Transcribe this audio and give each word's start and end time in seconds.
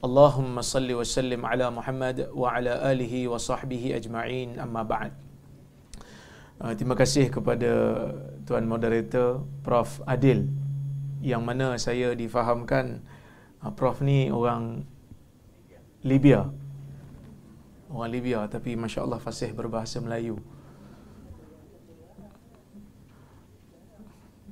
Allahumma 0.00 0.64
salli 0.64 0.96
wa 0.96 1.04
sallim 1.04 1.44
ala 1.44 1.68
Muhammad 1.68 2.32
wa 2.32 2.56
ala 2.56 2.88
alihi 2.88 3.28
wa 3.28 3.36
sahbihi 3.36 3.92
ajma'in 4.00 4.56
amma 4.56 4.84
أما 4.88 5.12
Uh, 6.60 6.76
Terima 6.76 6.92
kasih 6.92 7.32
kepada 7.32 7.72
Tuan 8.44 8.68
Moderator 8.68 9.40
Prof. 9.64 10.04
Adil 10.04 10.44
Yang 11.24 11.40
mana 11.40 11.72
saya 11.80 12.12
difahamkan 12.12 13.00
uh, 13.64 13.72
Prof. 13.72 14.04
ni 14.04 14.28
orang 14.28 14.84
Libya 16.04 16.52
Orang 17.88 18.12
Libya 18.12 18.44
tapi 18.44 18.76
Masya 18.76 19.08
Allah 19.08 19.16
fasih 19.16 19.56
berbahasa 19.56 20.04
Melayu 20.04 20.36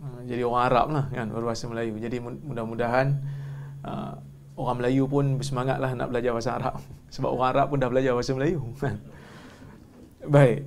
uh, 0.00 0.20
Jadi 0.24 0.40
orang 0.40 0.64
Arab 0.64 0.86
lah 0.96 1.04
kan 1.12 1.28
berbahasa 1.28 1.68
Melayu 1.68 2.00
Jadi 2.00 2.24
mudah-mudahan 2.24 3.20
uh, 3.84 4.16
orang 4.58 4.82
Melayu 4.82 5.06
pun 5.06 5.38
bersemangatlah 5.38 5.94
nak 5.94 6.10
belajar 6.10 6.30
bahasa 6.34 6.50
Arab 6.58 6.74
sebab 7.14 7.30
orang 7.30 7.48
Arab 7.54 7.66
pun 7.70 7.78
dah 7.78 7.90
belajar 7.90 8.12
bahasa 8.12 8.32
Melayu 8.34 8.60
kan. 8.82 8.98
Baik. 10.26 10.66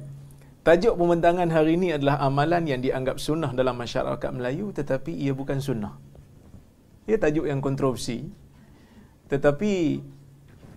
Tajuk 0.61 0.93
pembentangan 0.93 1.49
hari 1.49 1.73
ini 1.73 1.97
adalah 1.97 2.21
amalan 2.21 2.69
yang 2.69 2.79
dianggap 2.85 3.17
sunnah 3.17 3.49
dalam 3.51 3.75
masyarakat 3.75 4.31
Melayu 4.31 4.71
tetapi 4.71 5.11
ia 5.11 5.33
bukan 5.35 5.57
sunnah. 5.57 5.97
Ia 7.09 7.17
tajuk 7.17 7.49
yang 7.49 7.59
kontroversi. 7.59 8.29
Tetapi 9.25 9.73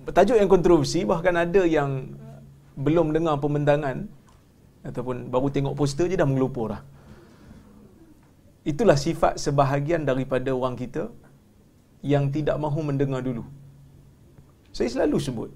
tajuk 0.09 0.41
yang 0.41 0.49
kontroversi 0.49 1.05
bahkan 1.05 1.37
ada 1.37 1.63
yang 1.69 2.17
belum 2.75 3.13
dengar 3.15 3.39
pembentangan 3.39 4.09
ataupun 4.89 5.29
baru 5.29 5.49
tengok 5.53 5.77
poster 5.77 6.09
je 6.09 6.17
dah 6.17 6.27
mengelupur 6.27 6.73
dah. 6.73 6.83
Itulah 8.65 8.97
sifat 8.97 9.37
sebahagian 9.37 10.09
daripada 10.09 10.49
orang 10.49 10.81
kita 10.81 11.13
yang 12.05 12.29
tidak 12.29 12.61
mahu 12.61 12.81
mendengar 12.85 13.25
dulu. 13.25 13.45
Saya 14.77 14.89
selalu 14.93 15.19
sebut, 15.27 15.51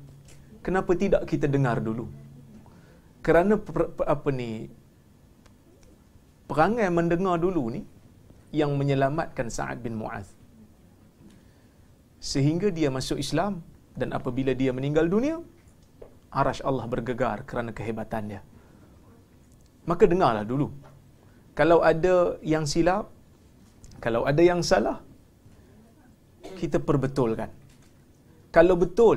kenapa 0.64 0.96
tidak 1.02 1.22
kita 1.28 1.44
dengar 1.44 1.76
dulu? 1.88 2.08
kerana 3.26 3.54
per, 3.66 3.92
per, 3.96 4.06
apa 4.14 4.28
ni 4.40 4.50
perangai 6.50 6.88
mendengar 6.98 7.36
dulu 7.44 7.62
ni 7.76 7.82
yang 8.60 8.72
menyelamatkan 8.80 9.52
Sa'ad 9.56 9.78
bin 9.84 9.94
Mu'az 10.00 10.28
sehingga 12.32 12.68
dia 12.78 12.88
masuk 12.98 13.18
Islam 13.24 13.60
dan 14.00 14.14
apabila 14.18 14.52
dia 14.60 14.72
meninggal 14.78 15.06
dunia 15.14 15.36
arash 16.40 16.62
Allah 16.68 16.86
bergegar 16.94 17.44
kerana 17.50 17.70
kehebatan 17.78 18.32
dia 18.32 18.40
maka 19.90 20.04
dengarlah 20.12 20.46
dulu 20.52 20.68
kalau 21.58 21.78
ada 21.90 22.16
yang 22.54 22.64
silap 22.72 23.06
kalau 24.04 24.22
ada 24.30 24.42
yang 24.50 24.62
salah 24.70 24.98
kita 26.62 26.78
perbetulkan. 26.88 27.50
Kalau 28.56 28.74
betul 28.82 29.16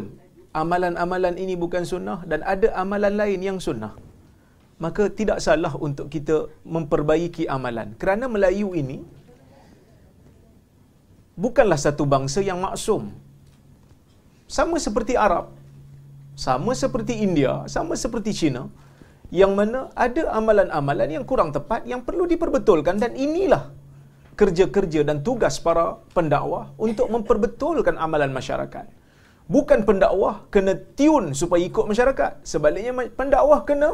amalan-amalan 0.61 1.35
ini 1.43 1.55
bukan 1.63 1.83
sunnah 1.91 2.19
dan 2.31 2.45
ada 2.53 2.69
amalan 2.83 3.13
lain 3.21 3.39
yang 3.49 3.59
sunnah 3.67 3.93
maka 4.83 5.03
tidak 5.19 5.37
salah 5.45 5.73
untuk 5.87 6.09
kita 6.13 6.49
memperbaiki 6.75 7.43
amalan. 7.55 7.93
Kerana 8.01 8.25
Melayu 8.25 8.69
ini 8.81 8.97
bukanlah 11.37 11.77
satu 11.85 12.03
bangsa 12.13 12.41
yang 12.49 12.59
maksum. 12.65 13.03
Sama 14.57 14.77
seperti 14.85 15.13
Arab 15.25 15.45
sama 16.45 16.71
seperti 16.73 17.13
India 17.25 17.67
sama 17.73 17.93
seperti 18.03 18.31
China 18.33 18.71
yang 19.31 19.55
mana 19.55 19.87
ada 19.95 20.27
amalan-amalan 20.35 21.09
yang 21.19 21.25
kurang 21.29 21.53
tepat 21.55 21.87
yang 21.87 22.01
perlu 22.07 22.27
diperbetulkan 22.27 22.99
dan 22.99 23.15
inilah 23.15 23.71
kerja-kerja 24.41 25.01
dan 25.09 25.17
tugas 25.27 25.55
para 25.65 25.85
pendakwah 26.17 26.65
untuk 26.87 27.07
memperbetulkan 27.15 27.95
amalan 28.05 28.33
masyarakat 28.39 28.85
bukan 29.55 29.79
pendakwah 29.87 30.35
kena 30.53 30.73
tune 30.99 31.27
supaya 31.41 31.61
ikut 31.69 31.85
masyarakat. 31.91 32.31
Sebaliknya 32.51 32.93
pendakwah 33.19 33.59
kena 33.69 33.89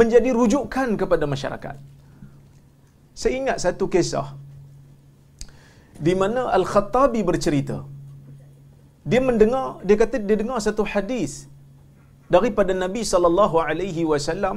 menjadi 0.00 0.30
rujukan 0.38 0.88
kepada 1.00 1.24
masyarakat. 1.34 1.76
Saya 3.20 3.32
ingat 3.40 3.56
satu 3.64 3.86
kisah 3.94 4.28
di 6.06 6.14
mana 6.20 6.42
Al-Khattabi 6.58 7.20
bercerita. 7.30 7.78
Dia 9.10 9.20
mendengar, 9.28 9.66
dia 9.86 9.96
kata 10.02 10.16
dia 10.28 10.36
dengar 10.42 10.58
satu 10.66 10.82
hadis 10.92 11.32
daripada 12.34 12.72
Nabi 12.84 13.02
sallallahu 13.12 13.56
alaihi 13.68 14.02
wasallam 14.12 14.56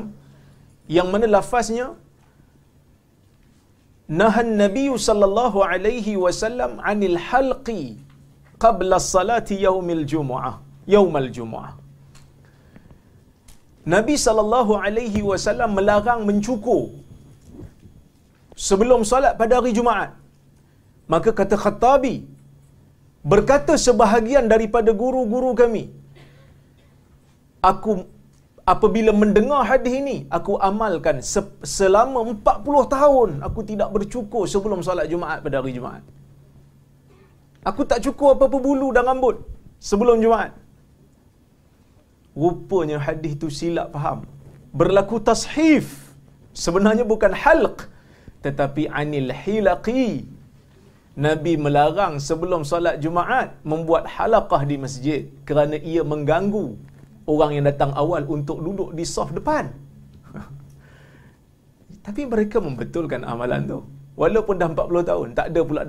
yang 0.98 1.08
mana 1.14 1.28
lafaznya 1.36 1.88
Nahan 4.22 4.50
Nabi 4.64 4.86
sallallahu 5.08 5.60
alaihi 5.72 6.14
wasallam 6.26 6.72
anil 6.92 7.18
halqi 7.30 7.84
qabla 8.64 9.00
salati 9.14 9.56
yaumil 9.68 10.04
jumu'ah 10.14 10.56
yaumal 10.96 11.30
jumu'ah. 11.38 11.74
Nabi 13.94 14.16
sallallahu 14.26 14.74
alaihi 14.86 15.22
wasallam 15.32 15.72
melarang 15.78 16.22
mencukur 16.30 16.84
sebelum 18.68 19.02
solat 19.12 19.34
pada 19.42 19.54
hari 19.58 19.74
Jumaat. 19.80 20.12
Maka 21.14 21.30
kata 21.40 21.58
Khattabi 21.64 22.16
berkata 23.32 23.74
sebahagian 23.86 24.46
daripada 24.54 24.92
guru-guru 25.02 25.52
kami 25.62 25.84
aku 27.70 27.92
apabila 28.74 29.12
mendengar 29.22 29.62
hadis 29.70 29.94
ini 30.02 30.18
aku 30.38 30.54
amalkan 30.70 31.18
selama 31.78 32.20
40 32.34 32.96
tahun 32.96 33.30
aku 33.48 33.60
tidak 33.72 33.90
bercukur 33.96 34.44
sebelum 34.54 34.82
solat 34.88 35.08
Jumaat 35.14 35.40
pada 35.46 35.62
hari 35.62 35.74
Jumaat 35.78 36.04
Aku 37.70 37.82
tak 37.92 38.00
cukup 38.06 38.38
apa-apa 38.38 38.58
bulu 38.66 38.88
dan 38.96 39.10
rambut 39.10 39.42
sebelum 39.90 40.22
Jumaat. 40.24 40.54
Rupanya 42.38 42.98
hadis 43.06 43.34
itu 43.38 43.50
silap 43.60 43.90
faham. 43.96 44.20
Berlaku 44.80 45.18
tashif. 45.30 46.14
Sebenarnya 46.64 47.02
bukan 47.12 47.34
halq. 47.44 47.90
Tetapi 48.46 48.86
anil 49.02 49.34
hilaqi. 49.42 50.30
Nabi 51.26 51.54
melarang 51.66 52.14
sebelum 52.28 52.62
salat 52.70 52.96
Jumaat 53.04 53.50
membuat 53.72 54.06
halaqah 54.16 54.62
di 54.70 54.78
masjid 54.86 55.22
kerana 55.48 55.80
ia 55.92 56.04
mengganggu 56.12 56.68
orang 57.26 57.52
yang 57.58 57.66
datang 57.66 57.92
awal 57.94 58.26
untuk 58.30 58.62
duduk 58.62 58.94
di 58.94 59.04
saf 59.06 59.34
depan. 59.34 59.70
Tapi 62.06 62.22
mereka 62.26 62.62
membetulkan 62.62 63.26
amalan 63.26 63.62
tu. 63.66 63.80
Walaupun 64.16 64.56
dah 64.56 64.72
40 64.72 65.10
tahun, 65.12 65.28
tak 65.36 65.46
ada 65.52 65.60
pula 65.68 65.82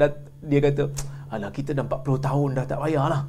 dia 0.43 0.61
kata, 0.61 0.85
Alah 1.31 1.51
kita 1.51 1.75
dah 1.75 1.85
40 1.87 2.27
tahun 2.27 2.49
dah 2.55 2.65
tak 2.67 2.79
payahlah. 2.83 3.23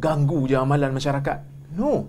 Ganggu 0.00 0.48
je 0.48 0.56
amalan 0.56 0.92
masyarakat. 0.96 1.38
No. 1.76 2.08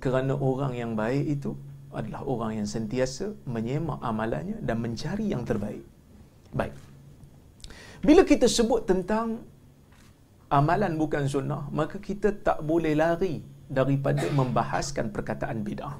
Kerana 0.00 0.36
orang 0.36 0.72
yang 0.76 0.92
baik 0.96 1.40
itu 1.40 1.56
adalah 1.92 2.24
orang 2.28 2.60
yang 2.60 2.68
sentiasa 2.68 3.32
menyemak 3.48 4.00
amalannya 4.04 4.60
dan 4.60 4.76
mencari 4.80 5.32
yang 5.32 5.44
terbaik. 5.48 5.84
Baik. 6.52 6.76
Bila 8.04 8.22
kita 8.28 8.44
sebut 8.44 8.84
tentang 8.84 9.40
amalan 10.58 10.94
bukan 11.02 11.24
sunnah, 11.34 11.62
maka 11.78 11.96
kita 12.08 12.30
tak 12.46 12.58
boleh 12.70 12.94
lari 13.02 13.34
daripada 13.78 14.24
membahaskan 14.38 15.10
perkataan 15.14 15.60
bid'ah. 15.68 15.96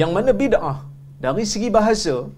Yang 0.00 0.10
mana 0.16 0.30
bid'ah 0.42 0.78
dari 1.26 1.44
segi 1.52 1.68
bahasa 1.78 2.30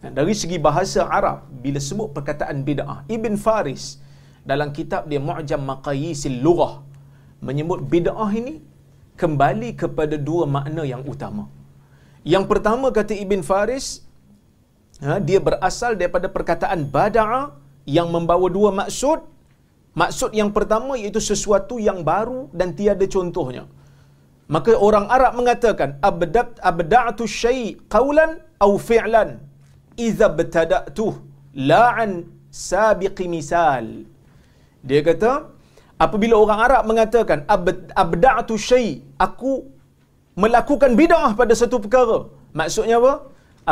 dari 0.00 0.32
segi 0.32 0.56
bahasa 0.66 1.00
Arab 1.18 1.38
bila 1.64 1.78
sebut 1.88 2.08
perkataan 2.16 2.64
bid'ah 2.68 3.04
Ibn 3.16 3.34
Faris 3.44 3.84
dalam 4.50 4.72
kitab 4.78 5.02
dia 5.10 5.20
Mu'jam 5.20 5.60
Maqayisil 5.70 6.40
Lughah 6.40 6.74
menyebut 7.48 7.84
bid'ah 7.92 8.30
ini 8.40 8.54
kembali 9.20 9.70
kepada 9.82 10.16
dua 10.28 10.44
makna 10.56 10.82
yang 10.92 11.04
utama. 11.04 11.44
Yang 12.32 12.44
pertama 12.52 12.88
kata 12.98 13.12
Ibn 13.24 13.40
Faris 13.50 13.86
ha, 15.04 15.20
dia 15.28 15.40
berasal 15.48 15.92
daripada 16.00 16.28
perkataan 16.36 16.88
bada'a 16.96 17.42
yang 17.96 18.08
membawa 18.16 18.48
dua 18.58 18.72
maksud. 18.80 19.20
Maksud 20.00 20.30
yang 20.40 20.50
pertama 20.56 20.92
iaitu 21.00 21.20
sesuatu 21.30 21.76
yang 21.88 22.00
baru 22.10 22.40
dan 22.58 22.68
tiada 22.78 23.06
contohnya. 23.16 23.64
Maka 24.54 24.72
orang 24.86 25.06
Arab 25.16 25.32
mengatakan 25.40 25.90
abdat 26.10 26.50
abda'tu 26.70 27.24
syai' 27.40 27.66
qawlan 27.94 28.30
au 28.64 28.72
fi'lan. 28.88 29.30
Idza 30.06 30.28
btada'tuh 30.38 31.12
la 31.70 31.84
an 32.04 32.12
sabiqi 32.68 33.26
misal. 33.36 33.86
Dia 34.88 35.00
kata 35.08 35.32
apabila 36.04 36.34
orang 36.44 36.60
Arab 36.66 36.82
mengatakan 36.90 37.38
abda'tu 38.02 38.56
syai 38.68 38.88
aku 39.26 39.52
melakukan 40.42 40.92
bid'ah 41.00 41.30
pada 41.40 41.54
satu 41.62 41.78
perkara. 41.84 42.18
Maksudnya 42.60 42.96
apa? 43.02 43.14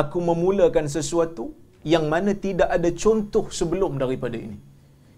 Aku 0.02 0.18
memulakan 0.30 0.86
sesuatu 0.96 1.44
yang 1.92 2.04
mana 2.12 2.32
tidak 2.46 2.68
ada 2.76 2.90
contoh 3.02 3.44
sebelum 3.58 3.92
daripada 4.02 4.38
ini 4.46 4.58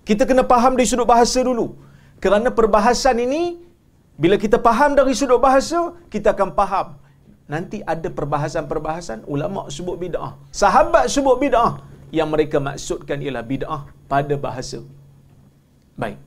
kita 0.09 0.23
kena 0.29 0.45
faham 0.53 0.73
dari 0.79 0.89
sudut 0.91 1.09
bahasa 1.13 1.41
dulu. 1.49 1.67
Kerana 2.25 2.49
perbahasan 2.59 3.17
ini 3.27 3.43
bila 4.21 4.37
kita 4.45 4.59
faham 4.67 4.93
dari 4.99 5.13
sudut 5.21 5.41
bahasa 5.47 5.97
kita 6.13 6.37
akan 6.37 6.51
faham. 6.59 6.89
Nanti 7.51 7.79
ada 7.93 8.09
perbahasan-perbahasan 8.19 9.27
ulama 9.35 9.67
sebut 9.77 9.97
bid'ah. 10.03 10.33
Sahabat 10.63 11.11
sebut 11.15 11.37
bid'ah. 11.43 11.73
Yang 12.19 12.29
mereka 12.35 12.57
maksudkan 12.69 13.19
ialah 13.25 13.43
bid'ah 13.47 13.83
pada 14.13 14.35
bahasa. 14.47 14.79
Baik. 15.99 16.19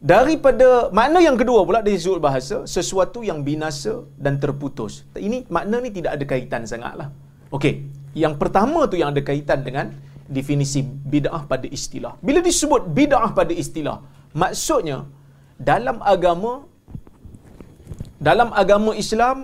Daripada 0.00 0.88
makna 0.96 1.20
yang 1.20 1.36
kedua 1.36 1.60
pula 1.68 1.80
dari 1.84 2.00
sudut 2.00 2.24
bahasa 2.24 2.64
sesuatu 2.64 3.20
yang 3.20 3.44
binasa 3.44 3.94
dan 4.16 4.40
terputus. 4.40 5.04
Ini 5.12 5.44
makna 5.56 5.76
ni 5.84 5.92
tidak 5.92 6.16
ada 6.16 6.24
kaitan 6.24 6.64
sangatlah. 6.64 7.08
Okey. 7.52 7.74
Yang 8.16 8.34
pertama 8.40 8.88
tu 8.90 8.96
yang 9.00 9.12
ada 9.12 9.22
kaitan 9.30 9.60
dengan 9.66 9.92
definisi 10.36 10.80
bid'ah 11.14 11.42
pada 11.52 11.68
istilah. 11.78 12.12
Bila 12.26 12.40
disebut 12.48 12.82
bid'ah 12.98 13.30
pada 13.38 13.54
istilah 13.62 13.96
maksudnya 14.42 14.98
dalam 15.70 15.96
agama 16.12 16.52
dalam 18.28 18.48
agama 18.62 18.92
Islam 19.02 19.38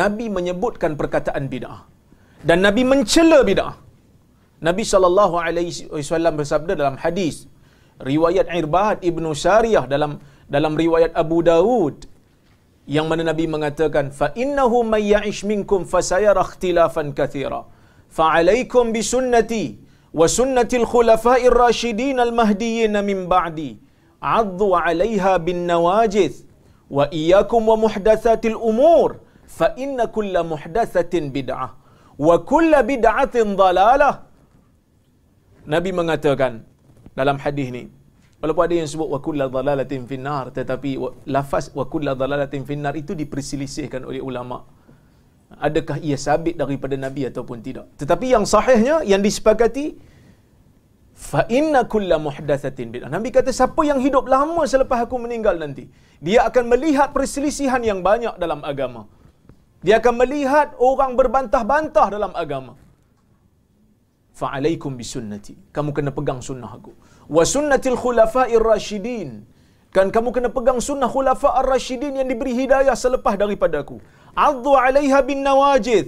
Nabi 0.00 0.26
menyebutkan 0.36 0.92
perkataan 1.00 1.46
bid'ah. 1.54 1.80
Dan 2.48 2.58
Nabi 2.66 2.82
mencela 2.92 3.40
bid'ah. 3.50 3.74
Nabi 4.68 4.84
sallallahu 4.92 5.36
alaihi 5.46 5.90
wasallam 5.94 6.34
bersabda 6.40 6.72
dalam 6.80 6.96
hadis 7.04 7.36
riwayat 8.10 8.46
Irbad 8.60 8.96
Ibnu 9.10 9.30
Sariyah 9.44 9.84
dalam 9.92 10.12
dalam 10.54 10.72
riwayat 10.82 11.12
Abu 11.22 11.38
Dawud 11.50 11.96
yang 12.96 13.06
mana 13.10 13.22
Nabi 13.30 13.44
mengatakan 13.54 14.06
fa 14.20 14.28
innahu 14.44 14.78
may 14.92 15.02
ya'ish 15.14 15.42
minkum 15.50 15.82
fasayara 15.92 16.42
ikhtilafan 16.46 17.10
katsira 17.18 17.60
fa 18.16 18.24
alaikum 18.38 18.90
bi 18.94 19.02
sunnati 19.12 19.64
wa 20.20 20.26
sunnati 20.38 20.76
al 20.82 20.86
khulafa'i 20.92 21.48
ar-rasyidin 21.52 22.18
al 22.26 22.32
mahdiyyin 22.40 22.94
min 23.10 23.28
ba'di. 23.34 23.70
'addu 24.20 24.68
'alayha 24.76 25.32
bin 25.46 25.66
nawajith. 25.72 26.36
Wa 26.96 27.08
iyyakum 27.20 27.62
wa 27.70 27.76
muhdatsatil 27.84 28.58
umur. 28.70 29.20
Fa 29.58 29.72
inna 29.84 30.06
kulla 30.16 30.40
muhdatsatin 30.52 31.32
bid'ah. 31.36 31.70
Wa 32.26 32.36
kulla 32.50 32.80
bid'atin 32.90 33.56
dhalalah 33.60 34.14
Nabi 35.62 35.90
mengatakan 35.94 36.66
dalam 37.14 37.38
hadis 37.38 37.70
ni 37.70 37.82
walaupun 38.42 38.62
ada 38.66 38.74
yang 38.74 38.88
sebut 38.90 39.08
wa 39.14 39.18
kullu 39.22 39.46
dhalalatin 39.46 40.02
finnar 40.10 40.50
tetapi 40.50 40.98
lafaz 41.30 41.70
wa 41.78 41.86
kullu 41.86 42.10
dhalalatin 42.18 42.66
finnar 42.66 42.94
itu 42.98 43.14
diperselisihkan 43.14 44.02
oleh 44.02 44.18
ulama 44.18 44.66
adakah 45.66 45.96
ia 46.08 46.16
sabit 46.26 46.54
daripada 46.62 46.94
nabi 47.04 47.22
ataupun 47.30 47.58
tidak. 47.66 47.86
Tetapi 48.00 48.26
yang 48.34 48.44
sahihnya 48.54 48.96
yang 49.12 49.22
disepakati 49.26 49.86
fa 51.28 51.42
inna 51.58 51.80
kulla 51.92 52.16
muhdatsatin 52.26 52.88
bid'ah. 52.94 53.10
Nabi 53.16 53.28
kata 53.36 53.50
siapa 53.58 53.82
yang 53.90 54.00
hidup 54.06 54.26
lama 54.34 54.62
selepas 54.74 55.06
aku 55.06 55.16
meninggal 55.24 55.56
nanti 55.64 55.84
dia 56.26 56.40
akan 56.48 56.64
melihat 56.72 57.10
perselisihan 57.16 57.82
yang 57.90 58.00
banyak 58.08 58.34
dalam 58.44 58.62
agama. 58.72 59.02
Dia 59.86 59.98
akan 59.98 60.14
melihat 60.22 60.68
orang 60.78 61.12
berbantah-bantah 61.18 62.06
dalam 62.14 62.32
agama. 62.42 62.78
Fa'alaikum 64.40 64.94
bisunnati. 65.00 65.54
Kamu 65.76 65.90
kena 65.96 66.10
pegang 66.18 66.38
sunnah 66.48 66.70
aku. 66.78 66.92
Wa 67.36 67.42
sunnatil 67.54 67.98
khulafa'ir 68.02 68.62
rasyidin 68.62 69.30
kan 69.96 70.08
kamu 70.14 70.28
kena 70.36 70.48
pegang 70.56 70.80
sunnah 70.88 71.08
khulafa'ir 71.14 71.68
rasyidin 71.74 72.16
yang 72.20 72.28
diberi 72.32 72.52
hidayah 72.60 72.96
selepas 73.04 73.34
daripada 73.42 73.84
aku 73.84 74.00
addu 74.36 74.72
'alaiha 74.80 75.18
bin 75.28 75.40
nawajid. 75.48 76.06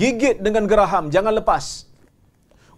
Gigit 0.00 0.36
dengan 0.40 0.64
geraham 0.70 1.12
jangan 1.14 1.34
lepas. 1.36 1.84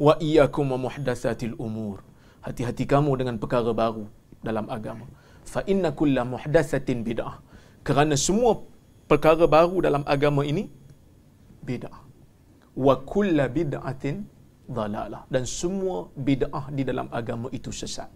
Wa 0.06 0.14
iyyakum 0.18 0.74
wa 0.74 0.78
muhdatsatil 0.86 1.54
umur. 1.66 2.02
Hati-hati 2.46 2.84
kamu 2.92 3.12
dengan 3.20 3.36
perkara 3.42 3.70
baru 3.70 4.04
dalam 4.42 4.66
agama. 4.76 5.06
Fa 5.46 5.62
inna 5.72 5.94
kulla 6.00 6.22
muhdatsatin 6.34 7.06
bid'ah. 7.08 7.38
Kerana 7.86 8.18
semua 8.26 8.52
perkara 9.06 9.46
baru 9.46 9.78
dalam 9.86 10.02
agama 10.14 10.42
ini 10.42 10.66
bid'ah. 11.68 12.02
Wa 12.86 12.94
kulla 13.12 13.46
bid'atin 13.46 14.26
dhalalah. 14.76 15.22
Dan 15.30 15.46
semua 15.46 16.10
bid'ah 16.28 16.66
di 16.74 16.82
dalam 16.82 17.06
agama 17.20 17.46
itu 17.58 17.70
sesat. 17.70 18.10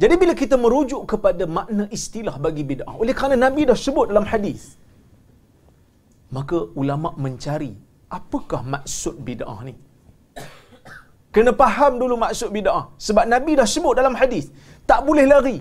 Jadi 0.00 0.14
bila 0.16 0.32
kita 0.42 0.56
merujuk 0.56 1.02
kepada 1.12 1.44
makna 1.44 1.84
istilah 1.92 2.38
bagi 2.40 2.62
bid'ah 2.70 2.94
oleh 3.02 3.12
kerana 3.18 3.36
Nabi 3.36 3.68
dah 3.68 3.76
sebut 3.76 4.08
dalam 4.08 4.24
hadis 4.32 4.80
maka 6.36 6.58
ulama 6.80 7.10
mencari 7.24 7.72
apakah 8.18 8.62
maksud 8.74 9.14
bid'ah 9.28 9.58
ni? 9.68 9.74
Kena 11.34 11.52
faham 11.60 11.92
dulu 12.02 12.14
maksud 12.24 12.50
bid'ah 12.56 12.82
sebab 13.06 13.24
Nabi 13.34 13.52
dah 13.60 13.68
sebut 13.74 13.94
dalam 14.00 14.14
hadis 14.20 14.46
tak 14.90 15.02
boleh 15.08 15.26
lari. 15.32 15.58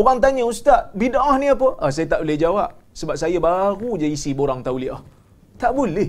Orang 0.00 0.18
tanya 0.22 0.42
ustaz, 0.50 0.94
bid'ah 1.00 1.34
ni 1.42 1.46
apa? 1.54 1.68
Ah 1.82 1.90
saya 1.94 2.06
tak 2.12 2.20
boleh 2.22 2.38
jawab 2.42 2.70
sebab 2.98 3.16
saya 3.22 3.38
baru 3.46 3.90
je 4.00 4.06
isi 4.16 4.30
borang 4.40 4.60
tauliah. 4.66 5.00
Tak 5.62 5.72
boleh. 5.78 6.08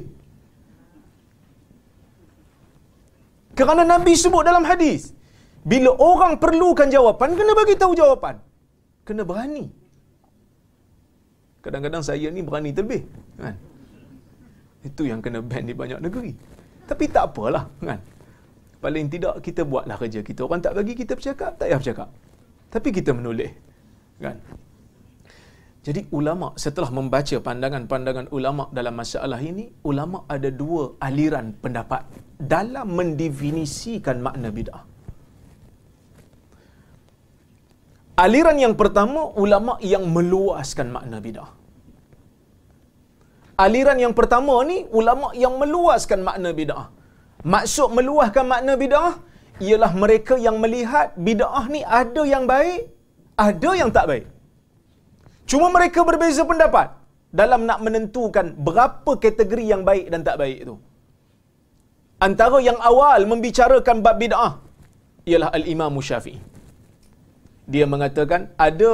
Kerana 3.59 3.83
Nabi 3.93 4.13
sebut 4.23 4.43
dalam 4.49 4.63
hadis, 4.71 5.01
bila 5.71 5.91
orang 6.09 6.33
perlukan 6.43 6.87
jawapan, 6.95 7.29
kena 7.39 7.53
bagi 7.59 7.75
tahu 7.81 7.93
jawapan. 8.01 8.35
Kena 9.07 9.23
berani. 9.29 9.65
Kadang-kadang 11.59 12.03
saya 12.03 12.27
ni 12.31 12.39
berani 12.39 12.71
terlebih. 12.71 13.03
Kan? 13.35 13.55
Itu 14.79 15.03
yang 15.03 15.19
kena 15.19 15.43
ban 15.43 15.67
di 15.67 15.75
banyak 15.75 15.99
negeri. 15.99 16.31
Tapi 16.87 17.03
tak 17.11 17.35
apalah. 17.35 17.67
Kan? 17.83 17.99
Paling 18.79 19.11
tidak 19.11 19.43
kita 19.43 19.67
buatlah 19.67 19.99
kerja 19.99 20.23
kita. 20.23 20.47
Orang 20.47 20.63
tak 20.63 20.73
bagi 20.79 20.95
kita 20.95 21.19
bercakap, 21.19 21.59
tak 21.59 21.67
payah 21.67 21.79
bercakap. 21.83 22.09
Tapi 22.71 22.89
kita 22.95 23.11
menulis. 23.11 23.51
Kan? 24.23 24.39
Jadi 25.79 26.11
ulama 26.11 26.55
setelah 26.59 26.91
membaca 26.91 27.35
pandangan-pandangan 27.39 28.27
ulama 28.35 28.67
dalam 28.75 28.95
masalah 28.99 29.39
ini, 29.39 29.71
ulama 29.87 30.27
ada 30.27 30.51
dua 30.51 30.95
aliran 30.99 31.55
pendapat 31.55 32.03
dalam 32.35 32.95
mendefinisikan 32.99 34.19
makna 34.19 34.51
bid'ah. 34.51 34.88
Aliran 38.23 38.57
yang 38.63 38.75
pertama 38.79 39.21
ulama 39.43 39.73
yang 39.91 40.03
meluaskan 40.15 40.87
makna 40.95 41.17
bid'ah. 41.25 41.49
Aliran 43.65 43.97
yang 44.03 44.13
pertama 44.19 44.55
ni 44.69 44.77
ulama 44.99 45.27
yang 45.43 45.55
meluaskan 45.61 46.19
makna 46.27 46.49
bid'ah. 46.59 46.85
Maksud 47.53 47.89
meluaskan 47.97 48.45
makna 48.53 48.73
bid'ah 48.81 49.13
ialah 49.67 49.91
mereka 50.03 50.35
yang 50.47 50.57
melihat 50.63 51.15
bid'ah 51.27 51.65
ni 51.75 51.81
ada 52.01 52.23
yang 52.33 52.43
baik, 52.53 52.81
ada 53.47 53.71
yang 53.81 53.89
tak 53.97 54.05
baik. 54.11 54.25
Cuma 55.51 55.67
mereka 55.77 56.03
berbeza 56.09 56.43
pendapat 56.51 56.87
dalam 57.39 57.63
nak 57.69 57.79
menentukan 57.85 58.45
berapa 58.67 59.11
kategori 59.25 59.65
yang 59.73 59.83
baik 59.89 60.05
dan 60.13 60.21
tak 60.27 60.37
baik 60.43 60.57
itu. 60.67 60.75
Antara 62.27 62.59
yang 62.69 62.79
awal 62.91 63.23
membicarakan 63.31 64.03
bab 64.05 64.15
bid'ah 64.23 64.53
ialah 65.31 65.51
Al-Imam 65.55 65.95
Syafi'i. 66.09 66.58
Dia 67.73 67.85
mengatakan 67.93 68.41
ada 68.67 68.91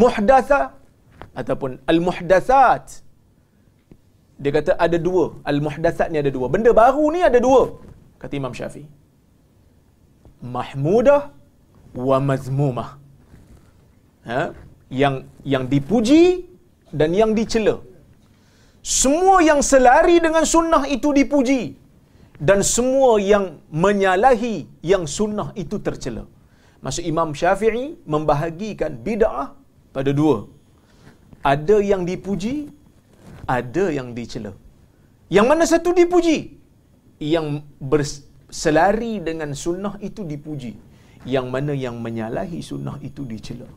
muhdatha 0.00 0.60
ataupun 1.40 1.70
al-muhdatsat. 1.92 2.84
Dia 4.42 4.50
kata 4.56 4.72
ada 4.86 4.98
dua. 5.08 5.24
Al-muhdatsat 5.50 6.08
ni 6.12 6.18
ada 6.22 6.32
dua. 6.36 6.46
Benda 6.54 6.70
baru 6.82 7.04
ni 7.14 7.20
ada 7.30 7.38
dua. 7.46 7.62
Kata 8.22 8.34
Imam 8.40 8.54
Syafi'i. 8.58 8.86
Mahmudah 10.56 11.22
wa 12.08 12.16
mazmumah. 12.30 12.90
Ha? 14.28 14.42
Yang 15.02 15.14
yang 15.54 15.64
dipuji 15.74 16.24
dan 17.00 17.10
yang 17.20 17.32
dicela. 17.38 17.76
Semua 19.00 19.36
yang 19.48 19.60
selari 19.70 20.16
dengan 20.26 20.44
sunnah 20.54 20.82
itu 20.96 21.08
dipuji 21.18 21.62
dan 22.48 22.60
semua 22.74 23.10
yang 23.32 23.44
menyalahi 23.84 24.56
yang 24.92 25.04
sunnah 25.16 25.48
itu 25.62 25.76
tercela. 25.86 26.24
Maksud 26.84 27.04
Imam 27.12 27.30
Syafi'i 27.40 27.84
membahagikan 28.14 28.92
bid'ah 29.06 29.56
pada 29.96 30.10
dua. 30.20 30.36
Ada 31.52 31.76
yang 31.90 32.02
dipuji, 32.10 32.54
ada 33.58 33.84
yang 33.98 34.08
dicela. 34.18 34.52
Yang 35.36 35.46
mana 35.50 35.64
satu 35.72 35.90
dipuji? 36.00 36.36
Yang 37.34 37.46
berselari 37.92 39.12
dengan 39.28 39.56
sunnah 39.64 39.94
itu 40.08 40.28
dipuji. 40.32 40.72
Yang 41.34 41.46
mana 41.54 41.72
yang 41.84 41.96
menyalahi 42.04 42.60
sunnah 42.70 42.96
itu 43.08 43.24
dicela. 43.32 43.68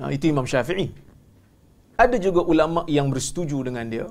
Ha, 0.00 0.08
itu 0.16 0.24
Imam 0.32 0.48
Syafi'i. 0.52 0.88
Ada 2.04 2.16
juga 2.26 2.40
ulama 2.52 2.82
yang 2.96 3.12
bersetuju 3.12 3.58
dengan 3.68 3.86
dia 3.92 4.06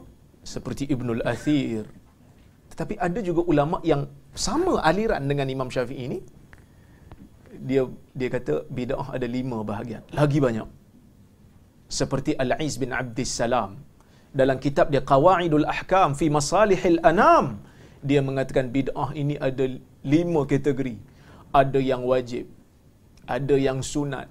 seperti 0.54 0.86
Ibnul 0.94 1.26
Athir. 1.34 1.84
Tetapi 2.74 2.98
ada 3.08 3.20
juga 3.22 3.42
ulama 3.52 3.78
yang 3.92 4.10
sama 4.46 4.82
aliran 4.90 5.24
dengan 5.30 5.48
Imam 5.56 5.70
Syafi'i 5.74 6.10
ini 6.10 6.18
dia 7.70 7.86
dia 8.20 8.30
kata 8.36 8.66
bid'ah 8.78 9.08
ada 9.16 9.28
lima 9.30 9.62
bahagian. 9.62 10.02
Lagi 10.20 10.42
banyak. 10.46 10.66
Seperti 12.00 12.34
Al-Aiz 12.44 12.76
bin 12.82 12.90
Abdis 13.02 13.30
Salam 13.30 13.78
dalam 14.34 14.58
kitab 14.66 14.90
dia 14.94 15.06
Qawaidul 15.12 15.68
Ahkam 15.70 16.18
fi 16.18 16.28
Masalihil 16.38 16.98
Anam 17.12 17.62
dia 18.02 18.20
mengatakan 18.26 18.74
bid'ah 18.74 19.10
ini 19.22 19.38
ada 19.38 19.66
lima 20.16 20.42
kategori. 20.50 20.98
Ada 21.62 21.78
yang 21.78 22.02
wajib, 22.10 22.50
ada 23.30 23.56
yang 23.68 23.86
sunat, 23.86 24.26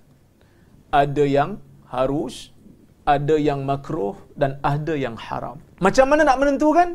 ada 0.91 1.25
yang 1.37 1.63
harus, 1.95 2.51
ada 3.07 3.39
yang 3.39 3.63
makruh 3.71 4.19
dan 4.35 4.59
ada 4.67 4.99
yang 4.99 5.15
haram. 5.15 5.63
Macam 5.79 6.11
mana 6.11 6.27
nak 6.27 6.39
menentukan? 6.43 6.89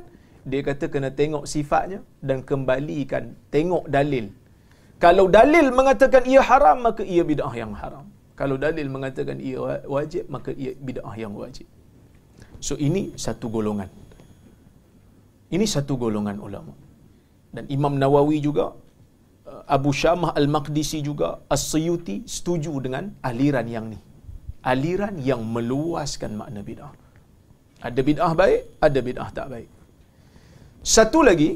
Dia 0.52 0.62
kata 0.68 0.86
kena 0.94 1.10
tengok 1.20 1.44
sifatnya 1.54 2.00
dan 2.28 2.40
kembalikan 2.50 3.24
tengok 3.56 3.86
dalil. 3.96 4.26
Kalau 5.04 5.26
dalil 5.38 5.66
mengatakan 5.80 6.24
ia 6.34 6.42
haram 6.50 6.78
maka 6.88 7.04
ia 7.16 7.24
bid'ah 7.32 7.54
yang 7.62 7.74
haram. 7.82 8.06
Kalau 8.40 8.56
dalil 8.66 8.88
mengatakan 8.96 9.38
ia 9.50 9.60
wajib 9.96 10.24
maka 10.36 10.50
ia 10.64 10.72
bid'ah 10.88 11.16
yang 11.24 11.34
wajib. 11.42 11.68
So 12.68 12.74
ini 12.88 13.04
satu 13.26 13.48
golongan. 13.56 13.90
Ini 15.56 15.66
satu 15.76 15.94
golongan 16.04 16.38
ulama. 16.48 16.74
Dan 17.56 17.66
Imam 17.76 17.94
Nawawi 18.02 18.38
juga 18.48 18.66
uh, 19.52 19.64
Abu 19.76 19.92
Syamah 20.02 20.32
Al-Maqdisi 20.40 21.00
juga 21.10 21.40
As-Suyuti 21.56 22.16
setuju 22.36 22.74
dengan 22.86 23.04
aliran 23.30 23.68
yang 23.76 23.86
ni. 23.94 24.00
Aliran 24.74 25.16
yang 25.30 25.42
meluaskan 25.56 26.32
makna 26.40 26.62
bid'ah. 26.70 26.94
Ada 27.88 28.02
bid'ah 28.10 28.34
baik, 28.42 28.62
ada 28.88 29.00
bid'ah 29.08 29.30
tak 29.38 29.48
baik. 29.54 29.70
Satu 30.96 31.20
lagi 31.28 31.50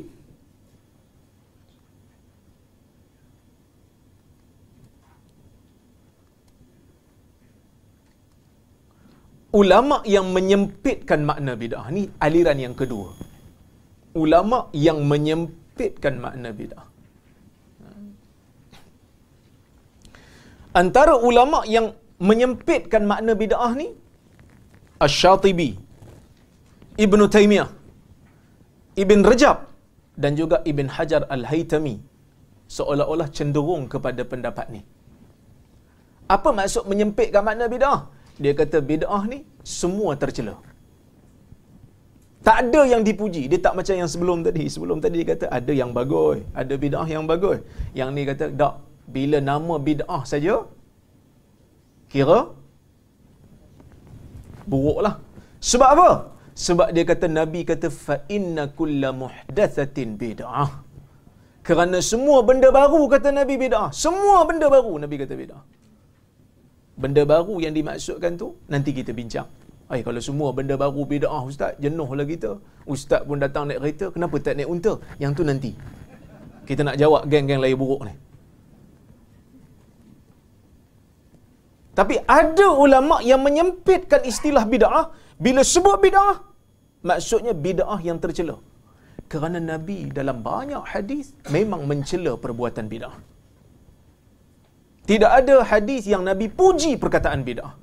ulama 9.62 10.04
yang 10.16 10.28
menyempitkan 10.36 11.24
makna 11.30 11.56
bid'ah 11.62 11.88
ni 11.96 12.04
aliran 12.28 12.60
yang 12.66 12.76
kedua. 12.76 13.16
Ulama 14.24 14.68
yang 14.86 15.00
menyempitkan 15.12 16.20
makna 16.20 16.52
bid'ah. 16.52 16.88
Antara 20.82 21.16
ulama 21.30 21.60
yang 21.76 21.88
menyempitkan 22.30 23.08
makna 23.12 23.32
bid'ah 23.42 23.72
ni 23.80 23.88
Asy-Syatibi, 25.06 25.70
Ibn 27.06 27.22
Taymiyah, 27.36 27.70
Ibn 29.04 29.20
Rajab 29.30 29.58
dan 30.24 30.32
juga 30.40 30.58
Ibn 30.72 30.88
Hajar 30.96 31.22
Al-Haytami 31.36 31.96
seolah-olah 32.78 33.28
cenderung 33.38 33.84
kepada 33.94 34.22
pendapat 34.32 34.68
ni. 34.76 34.82
Apa 36.36 36.50
maksud 36.60 36.84
menyempitkan 36.92 37.44
makna 37.48 37.66
bid'ah? 37.74 38.00
Dia 38.44 38.54
kata 38.60 38.78
bid'ah 38.92 39.24
ni 39.32 39.40
semua 39.78 40.12
tercela. 40.22 40.56
Tak 42.48 42.58
ada 42.64 42.82
yang 42.92 43.02
dipuji. 43.08 43.44
Dia 43.52 43.60
tak 43.66 43.74
macam 43.80 43.96
yang 44.02 44.10
sebelum 44.14 44.38
tadi. 44.48 44.66
Sebelum 44.74 44.98
tadi 45.04 45.18
dia 45.22 45.30
kata 45.34 45.46
ada 45.58 45.74
yang 45.82 45.92
bagus, 45.98 46.40
ada 46.62 46.74
bid'ah 46.84 47.08
yang 47.16 47.26
bagus. 47.32 47.60
Yang 48.00 48.10
ni 48.16 48.24
kata 48.30 48.46
tak 48.62 48.74
bila 49.16 49.38
nama 49.52 49.76
bid'ah 49.88 50.24
saja 50.32 50.56
kira 52.14 52.40
buruklah. 54.72 55.16
Sebab 55.72 55.90
apa? 55.96 56.10
Sebab 56.54 56.92
dia 56.96 57.04
kata 57.08 57.28
Nabi 57.32 57.64
kata 57.64 57.88
fa 57.90 58.28
inna 58.28 58.70
kulla 58.70 59.12
muhdatsatin 59.16 60.20
bid'ah. 60.20 60.84
Kerana 61.62 61.98
semua 62.02 62.42
benda 62.42 62.70
baru 62.74 63.06
kata 63.08 63.30
Nabi 63.32 63.56
bid'ah. 63.56 63.90
Semua 63.94 64.44
benda 64.50 64.68
baru 64.68 64.98
Nabi 65.00 65.16
kata 65.22 65.36
bid'ah 65.38 65.64
benda 67.02 67.24
baru 67.26 67.58
yang 67.64 67.74
dimaksudkan 67.74 68.38
tu 68.38 68.54
nanti 68.70 68.94
kita 68.94 69.12
bincang. 69.16 69.50
Ay, 69.92 70.00
kalau 70.08 70.22
semua 70.24 70.56
benda 70.56 70.80
baru 70.80 71.04
bid'ah 71.04 71.44
ustaz, 71.44 71.76
jenuhlah 71.84 72.24
kita. 72.24 72.56
Ustaz 72.88 73.22
pun 73.28 73.44
datang 73.44 73.68
naik 73.68 73.80
kereta, 73.84 74.06
kenapa 74.16 74.36
tak 74.40 74.56
naik 74.56 74.70
unta? 74.72 74.94
Yang 75.20 75.32
tu 75.36 75.44
nanti. 75.44 75.72
Kita 76.64 76.82
nak 76.88 76.96
jawab 76.96 77.28
geng-geng 77.28 77.60
lain 77.60 77.76
buruk 77.76 78.08
ni. 78.08 78.16
Tapi 82.00 82.16
ada 82.40 82.68
ulama 82.84 83.16
yang 83.32 83.42
menyempitkan 83.48 84.22
istilah 84.32 84.64
bid'ah 84.74 85.06
bila 85.46 85.62
sebut 85.74 85.98
bid'ah 86.06 86.36
maksudnya 87.10 87.54
bid'ah 87.66 88.00
yang 88.08 88.20
tercela. 88.24 88.58
Kerana 89.32 89.60
Nabi 89.72 90.00
dalam 90.20 90.38
banyak 90.52 90.84
hadis 90.94 91.26
memang 91.58 91.84
mencela 91.92 92.34
perbuatan 92.46 92.88
bid'ah. 92.94 93.16
Tidak 95.10 95.32
ada 95.40 95.56
hadis 95.72 96.04
yang 96.14 96.24
Nabi 96.30 96.48
puji 96.60 96.92
perkataan 97.04 97.42
bid'ah. 97.48 97.74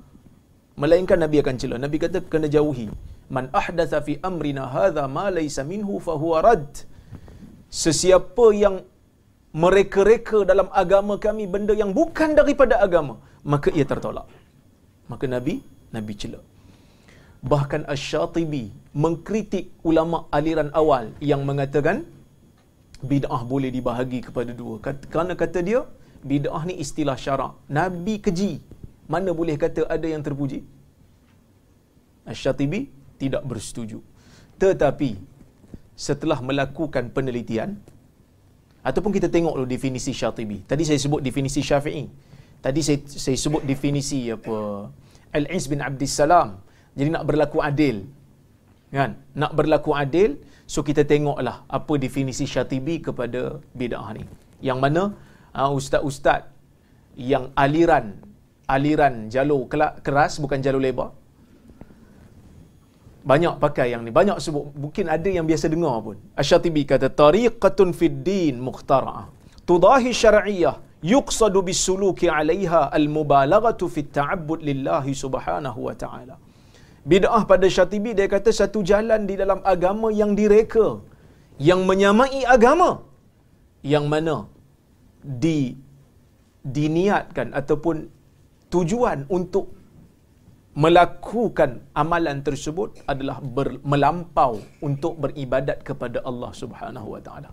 Melainkan 0.81 1.19
Nabi 1.23 1.37
akan 1.43 1.55
cela. 1.61 1.75
Nabi 1.85 1.97
kata 2.03 2.19
kena 2.33 2.47
jauhi. 2.55 2.87
Man 3.35 3.45
ahdatha 3.61 3.99
fi 4.05 4.13
amrina 4.29 4.63
hadha 4.75 5.03
ma 5.17 5.25
laysa 5.37 5.61
minhu 5.71 5.99
fa 6.05 6.13
huwa 6.21 6.37
rad. 6.45 6.69
Sesiapa 7.83 8.45
yang 8.63 8.75
mereka-reka 9.63 10.39
dalam 10.51 10.67
agama 10.81 11.15
kami 11.25 11.45
benda 11.53 11.73
yang 11.81 11.91
bukan 11.99 12.31
daripada 12.39 12.75
agama, 12.85 13.13
maka 13.43 13.69
ia 13.71 13.85
tertolak. 13.87 14.27
Maka 15.11 15.25
Nabi 15.25 15.63
Nabi 15.95 16.13
cela. 16.13 16.39
Bahkan 17.39 17.87
Asy-Syatibi 17.87 18.69
mengkritik 18.93 19.71
ulama 19.89 20.27
aliran 20.29 20.69
awal 20.75 21.15
yang 21.23 21.47
mengatakan 21.47 22.03
bid'ah 22.99 23.41
boleh 23.47 23.71
dibahagi 23.71 24.19
kepada 24.27 24.51
dua. 24.51 24.75
Kerana 24.83 25.33
kata 25.39 25.63
dia, 25.63 25.87
bid'ah 26.21 26.63
ni 26.67 26.75
istilah 26.83 27.15
syarak. 27.15 27.55
Nabi 27.71 28.19
keji. 28.19 28.59
Mana 29.09 29.33
boleh 29.33 29.57
kata 29.57 29.89
ada 29.89 30.05
yang 30.05 30.21
terpuji? 30.21 30.61
Asy-Syatibi 32.29 32.91
tidak 33.17 33.41
bersetuju. 33.47 34.03
Tetapi 34.61 35.17
setelah 35.95 36.39
melakukan 36.43 37.09
penelitian 37.15 37.79
ataupun 38.85 39.11
kita 39.15 39.27
tengok 39.27 39.57
dulu 39.57 39.67
definisi 39.67 40.11
Syatibi. 40.15 40.63
Tadi 40.63 40.83
saya 40.87 40.99
sebut 40.99 41.23
definisi 41.23 41.59
Syafi'i. 41.63 42.05
Tadi 42.65 42.81
saya 42.83 42.99
saya 43.25 43.37
sebut 43.39 43.63
definisi 43.63 44.27
apa 44.35 44.55
Al-Iz 45.39 45.65
bin 45.71 45.79
Abdus 45.79 46.13
Salam. 46.19 46.59
Jadi 46.97 47.09
nak 47.15 47.23
berlaku 47.29 47.63
adil. 47.63 47.97
Kan? 48.91 49.11
Nak 49.41 49.51
berlaku 49.53 49.93
adil, 50.03 50.41
so 50.65 50.81
kita 50.81 51.05
tengoklah 51.05 51.63
apa 51.69 51.93
definisi 52.05 52.43
Syatibi 52.49 52.99
kepada 53.07 53.61
bid'ah 53.79 54.09
ni. 54.17 54.25
Yang 54.59 54.79
mana 54.83 55.03
uh, 55.55 55.71
ustaz-ustaz 55.79 56.49
yang 57.15 57.45
aliran 57.63 58.05
aliran 58.75 59.13
jalur 59.33 59.65
keras 60.05 60.37
bukan 60.43 60.59
jalur 60.65 60.81
lebar 60.87 61.09
banyak 63.29 63.53
pakai 63.63 63.87
yang 63.93 64.01
ni 64.07 64.11
banyak 64.19 64.37
sebut 64.45 64.71
mungkin 64.83 65.05
ada 65.15 65.29
yang 65.37 65.45
biasa 65.49 65.65
dengar 65.73 65.95
pun 66.05 66.17
asyatibi 66.41 66.87
kata 66.91 67.07
tariqatun 67.21 67.89
fid 67.99 68.15
din 68.27 68.55
mukhtara'ah 68.67 69.27
tudahi 69.69 70.11
syar'iyyah 70.21 70.75
bisuluki 71.69 72.27
'alayha 72.35 72.81
al-mubalaghatu 72.99 73.87
fit 73.95 74.09
ta'abbud 74.19 74.61
lillahi 74.69 75.13
subhanahu 75.23 75.79
wa 75.87 75.95
ta'ala 76.03 76.35
bid'ah 77.11 77.41
pada 77.51 77.67
syatibi 77.77 78.11
dia 78.17 78.27
kata 78.35 78.51
satu 78.61 78.79
jalan 78.91 79.23
di 79.29 79.35
dalam 79.41 79.59
agama 79.73 80.07
yang 80.21 80.33
direka 80.39 80.87
yang 81.69 81.81
menyamai 81.89 82.41
agama 82.55 82.89
yang 83.93 84.05
mana 84.13 84.37
di 85.43 85.59
diniatkan 86.77 87.55
ataupun 87.59 87.95
tujuan 88.73 89.19
untuk 89.37 89.65
melakukan 90.83 91.71
amalan 92.01 92.37
tersebut 92.47 92.89
adalah 93.11 93.37
ber, 93.55 93.67
melampau 93.91 94.51
untuk 94.87 95.13
beribadat 95.23 95.79
kepada 95.89 96.19
Allah 96.29 96.51
Subhanahu 96.61 97.07
wa 97.15 97.21
taala. 97.27 97.51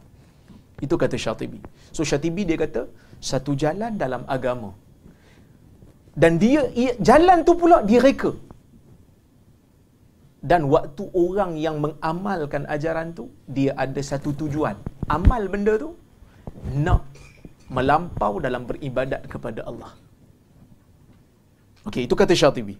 Itu 0.84 0.94
kata 1.02 1.16
Syatibi. 1.24 1.58
So 1.96 2.04
Syatibi 2.10 2.42
dia 2.48 2.58
kata 2.64 2.82
satu 3.30 3.52
jalan 3.62 3.92
dalam 4.02 4.22
agama. 4.36 4.70
Dan 6.22 6.32
dia, 6.42 6.62
ia, 6.82 6.92
jalan 7.08 7.38
tu 7.48 7.54
pula 7.62 7.78
direka. 7.90 8.32
Dan 10.50 10.70
waktu 10.74 11.04
orang 11.24 11.52
yang 11.64 11.76
mengamalkan 11.84 12.64
ajaran 12.74 13.08
tu 13.18 13.24
dia 13.56 13.72
ada 13.84 14.00
satu 14.10 14.30
tujuan. 14.40 14.76
Amal 15.16 15.42
benda 15.52 15.74
tu 15.84 15.90
nak 16.86 17.02
melampau 17.76 18.32
dalam 18.46 18.62
beribadat 18.70 19.22
kepada 19.32 19.60
Allah. 19.70 19.90
Okey, 21.88 22.02
itu 22.06 22.14
kata 22.20 22.34
Syatibi. 22.40 22.74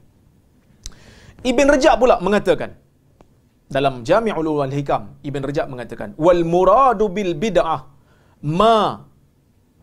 Ibn 1.50 1.66
Rajab 1.74 1.94
pula 2.02 2.16
mengatakan 2.26 2.70
dalam 3.76 3.94
Jami'ul 4.08 4.46
Ulum 4.46 4.62
wal 4.62 4.74
Hikam, 4.78 5.02
Ibn 5.28 5.42
Rajab 5.48 5.66
mengatakan, 5.72 6.08
"Wal 6.26 6.42
muradu 6.54 7.06
bil 7.16 7.34
bid'ah 7.44 7.80
ma 8.58 8.76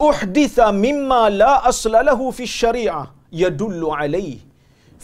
uhditha 0.09 0.65
mimma 0.85 1.21
la 1.41 1.53
asla 1.71 1.99
lahu 2.09 2.25
fi 2.37 2.45
syari'ah 2.59 3.05
yadullu 3.43 3.89
alaihi 3.99 4.41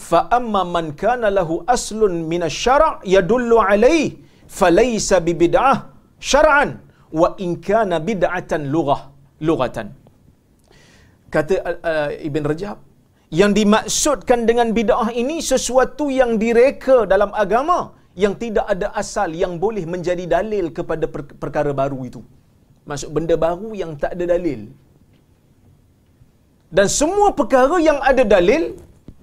fa 0.08 0.20
amma 0.38 0.62
man 0.74 0.86
kana 1.02 1.28
lahu 1.38 1.54
aslun 1.76 2.14
min 2.32 2.42
asy-syara' 2.48 2.92
yadullu 3.14 3.56
alaihi 3.70 4.16
falaysa 4.58 5.16
bi 5.26 5.32
bid'ah 5.42 5.76
syar'an 6.32 6.70
wa 7.20 7.28
in 7.44 7.50
kana 7.68 7.96
bid'atan 8.08 8.62
lughah 8.74 9.00
lughatan. 9.48 9.88
kata 11.34 11.54
uh, 11.90 12.08
Ibn 12.28 12.42
Rajab 12.52 12.78
yang 13.40 13.52
dimaksudkan 13.58 14.40
dengan 14.50 14.68
bid'ah 14.78 15.08
ini 15.22 15.38
sesuatu 15.52 16.06
yang 16.20 16.32
direka 16.44 16.96
dalam 17.12 17.30
agama 17.44 17.78
yang 18.22 18.34
tidak 18.42 18.66
ada 18.74 18.88
asal 19.02 19.30
yang 19.42 19.52
boleh 19.64 19.84
menjadi 19.94 20.24
dalil 20.36 20.66
kepada 20.78 21.06
per- 21.14 21.34
perkara 21.42 21.72
baru 21.82 21.98
itu. 22.10 22.20
Maksud 22.90 23.10
benda 23.16 23.34
baru 23.46 23.70
yang 23.82 23.92
tak 24.02 24.12
ada 24.16 24.24
dalil. 24.34 24.60
Dan 26.76 26.86
semua 27.00 27.28
perkara 27.38 27.76
yang 27.88 27.98
ada 28.10 28.22
dalil 28.34 28.64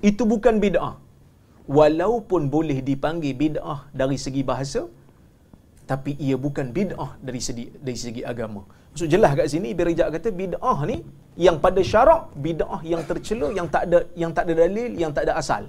itu 0.10 0.24
bukan 0.34 0.56
bid'ah. 0.64 0.96
Walaupun 1.78 2.42
boleh 2.56 2.80
dipanggil 2.90 3.34
bid'ah 3.44 3.80
dari 4.00 4.18
segi 4.26 4.44
bahasa 4.52 4.82
tapi 5.92 6.12
ia 6.28 6.36
bukan 6.46 6.68
bid'ah 6.78 7.12
dari 7.28 7.40
segi 7.48 7.66
dari 7.88 7.98
segi 8.04 8.22
agama. 8.32 8.62
Maksud 8.92 9.08
jelas 9.14 9.32
kat 9.40 9.48
sini 9.54 9.68
Ibn 9.74 9.84
Rajab 9.90 10.08
kata 10.16 10.30
bid'ah 10.42 10.78
ni 10.92 10.98
yang 11.46 11.58
pada 11.66 11.82
syarak 11.92 12.22
bid'ah 12.46 12.82
yang 12.92 13.02
tercela 13.10 13.48
yang 13.58 13.68
tak 13.76 13.84
ada 13.88 14.00
yang 14.22 14.32
tak 14.36 14.44
ada 14.48 14.54
dalil 14.64 14.92
yang 15.02 15.12
tak 15.16 15.24
ada 15.28 15.34
asal 15.42 15.64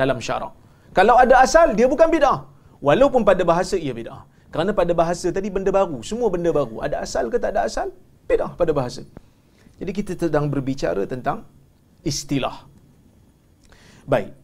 dalam 0.00 0.18
syarak. 0.26 0.52
Kalau 0.98 1.16
ada 1.24 1.34
asal 1.44 1.76
dia 1.78 1.88
bukan 1.94 2.08
bid'ah. 2.16 2.38
Walaupun 2.88 3.22
pada 3.30 3.42
bahasa 3.50 3.76
ia 3.86 3.92
bid'ah. 4.00 4.22
Kerana 4.52 4.70
pada 4.80 4.92
bahasa 5.00 5.28
tadi 5.36 5.48
benda 5.56 5.70
baru, 5.72 5.98
semua 6.10 6.28
benda 6.34 6.50
baru. 6.58 6.76
Ada 6.86 6.96
asal 7.04 7.24
ke 7.32 7.36
tak 7.44 7.52
ada 7.56 7.60
asal? 7.68 7.88
Bid'ah 8.28 8.52
pada 8.60 8.72
bahasa. 8.78 9.02
Jadi 9.80 9.90
kita 9.94 10.12
sedang 10.18 10.50
berbicara 10.52 11.06
tentang 11.08 11.48
istilah. 12.04 12.66
Baik. 14.04 14.34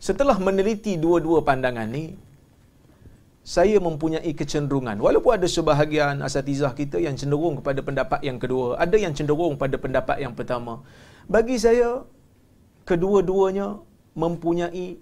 Setelah 0.00 0.36
meneliti 0.38 0.94
dua-dua 0.96 1.42
pandangan 1.42 1.88
ni, 1.88 2.14
saya 3.46 3.78
mempunyai 3.78 4.34
kecenderungan 4.34 4.98
walaupun 4.98 5.38
ada 5.38 5.46
sebahagian 5.46 6.18
asatizah 6.18 6.74
kita 6.74 6.98
yang 6.98 7.14
cenderung 7.14 7.62
kepada 7.62 7.78
pendapat 7.78 8.20
yang 8.26 8.42
kedua 8.42 8.74
ada 8.74 8.98
yang 8.98 9.14
cenderung 9.14 9.54
pada 9.54 9.78
pendapat 9.78 10.18
yang 10.18 10.34
pertama 10.34 10.82
bagi 11.30 11.54
saya 11.54 12.02
kedua-duanya 12.82 13.78
mempunyai 14.18 14.98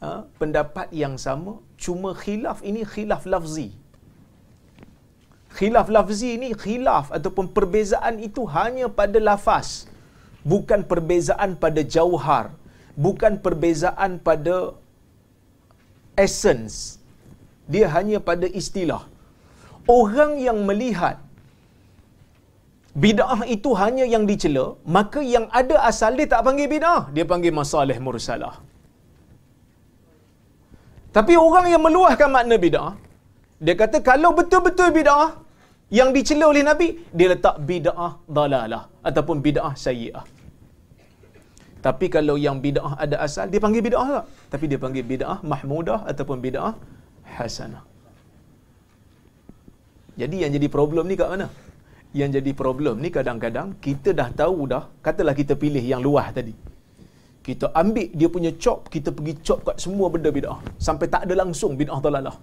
ha, 0.00 0.24
pendapat 0.40 0.88
yang 0.96 1.20
sama 1.20 1.60
cuma 1.76 2.16
khilaf 2.16 2.64
ini 2.64 2.88
khilaf 2.88 3.28
lafzi 3.28 3.76
khilaf 5.58 5.88
lafzi 5.96 6.28
ini 6.36 6.50
khilaf 6.64 7.06
ataupun 7.18 7.46
perbezaan 7.56 8.16
itu 8.28 8.44
hanya 8.56 8.88
pada 9.00 9.18
lafaz 9.28 9.68
bukan 10.52 10.80
perbezaan 10.90 11.50
pada 11.64 11.82
jauhar 11.96 12.46
bukan 13.06 13.34
perbezaan 13.44 14.12
pada 14.28 14.56
essence 16.26 16.76
dia 17.72 17.86
hanya 17.96 18.18
pada 18.28 18.46
istilah. 18.60 19.02
Orang 19.98 20.32
yang 20.46 20.58
melihat 20.68 21.16
bid'ah 23.04 23.40
itu 23.54 23.70
hanya 23.80 24.04
yang 24.14 24.24
dicela, 24.30 24.66
maka 24.96 25.20
yang 25.34 25.46
ada 25.60 25.76
asal 25.90 26.12
dia 26.18 26.28
tak 26.32 26.42
panggil 26.46 26.68
bid'ah, 26.74 27.02
dia 27.16 27.24
panggil 27.32 27.52
masalah 27.60 27.96
mursalah. 28.06 28.54
Tapi 31.16 31.34
orang 31.46 31.66
yang 31.72 31.82
meluahkan 31.86 32.30
makna 32.36 32.56
bid'ah, 32.66 32.92
dia 33.64 33.74
kata 33.82 33.98
kalau 34.10 34.30
betul-betul 34.38 34.88
bid'ah 34.98 35.28
yang 35.92 36.10
dicela 36.16 36.48
oleh 36.48 36.64
Nabi, 36.64 36.88
dia 37.12 37.28
letak 37.32 37.60
bid'ah 37.60 38.12
dalalah 38.24 38.88
ataupun 39.04 39.44
bid'ah 39.44 39.76
sayyi'ah. 39.76 40.24
Tapi 41.84 42.06
kalau 42.08 42.40
yang 42.40 42.64
bid'ah 42.64 42.96
ada 42.96 43.20
asal, 43.20 43.44
dia 43.52 43.60
panggil 43.60 43.84
bid'ah 43.84 44.08
tak? 44.16 44.24
Tapi 44.56 44.64
dia 44.72 44.78
panggil 44.80 45.04
bid'ah 45.04 45.44
mahmudah 45.44 46.08
ataupun 46.08 46.40
bid'ah 46.40 46.72
hasanah. 47.36 47.84
Jadi 50.16 50.36
yang 50.46 50.52
jadi 50.56 50.68
problem 50.72 51.04
ni 51.10 51.16
kat 51.20 51.28
mana? 51.28 51.48
Yang 52.14 52.30
jadi 52.40 52.50
problem 52.54 53.02
ni 53.04 53.10
kadang-kadang 53.10 53.76
kita 53.84 54.14
dah 54.14 54.28
tahu 54.32 54.70
dah, 54.72 54.88
katalah 55.04 55.34
kita 55.36 55.58
pilih 55.58 55.82
yang 55.82 56.00
luah 56.00 56.30
tadi. 56.32 56.54
Kita 57.44 57.68
ambil 57.76 58.08
dia 58.16 58.28
punya 58.32 58.50
chop, 58.56 58.88
kita 58.88 59.12
pergi 59.12 59.34
chop 59.44 59.60
kat 59.68 59.76
semua 59.84 60.08
benda 60.08 60.32
bid'ah. 60.32 60.64
Sampai 60.80 61.12
tak 61.12 61.28
ada 61.28 61.34
langsung 61.42 61.76
bid'ah 61.76 62.00
dalalah. 62.00 62.36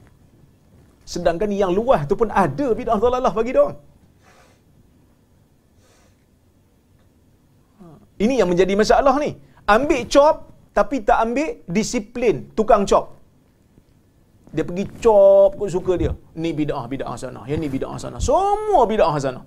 Sedangkan 1.05 1.49
yang 1.51 1.71
luah 1.73 2.01
tu 2.09 2.15
pun 2.19 2.29
ada 2.29 2.67
bid'ah 2.79 2.99
dalalah 3.01 3.33
bagi 3.33 3.53
dia 3.57 3.67
Ini 8.21 8.33
yang 8.39 8.49
menjadi 8.53 8.73
masalah 8.77 9.15
ni. 9.17 9.33
Ambil 9.65 10.05
chop 10.13 10.35
tapi 10.77 11.01
tak 11.07 11.17
ambil 11.25 11.65
disiplin 11.65 12.53
tukang 12.57 12.85
chop. 12.85 13.17
Dia 14.55 14.63
pergi 14.67 14.85
cop 15.03 15.57
kot 15.59 15.69
suka 15.73 15.93
dia. 16.01 16.11
Ni 16.43 16.51
bid'ah, 16.59 16.85
bid'ah 16.91 17.15
sana. 17.23 17.41
Yang 17.49 17.59
ni 17.63 17.69
bid'ah 17.75 17.97
sana. 18.03 18.17
Semua 18.21 18.83
bid'ah 18.91 19.15
sana. 19.25 19.41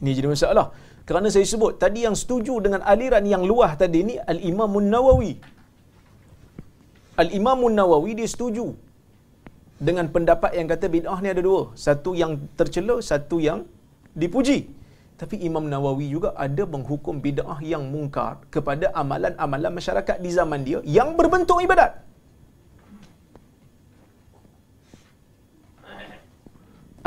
Ini 0.00 0.10
jadi 0.16 0.28
masalah. 0.32 0.66
Kerana 1.04 1.28
saya 1.34 1.44
sebut, 1.44 1.76
tadi 1.76 2.00
yang 2.06 2.16
setuju 2.16 2.54
dengan 2.64 2.80
aliran 2.80 3.24
yang 3.28 3.42
luah 3.44 3.76
tadi 3.76 4.00
ni, 4.08 4.14
Al-Imamun 4.32 4.86
Nawawi. 4.88 5.32
Al-Imamun 7.20 7.72
Nawawi 7.78 8.16
dia 8.18 8.28
setuju 8.34 8.66
dengan 9.88 10.06
pendapat 10.14 10.50
yang 10.58 10.68
kata 10.72 10.86
bid'ah 10.94 11.18
ni 11.24 11.28
ada 11.34 11.42
dua. 11.48 11.62
Satu 11.86 12.10
yang 12.22 12.32
tercela, 12.58 12.96
satu 13.10 13.36
yang 13.48 13.60
dipuji. 14.22 14.58
Tapi 15.20 15.36
Imam 15.48 15.64
Nawawi 15.72 16.06
juga 16.14 16.30
ada 16.46 16.62
menghukum 16.74 17.22
bid'ah 17.26 17.58
yang 17.72 17.84
mungkar 17.94 18.32
kepada 18.54 18.86
amalan-amalan 19.02 19.72
masyarakat 19.78 20.16
di 20.24 20.30
zaman 20.38 20.60
dia 20.66 20.80
yang 20.98 21.10
berbentuk 21.18 21.60
ibadat. 21.66 21.92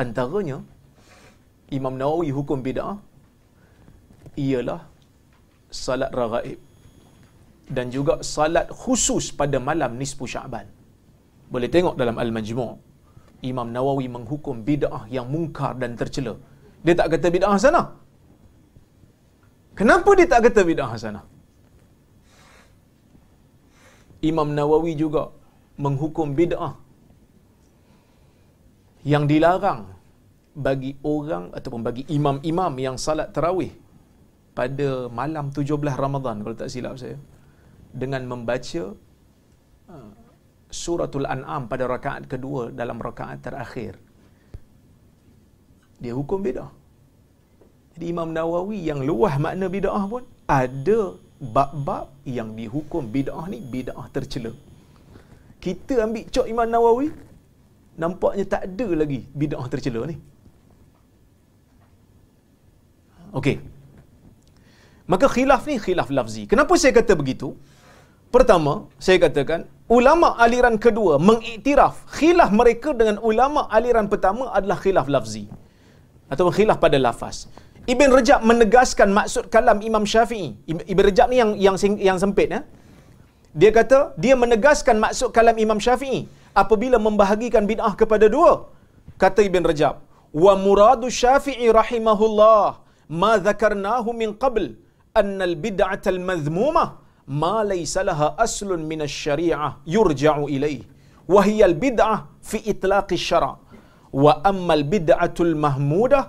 Antaranya 0.03 0.57
Imam 1.77 1.95
Nawawi 1.99 2.29
hukum 2.37 2.61
bid'ah 2.67 2.95
ialah 4.37 4.81
salat 5.83 6.11
raghaib 6.19 6.59
dan 7.75 7.91
juga 7.95 8.23
salat 8.23 8.67
khusus 8.81 9.25
pada 9.39 9.57
malam 9.69 9.99
nisfu 9.99 10.23
Syaban. 10.33 10.76
Boleh 11.53 11.69
tengok 11.75 11.95
dalam 12.01 12.15
Al-Majmu' 12.23 12.73
Imam 13.49 13.67
Nawawi 13.75 14.05
menghukum 14.15 14.65
bid'ah 14.67 15.03
yang 15.15 15.29
mungkar 15.33 15.77
dan 15.81 15.93
tercela. 15.99 16.33
Dia 16.85 16.93
tak 16.99 17.07
kata 17.13 17.27
bid'ah 17.35 17.55
sana. 17.65 17.81
Kenapa 19.77 20.09
dia 20.17 20.27
tak 20.31 20.41
kata 20.49 20.61
bid'ah 20.69 20.91
sana? 20.97 21.21
Imam 24.29 24.49
Nawawi 24.57 24.97
juga 24.97 25.23
menghukum 25.77 26.33
bid'ah 26.39 26.73
yang 29.05 29.29
dilarang 29.29 29.81
bagi 30.57 30.97
orang 31.05 31.53
ataupun 31.57 31.81
bagi 31.85 32.03
imam-imam 32.17 32.73
yang 32.81 32.97
salat 32.97 33.29
tarawih 33.29 33.69
pada 34.57 35.05
malam 35.13 35.53
17 35.53 35.77
Ramadan 36.03 36.41
kalau 36.41 36.55
tak 36.57 36.73
silap 36.73 36.97
saya 36.97 37.21
dengan 37.93 38.25
membaca 38.25 38.97
uh, 39.93 40.26
suratul 40.69 41.25
an'am 41.25 41.65
pada 41.71 41.85
rakaat 41.87 42.27
kedua 42.31 42.71
dalam 42.71 42.97
rakaat 42.99 43.39
terakhir 43.43 43.93
dia 46.03 46.13
hukum 46.13 46.39
bidah 46.47 46.69
jadi 47.95 48.05
Imam 48.13 48.29
Nawawi 48.29 48.79
yang 48.89 49.01
luah 49.01 49.35
makna 49.41 49.67
bidah 49.71 50.03
pun 50.05 50.23
ada 50.45 50.99
bab-bab 51.37 52.13
yang 52.37 52.53
dihukum 52.59 53.09
bidah 53.15 53.45
ni 53.49 53.59
bidah 53.61 54.05
tercela 54.15 54.51
kita 55.57 55.93
ambil 56.05 56.25
cok 56.29 56.47
Imam 56.53 56.67
Nawawi 56.69 57.07
nampaknya 58.01 58.45
tak 58.53 58.61
ada 58.69 58.87
lagi 59.01 59.19
bid'ah 59.33 59.67
tercela 59.73 60.01
ni. 60.11 60.15
Okey. 63.33 63.57
Maka 65.11 65.25
khilaf 65.35 65.65
ni 65.69 65.75
khilaf 65.85 66.09
lafzi. 66.17 66.43
Kenapa 66.51 66.73
saya 66.81 66.93
kata 66.99 67.13
begitu? 67.21 67.57
Pertama, 68.35 68.73
saya 69.05 69.17
katakan 69.23 69.65
ulama 69.87 70.35
aliran 70.45 70.75
kedua 70.85 71.15
mengiktiraf 71.29 71.95
khilaf 72.19 72.51
mereka 72.59 72.91
dengan 72.99 73.17
ulama 73.29 73.61
aliran 73.77 74.07
pertama 74.11 74.51
adalah 74.57 74.77
khilaf 74.83 75.07
lafzi 75.15 75.45
atau 76.27 76.51
khilaf 76.51 76.77
pada 76.83 76.99
lafaz. 76.99 77.47
Ibn 77.87 78.09
Rajab 78.11 78.43
menegaskan 78.43 79.09
maksud 79.15 79.47
kalam 79.47 79.79
Imam 79.79 80.03
Syafi'i. 80.03 80.59
Ibn 80.67 81.01
Rajab 81.07 81.27
ni 81.31 81.37
yang 81.39 81.51
yang 81.55 81.75
yang 82.07 82.17
sempit 82.19 82.51
ya. 82.51 82.61
Dia 83.55 83.71
kata 83.71 84.11
dia 84.19 84.35
menegaskan 84.35 84.99
maksud 84.99 85.31
kalam 85.31 85.55
Imam 85.55 85.79
Syafi'i 85.79 86.27
apabila 86.51 86.99
membahagikan 86.99 87.63
bid'ah 87.63 87.95
kepada 87.95 88.27
dua. 88.27 88.67
Kata 89.23 89.39
Ibn 89.39 89.63
Rajab, 89.71 90.03
wa 90.43 90.53
muradu 90.59 91.07
Syafi'i 91.07 91.71
rahimahullah 91.71 92.83
ma 93.07 93.39
dzakarnahu 93.39 94.11
min 94.11 94.35
qabl 94.35 94.75
anna 95.15 95.47
al-bid'ata 95.47 96.11
al-madhmumah 96.11 97.06
ma 97.27 97.63
laysa 97.71 98.03
laha 98.09 98.27
aslun 98.45 98.81
min 98.91 99.01
asy-syari'ah 99.07 99.71
yurja'u 99.95 100.47
ilaih 100.57 100.81
wa 101.33 101.41
hiya 101.47 101.65
al-bid'ah 101.71 102.17
fi 102.49 102.57
itlaq 102.73 103.11
asy-syara' 103.17 103.55
wa 104.23 104.33
amma 104.51 104.73
al-bid'atul 104.79 105.53
mahmudah 105.65 106.23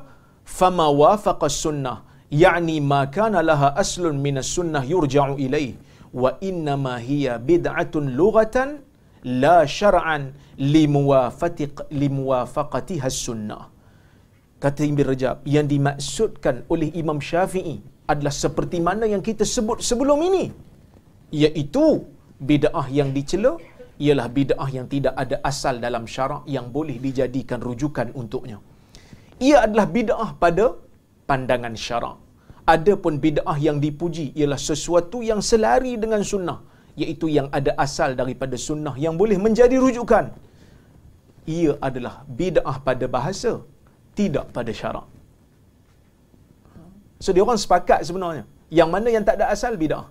fama 0.58 0.86
wafaqa 1.02 1.46
as-sunnah 1.52 1.96
ya'ni 2.44 2.76
ma 2.92 3.00
kana 3.16 3.42
laha 3.50 3.68
aslun 3.84 4.18
min 4.26 4.42
as-sunnah 4.42 4.82
yurja'u 4.94 5.38
ilaih 5.46 5.78
wa 6.22 6.36
inna 6.50 6.74
ma 6.76 6.96
hiya 7.08 7.38
bid'atun 7.38 8.12
lughatan 8.20 8.78
la 9.42 9.58
syar'an 9.78 10.34
limuwafaq 10.74 11.88
limuwafaqatiha 12.00 13.06
as-sunnah 13.12 13.62
kata 14.62 14.82
Ibn 14.90 15.00
Rajab 15.10 15.36
yang 15.46 15.66
dimaksudkan 15.70 16.66
oleh 16.72 16.90
Imam 17.00 17.22
Syafi'i 17.22 17.78
adalah 18.10 18.34
seperti 18.34 18.78
mana 18.82 19.06
yang 19.06 19.22
kita 19.22 19.46
sebut 19.46 19.78
sebelum 19.88 20.18
ini 20.28 20.44
iaitu 21.42 21.86
bid'ah 22.50 22.86
yang 22.98 23.10
dicela 23.16 23.52
ialah 24.06 24.26
bid'ah 24.36 24.68
yang 24.76 24.86
tidak 24.92 25.14
ada 25.22 25.36
asal 25.50 25.74
dalam 25.86 26.04
syarak 26.14 26.42
yang 26.56 26.66
boleh 26.76 26.96
dijadikan 27.06 27.60
rujukan 27.68 28.08
untuknya 28.20 28.58
ia 29.48 29.56
adalah 29.66 29.86
bid'ah 29.96 30.30
pada 30.42 30.66
pandangan 31.30 31.74
syarak 31.86 32.16
adapun 32.74 33.16
bid'ah 33.24 33.58
yang 33.66 33.78
dipuji 33.84 34.26
ialah 34.40 34.60
sesuatu 34.70 35.20
yang 35.30 35.42
selari 35.50 35.94
dengan 36.04 36.22
sunnah 36.32 36.58
iaitu 37.02 37.26
yang 37.36 37.48
ada 37.58 37.72
asal 37.86 38.12
daripada 38.20 38.56
sunnah 38.68 38.94
yang 39.04 39.14
boleh 39.20 39.38
menjadi 39.46 39.76
rujukan 39.84 40.26
ia 41.58 41.74
adalah 41.88 42.14
bid'ah 42.40 42.76
pada 42.88 43.06
bahasa 43.16 43.52
tidak 44.18 44.46
pada 44.56 44.72
syarak 44.80 45.06
So 47.24 47.34
dia 47.34 47.42
orang 47.46 47.58
sepakat 47.58 48.00
sebenarnya. 48.08 48.44
Yang 48.78 48.88
mana 48.94 49.08
yang 49.14 49.24
tak 49.28 49.36
ada 49.42 49.46
asal 49.54 49.74
bid'ah. 49.82 50.06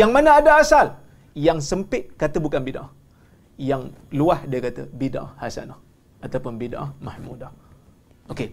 Yang 0.00 0.10
mana 0.16 0.30
ada 0.40 0.52
asal? 0.62 0.86
Yang 1.46 1.58
sempit 1.70 2.04
kata 2.20 2.38
bukan 2.46 2.62
bid'ah. 2.68 2.88
Yang 3.70 3.82
luah 4.18 4.40
dia 4.50 4.60
kata 4.66 4.82
bid'ah 5.02 5.28
hasanah. 5.42 5.78
Ataupun 6.26 6.54
bid'ah 6.62 6.88
mahmudah. 7.06 7.52
Okey. 8.32 8.50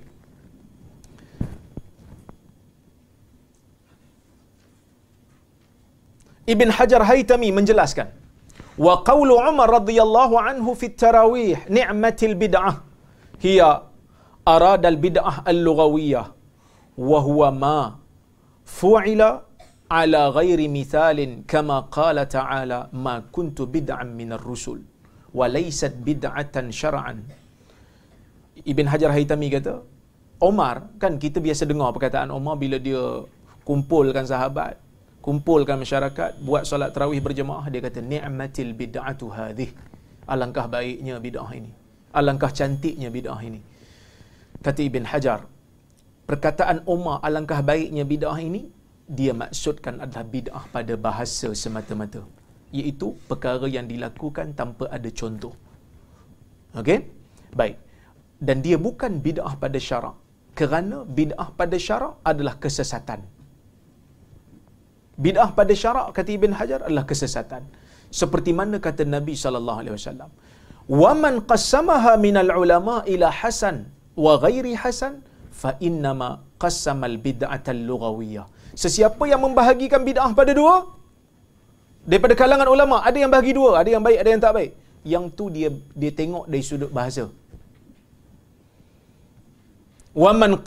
Ibn 6.53 6.67
Hajar 6.77 7.01
Haytami 7.09 7.49
menjelaskan. 7.57 8.07
Wa 8.85 8.93
qawlu 9.09 9.33
Umar 9.49 9.69
radhiyallahu 9.77 10.35
anhu 10.49 10.71
fi 10.81 10.87
tarawih 11.03 11.57
ni'matil 11.77 12.35
bid'ah. 12.43 12.75
Hiya 13.43 13.69
arada 14.53 14.87
al 14.93 14.97
bid'ah 15.05 15.35
al-lughawiyah 15.51 16.25
wa 17.09 17.19
huwa 17.27 17.47
ma 17.63 17.77
fu'ila 18.79 19.29
ala 19.91 20.31
ghairi 20.31 20.71
mithalin 20.71 21.43
kama 21.43 21.91
qala 21.91 22.23
ta'ala 22.23 22.87
ma 22.95 23.19
kuntu 23.35 23.67
bid'an 23.67 24.15
minar 24.15 24.39
rusul 24.39 24.79
wa 25.35 25.45
laysat 25.51 25.99
bid'atan 25.99 26.71
syar'an. 26.71 27.19
Ibn 28.63 28.85
Hajar 28.87 29.11
Haitami 29.11 29.51
kata 29.51 29.83
Omar 30.39 30.95
kan 30.95 31.19
kita 31.19 31.43
biasa 31.43 31.67
dengar 31.67 31.91
perkataan 31.91 32.31
Omar 32.31 32.55
bila 32.55 32.79
dia 32.79 33.27
kumpulkan 33.67 34.23
sahabat 34.23 34.79
kumpulkan 35.21 35.77
masyarakat 35.77 36.41
buat 36.41 36.65
solat 36.65 36.95
tarawih 36.95 37.21
berjemaah 37.21 37.67
dia 37.69 37.83
kata 37.83 37.99
ni'matil 38.01 38.71
bid'atu 38.73 39.27
hadhih 39.27 39.69
alangkah 40.25 40.71
baiknya 40.71 41.19
bid'ah 41.19 41.51
ini. 41.51 41.71
Alangkah 42.15 42.51
cantiknya 42.51 43.11
bid'ah 43.11 43.39
ini. 43.43 43.59
Kata 44.63 44.79
Ibn 44.87 45.03
Hajar 45.03 45.39
perkataan 46.31 46.87
Omar 46.87 47.19
alangkah 47.27 47.59
baiknya 47.59 48.07
bid'ah 48.07 48.39
ini 48.39 48.80
dia 49.19 49.33
maksudkan 49.41 49.95
adalah 50.03 50.25
bid'ah 50.35 50.63
pada 50.75 50.93
bahasa 51.07 51.49
semata-mata 51.63 52.21
iaitu 52.79 53.07
perkara 53.29 53.67
yang 53.75 53.87
dilakukan 53.91 54.47
tanpa 54.59 54.85
ada 54.97 55.09
contoh. 55.19 55.53
Okey? 56.79 56.99
Baik. 57.59 57.75
Dan 58.47 58.57
dia 58.65 58.77
bukan 58.87 59.19
bid'ah 59.25 59.53
pada 59.63 59.79
syarak. 59.87 60.15
Kerana 60.59 60.97
bid'ah 61.19 61.49
pada 61.59 61.77
syarak 61.87 62.13
adalah 62.31 62.55
kesesatan. 62.63 63.21
Bid'ah 65.25 65.49
pada 65.57 65.73
syarak 65.81 66.07
kata 66.17 66.31
Ibn 66.37 66.51
Hajar 66.59 66.79
adalah 66.87 67.05
kesesatan. 67.11 67.63
Seperti 68.19 68.51
mana 68.59 68.77
kata 68.87 69.03
Nabi 69.17 69.33
sallallahu 69.43 69.79
alaihi 69.81 69.95
wasallam 69.99 70.31
wa 71.01 71.11
man 71.23 71.33
qassamaha 71.51 72.13
minal 72.25 72.51
ulama 72.61 72.95
ila 73.13 73.27
hasan 73.41 73.75
wa 74.25 74.33
ghairi 74.43 74.73
hasan 74.83 75.13
fa 75.61 75.71
innama 75.87 76.29
qassamal 76.63 77.15
bid'atal 77.25 77.81
lughawiyah 77.89 78.45
sesiapa 78.83 79.23
yang 79.31 79.41
membahagikan 79.45 80.01
bid'ah 80.07 80.31
pada 80.39 80.51
dua 80.55 80.75
daripada 82.07 82.33
kalangan 82.33 82.67
ulama 82.75 82.97
ada 83.09 83.17
yang 83.23 83.31
bahagi 83.33 83.53
dua 83.53 83.81
ada 83.81 83.89
yang 83.93 84.03
baik 84.07 84.17
ada 84.23 84.29
yang 84.33 84.43
tak 84.43 84.53
baik. 84.57 84.71
Yang 85.01 85.25
tu 85.37 85.45
dia 85.49 85.69
dia 86.01 86.11
tengok 86.13 86.45
dari 86.51 86.63
sudut 86.65 86.91
bahasa. 86.93 87.25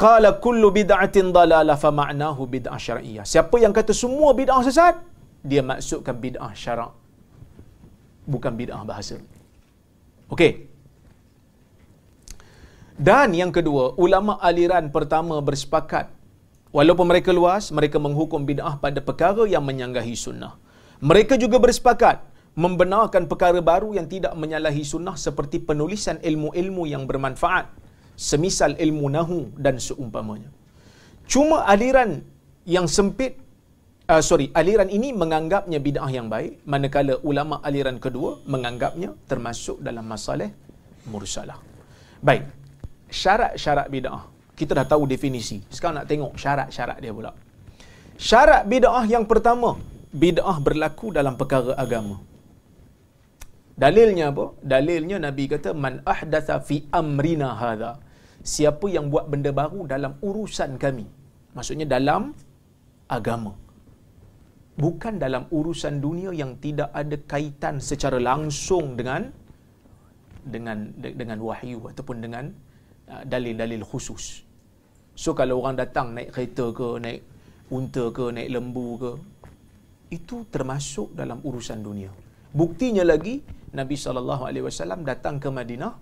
Qala 0.03 0.31
kullu 0.45 0.69
bid'atin 0.73 1.29
dalalah 1.37 1.77
fa 1.77 1.91
ma'nahu 1.93 2.43
bid'ah 2.49 2.81
syar'iyyah. 2.81 3.25
Siapa 3.29 3.57
yang 3.61 3.73
kata 3.77 3.93
semua 3.93 4.33
bid'ah 4.33 4.61
sesat 4.65 4.97
dia 5.45 5.61
maksudkan 5.61 6.17
bid'ah 6.17 6.53
syarak 6.57 6.93
bukan 8.25 8.53
bid'ah 8.57 8.83
bahasa. 8.89 9.17
Okey. 10.33 10.53
Dan 13.09 13.35
yang 13.35 13.51
kedua, 13.51 13.85
ulama 13.99 14.39
aliran 14.49 14.87
pertama 14.97 15.37
bersepakat 15.43 16.07
walaupun 16.77 17.07
mereka 17.13 17.31
luas, 17.39 17.71
mereka 17.79 18.03
menghukum 18.07 18.43
bid'ah 18.51 18.75
pada 18.85 19.01
perkara 19.09 19.47
yang 19.55 19.65
menyanggahi 19.69 20.15
sunnah. 20.19 20.53
Mereka 21.11 21.39
juga 21.43 21.57
bersepakat 21.65 22.19
membenarkan 22.65 23.31
perkara 23.31 23.61
baru 23.71 23.95
yang 23.99 24.07
tidak 24.11 24.35
menyalahi 24.43 24.83
sunnah 24.93 25.15
seperti 25.27 25.63
penulisan 25.69 26.19
ilmu-ilmu 26.31 26.83
yang 26.91 27.07
bermanfaat, 27.11 27.67
semisal 28.29 28.75
ilmu 28.85 29.07
nahu 29.17 29.39
dan 29.65 29.79
seumpamanya. 29.79 30.51
Cuma 31.33 31.63
aliran 31.75 32.11
yang 32.77 32.87
sempit 32.97 33.39
uh, 34.11 34.23
sorry, 34.29 34.51
aliran 34.61 34.91
ini 34.91 35.11
menganggapnya 35.23 35.79
bid'ah 35.87 36.11
yang 36.11 36.29
baik, 36.35 36.63
manakala 36.69 37.17
ulama 37.31 37.59
aliran 37.69 37.99
kedua 38.03 38.43
menganggapnya 38.45 39.15
termasuk 39.31 39.81
dalam 39.81 40.05
masalah 40.05 40.51
mursalah. 41.09 41.59
Baik, 42.25 42.49
syarat-syarat 43.13 43.89
bid'ah. 43.93 44.34
Kita 44.59 44.73
dah 44.79 44.87
tahu 44.87 45.05
definisi. 45.11 45.59
Sekarang 45.75 46.03
nak 46.03 46.07
tengok 46.11 46.33
syarat-syarat 46.39 46.99
dia 47.03 47.11
pula. 47.11 47.33
Syarat 48.15 48.63
bid'ah 48.71 49.05
yang 49.11 49.27
pertama, 49.27 49.75
bid'ah 50.15 50.59
berlaku 50.63 51.11
dalam 51.11 51.35
perkara 51.35 51.75
agama. 51.75 52.23
Dalilnya 53.75 54.31
apa? 54.31 54.55
Dalilnya 54.63 55.19
Nabi 55.19 55.51
kata 55.51 55.75
man 55.75 55.99
ahdatha 56.07 56.63
fi 56.63 56.87
amrina 56.95 57.59
hadha. 57.59 57.99
Siapa 58.55 58.87
yang 58.87 59.11
buat 59.11 59.27
benda 59.27 59.51
baru 59.51 59.91
dalam 59.91 60.15
urusan 60.23 60.79
kami. 60.79 61.07
Maksudnya 61.59 61.87
dalam 61.91 62.31
agama. 63.11 63.53
Bukan 64.79 65.19
dalam 65.23 65.51
urusan 65.51 65.99
dunia 66.03 66.31
yang 66.35 66.59
tidak 66.63 66.91
ada 66.95 67.17
kaitan 67.31 67.79
secara 67.79 68.19
langsung 68.19 68.95
dengan 68.99 69.31
dengan 70.55 70.79
dengan 70.99 71.39
wahyu 71.43 71.79
ataupun 71.91 72.17
dengan 72.23 72.55
dalil-dalil 73.07 73.85
khusus. 73.85 74.45
So 75.15 75.37
kalau 75.37 75.63
orang 75.63 75.79
datang 75.79 76.17
naik 76.17 76.35
kereta 76.35 76.75
ke, 76.75 76.89
naik 76.99 77.21
unta 77.71 78.11
ke, 78.11 78.35
naik 78.35 78.49
lembu 78.51 78.89
ke, 78.99 79.13
itu 80.11 80.47
termasuk 80.51 81.15
dalam 81.15 81.39
urusan 81.43 81.81
dunia. 81.81 82.11
Buktinya 82.55 83.03
lagi 83.03 83.43
Nabi 83.75 83.99
saw 83.99 84.15
datang 85.03 85.43
ke 85.43 85.51
Madinah. 85.51 85.95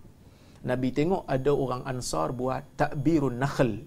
Nabi 0.63 0.95
tengok 0.95 1.27
ada 1.27 1.51
orang 1.51 1.83
Ansar 1.89 2.31
buat 2.31 2.63
takbirun 2.79 3.41
nakhl. 3.41 3.83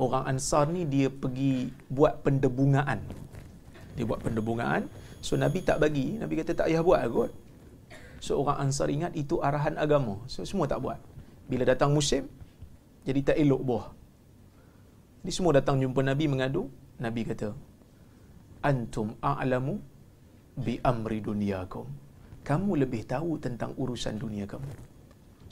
Orang 0.00 0.24
Ansar 0.26 0.72
ni 0.72 0.88
dia 0.88 1.12
pergi 1.12 1.70
buat 1.92 2.24
pendebungaan. 2.24 2.98
Dia 3.94 4.04
buat 4.08 4.24
pendebungaan. 4.24 4.88
So 5.20 5.36
Nabi 5.36 5.60
tak 5.60 5.78
bagi. 5.84 6.16
Nabi 6.16 6.40
kata 6.40 6.56
tak 6.56 6.66
payah 6.72 6.82
buat 6.82 7.04
kot. 7.12 7.30
So 8.24 8.40
orang 8.40 8.68
Ansar 8.68 8.88
ingat 8.88 9.12
itu 9.12 9.38
arahan 9.44 9.76
agama. 9.76 10.18
So 10.26 10.42
semua 10.48 10.64
tak 10.64 10.80
buat. 10.80 10.98
Bila 11.46 11.68
datang 11.68 11.92
musim, 11.92 12.26
jadi 13.06 13.20
tak 13.32 13.36
elok 13.40 13.62
buah. 13.64 13.86
Ini 15.24 15.32
semua 15.36 15.52
datang 15.56 15.76
jumpa 15.80 16.00
Nabi 16.04 16.24
mengadu. 16.32 16.68
Nabi 17.00 17.24
kata, 17.24 17.52
Antum 18.60 19.16
a'lamu 19.24 19.80
bi 20.56 20.76
amri 20.84 21.24
duniakum. 21.24 21.88
Kamu 22.44 22.76
lebih 22.82 23.04
tahu 23.08 23.40
tentang 23.40 23.72
urusan 23.76 24.16
dunia 24.20 24.44
kamu. 24.48 24.72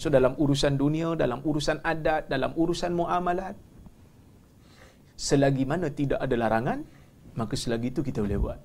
So 0.01 0.13
dalam 0.13 0.37
urusan 0.37 0.77
dunia, 0.81 1.17
dalam 1.17 1.41
urusan 1.45 1.81
adat, 1.85 2.29
dalam 2.33 2.53
urusan 2.55 2.93
muamalat, 2.97 3.57
selagi 5.19 5.65
mana 5.69 5.89
tidak 5.91 6.21
ada 6.25 6.37
larangan, 6.39 6.79
maka 7.35 7.55
selagi 7.59 7.93
itu 7.93 8.01
kita 8.07 8.23
boleh 8.25 8.39
buat. 8.41 8.61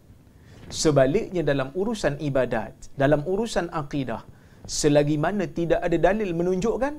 Sebaliknya 0.72 1.43
dalam 1.43 1.72
urusan 1.76 2.19
ibadat, 2.19 2.93
dalam 2.96 3.26
urusan 3.28 3.67
akidah, 3.82 4.24
selagi 4.63 5.17
mana 5.19 5.43
tidak 5.50 5.80
ada 5.84 5.98
dalil 6.00 6.32
menunjukkan, 6.32 6.93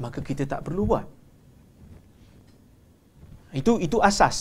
maka 0.00 0.18
kita 0.24 0.48
tak 0.48 0.64
perlu 0.64 0.88
buat. 0.88 1.21
Itu 3.60 3.72
itu 3.86 3.98
asas. 4.10 4.36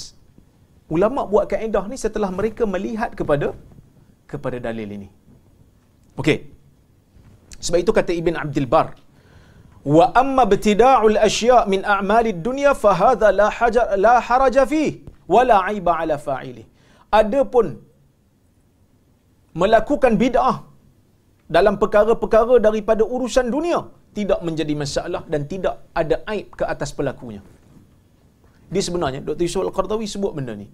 Ulama 0.95 1.21
buat 1.31 1.45
kaedah 1.51 1.83
ni 1.91 1.97
setelah 2.05 2.29
mereka 2.39 2.63
melihat 2.73 3.11
kepada 3.19 3.47
kepada 4.31 4.57
dalil 4.67 4.89
ini. 4.97 5.07
Okey. 6.21 6.37
Sebab 7.65 7.79
itu 7.83 7.91
kata 7.99 8.11
Ibn 8.21 8.35
Abdul 8.43 8.67
Bar, 8.73 8.87
wa 9.95 10.05
amma 10.21 10.43
ibtida'ul 10.49 11.17
asya' 11.27 11.61
min 11.73 11.81
a'malid 11.95 12.39
dunya 12.47 12.73
fa 12.83 12.91
hadha 13.01 13.29
la 13.39 13.47
hajar 13.57 13.87
la 14.05 14.15
haraja 14.27 14.63
fi 14.71 14.83
wa 15.33 15.41
la 15.49 15.57
'aiba 15.67 15.93
'ala 15.99 16.17
fa'ili. 16.27 16.63
Adapun 17.21 17.67
melakukan 19.61 20.13
bid'ah 20.23 20.57
dalam 21.55 21.75
perkara-perkara 21.81 22.57
daripada 22.67 23.03
urusan 23.15 23.47
dunia 23.55 23.79
tidak 24.17 24.39
menjadi 24.47 24.73
masalah 24.83 25.23
dan 25.33 25.41
tidak 25.51 25.75
ada 26.01 26.15
aib 26.33 26.47
ke 26.59 26.63
atas 26.73 26.91
pelakunya 26.99 27.41
Dia 28.71 28.83
sebenarnya, 28.87 29.19
Dr. 29.27 29.43
Yusuf 29.43 29.61
Al-Qardawi 29.67 30.07
sebut 30.07 30.31
benda 30.31 30.55
ni. 30.55 30.67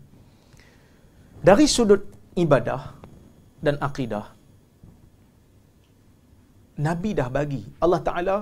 Dari 1.41 1.65
sudut 1.65 2.05
ibadah 2.37 2.93
dan 3.65 3.81
akidah, 3.81 4.37
Nabi 6.77 7.17
dah 7.17 7.29
bagi. 7.33 7.65
Allah 7.81 8.01
Ta'ala 8.05 8.35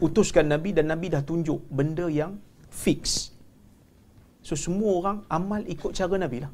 utuskan 0.00 0.48
Nabi 0.48 0.72
dan 0.72 0.88
Nabi 0.88 1.12
dah 1.12 1.20
tunjuk 1.20 1.60
benda 1.68 2.08
yang 2.08 2.40
fix. 2.72 3.28
So, 4.40 4.56
semua 4.56 4.92
orang 5.00 5.18
amal 5.28 5.60
ikut 5.68 5.92
cara 5.92 6.16
Nabi 6.16 6.48
lah. 6.48 6.52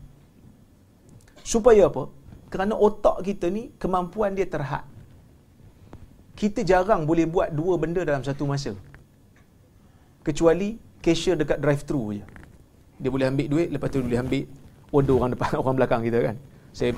Supaya 1.46 1.86
apa? 1.86 2.10
Kerana 2.52 2.74
otak 2.74 3.22
kita 3.28 3.46
ni, 3.54 3.70
kemampuan 3.78 4.34
dia 4.34 4.50
terhad. 4.50 4.84
Kita 6.34 6.66
jarang 6.66 7.06
boleh 7.06 7.26
buat 7.26 7.54
dua 7.54 7.74
benda 7.78 8.02
dalam 8.02 8.26
satu 8.26 8.44
masa. 8.50 8.74
Kecuali 10.26 10.76
cashier 11.00 11.38
dekat 11.38 11.58
drive-thru 11.62 12.18
je. 12.18 12.37
Dia 12.98 13.10
boleh 13.14 13.26
ambil 13.30 13.46
duit, 13.46 13.68
lepas 13.70 13.88
tu 13.88 14.02
dia 14.02 14.06
boleh 14.06 14.20
ambil 14.20 14.42
order 14.90 15.14
orang 15.18 15.30
depan, 15.34 15.50
orang 15.62 15.74
belakang 15.78 16.00
kita 16.02 16.18
kan. 16.22 16.36
Saya 16.74 16.90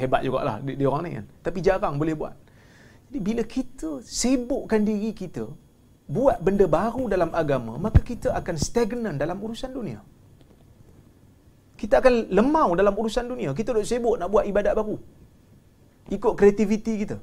hebat 0.00 0.20
jugalah 0.24 0.56
dia, 0.64 0.74
dia 0.74 0.86
orang 0.88 1.02
ni 1.06 1.10
kan. 1.18 1.24
Tapi 1.44 1.58
jarang 1.60 1.94
boleh 2.00 2.14
buat. 2.16 2.34
Jadi 3.08 3.18
bila 3.24 3.42
kita 3.44 4.04
sibukkan 4.04 4.80
diri 4.84 5.10
kita, 5.16 5.48
buat 6.08 6.40
benda 6.40 6.64
baru 6.64 7.04
dalam 7.08 7.30
agama, 7.36 7.76
maka 7.76 8.00
kita 8.00 8.32
akan 8.32 8.54
stagnan 8.56 9.14
dalam 9.20 9.36
urusan 9.40 9.70
dunia. 9.72 10.00
Kita 11.78 12.02
akan 12.02 12.34
lemau 12.34 12.74
dalam 12.74 12.90
urusan 12.90 13.30
dunia. 13.30 13.54
Kita 13.54 13.70
duduk 13.70 13.86
sibuk 13.86 14.18
nak 14.18 14.28
buat 14.34 14.44
ibadat 14.50 14.74
baru. 14.74 14.98
Ikut 16.10 16.32
kreativiti 16.34 17.06
kita. 17.06 17.16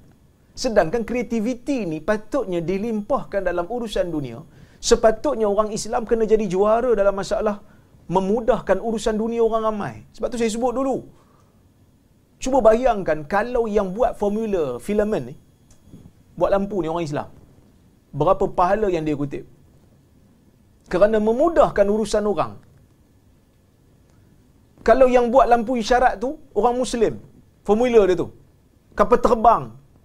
Sedangkan 0.55 1.03
kreativiti 1.03 1.83
ni 1.83 1.99
patutnya 1.99 2.63
dilimpahkan 2.63 3.43
dalam 3.43 3.67
urusan 3.67 4.07
dunia. 4.07 4.39
Sepatutnya 4.79 5.51
orang 5.51 5.75
Islam 5.75 6.07
kena 6.07 6.23
jadi 6.23 6.47
juara 6.47 6.95
dalam 6.95 7.11
masalah 7.11 7.59
memudahkan 8.05 8.77
urusan 8.87 9.15
dunia 9.21 9.41
orang 9.47 9.63
ramai. 9.69 9.93
Sebab 10.15 10.27
tu 10.31 10.37
saya 10.41 10.51
sebut 10.55 10.73
dulu. 10.79 10.97
Cuba 12.43 12.59
bayangkan 12.69 13.19
kalau 13.35 13.63
yang 13.77 13.89
buat 13.97 14.13
formula 14.21 14.77
filament 14.87 15.25
ni, 15.33 15.35
buat 16.37 16.51
lampu 16.55 16.77
ni 16.83 16.87
orang 16.91 17.07
Islam. 17.09 17.29
Berapa 18.19 18.45
pahala 18.59 18.87
yang 18.95 19.03
dia 19.07 19.17
kutip? 19.17 19.43
Kerana 20.91 21.17
memudahkan 21.27 21.85
urusan 21.95 22.23
orang. 22.33 22.53
Kalau 24.85 25.07
yang 25.09 25.33
buat 25.33 25.49
lampu 25.49 25.73
isyarat 25.81 26.21
tu, 26.23 26.37
orang 26.53 26.75
Muslim. 26.77 27.13
Formula 27.65 28.01
dia 28.05 28.15
tu. 28.21 28.29
Kapal 28.93 29.19
terbang. 29.25 29.63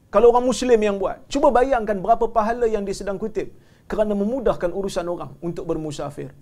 Kalau 0.09 0.33
orang 0.33 0.47
Muslim 0.51 0.81
yang 0.81 0.97
buat. 1.03 1.29
Cuba 1.33 1.53
bayangkan 1.53 2.01
berapa 2.01 2.25
pahala 2.37 2.65
yang 2.75 2.83
dia 2.89 2.97
sedang 2.97 3.21
kutip. 3.21 3.53
Kerana 3.91 4.17
memudahkan 4.17 4.71
urusan 4.73 5.07
orang 5.13 5.37
untuk 5.45 5.69
bermusafir. 5.69 6.33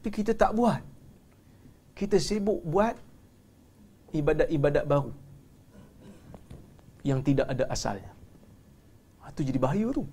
Tapi 0.00 0.08
kita 0.16 0.32
tak 0.32 0.56
buat. 0.56 0.80
Kita 1.92 2.16
sibuk 2.16 2.64
buat 2.64 2.96
ibadat-ibadat 4.16 4.84
baru. 4.88 5.12
Yang 7.04 7.20
tidak 7.28 7.46
ada 7.52 7.64
asalnya. 7.68 8.12
Itu 9.28 9.44
jadi 9.44 9.60
bahaya 9.60 9.92
tu. 9.92 10.04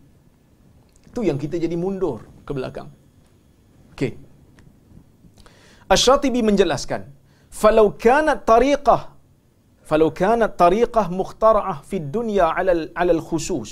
Itu 1.07 1.23
yang 1.23 1.39
kita 1.39 1.55
jadi 1.55 1.79
mundur 1.79 2.27
ke 2.43 2.51
belakang. 2.51 2.91
Okey. 3.95 4.11
Asy-Syatibi 5.87 6.43
menjelaskan, 6.43 7.07
"Falau 7.47 7.95
kanat 7.95 8.43
tariqah 8.43 9.17
falau 9.89 10.09
kanat 10.11 10.59
tariqah 10.59 11.07
mukhtara'ah 11.19 11.77
fi 11.89 11.97
dunya 12.15 12.47
'ala 12.51 12.73
al-khusus 13.15 13.71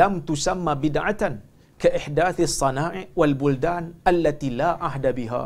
lam 0.00 0.14
tusamma 0.28 0.74
bid'atan 0.84 1.38
ka 1.82 1.88
ihdathi 2.00 2.42
as-sana'i 2.50 3.02
wal 3.20 3.34
buldan 3.42 3.84
allati 4.10 4.50
la 4.60 4.70
ahda 4.88 5.10
biha." 5.18 5.44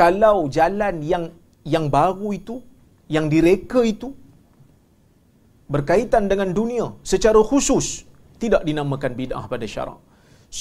Kalau 0.00 0.36
jalan 0.56 0.96
yang 1.12 1.24
yang 1.74 1.86
baru 1.96 2.28
itu, 2.40 2.56
yang 3.16 3.26
direka 3.34 3.80
itu 3.94 4.08
berkaitan 5.74 6.24
dengan 6.30 6.48
dunia 6.58 6.86
secara 7.12 7.40
khusus 7.50 7.86
tidak 8.42 8.62
dinamakan 8.68 9.12
bid'ah 9.20 9.44
pada 9.52 9.66
syarak. 9.74 10.00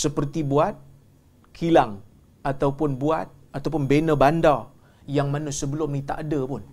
Seperti 0.02 0.42
buat 0.52 0.76
kilang 1.58 1.94
ataupun 2.52 2.92
buat 3.02 3.28
ataupun 3.58 3.84
bina 3.92 4.14
bandar 4.24 4.60
yang 5.18 5.28
mana 5.34 5.50
sebelum 5.60 5.90
ni 5.96 6.02
tak 6.10 6.20
ada 6.24 6.40
pun. 6.52 6.64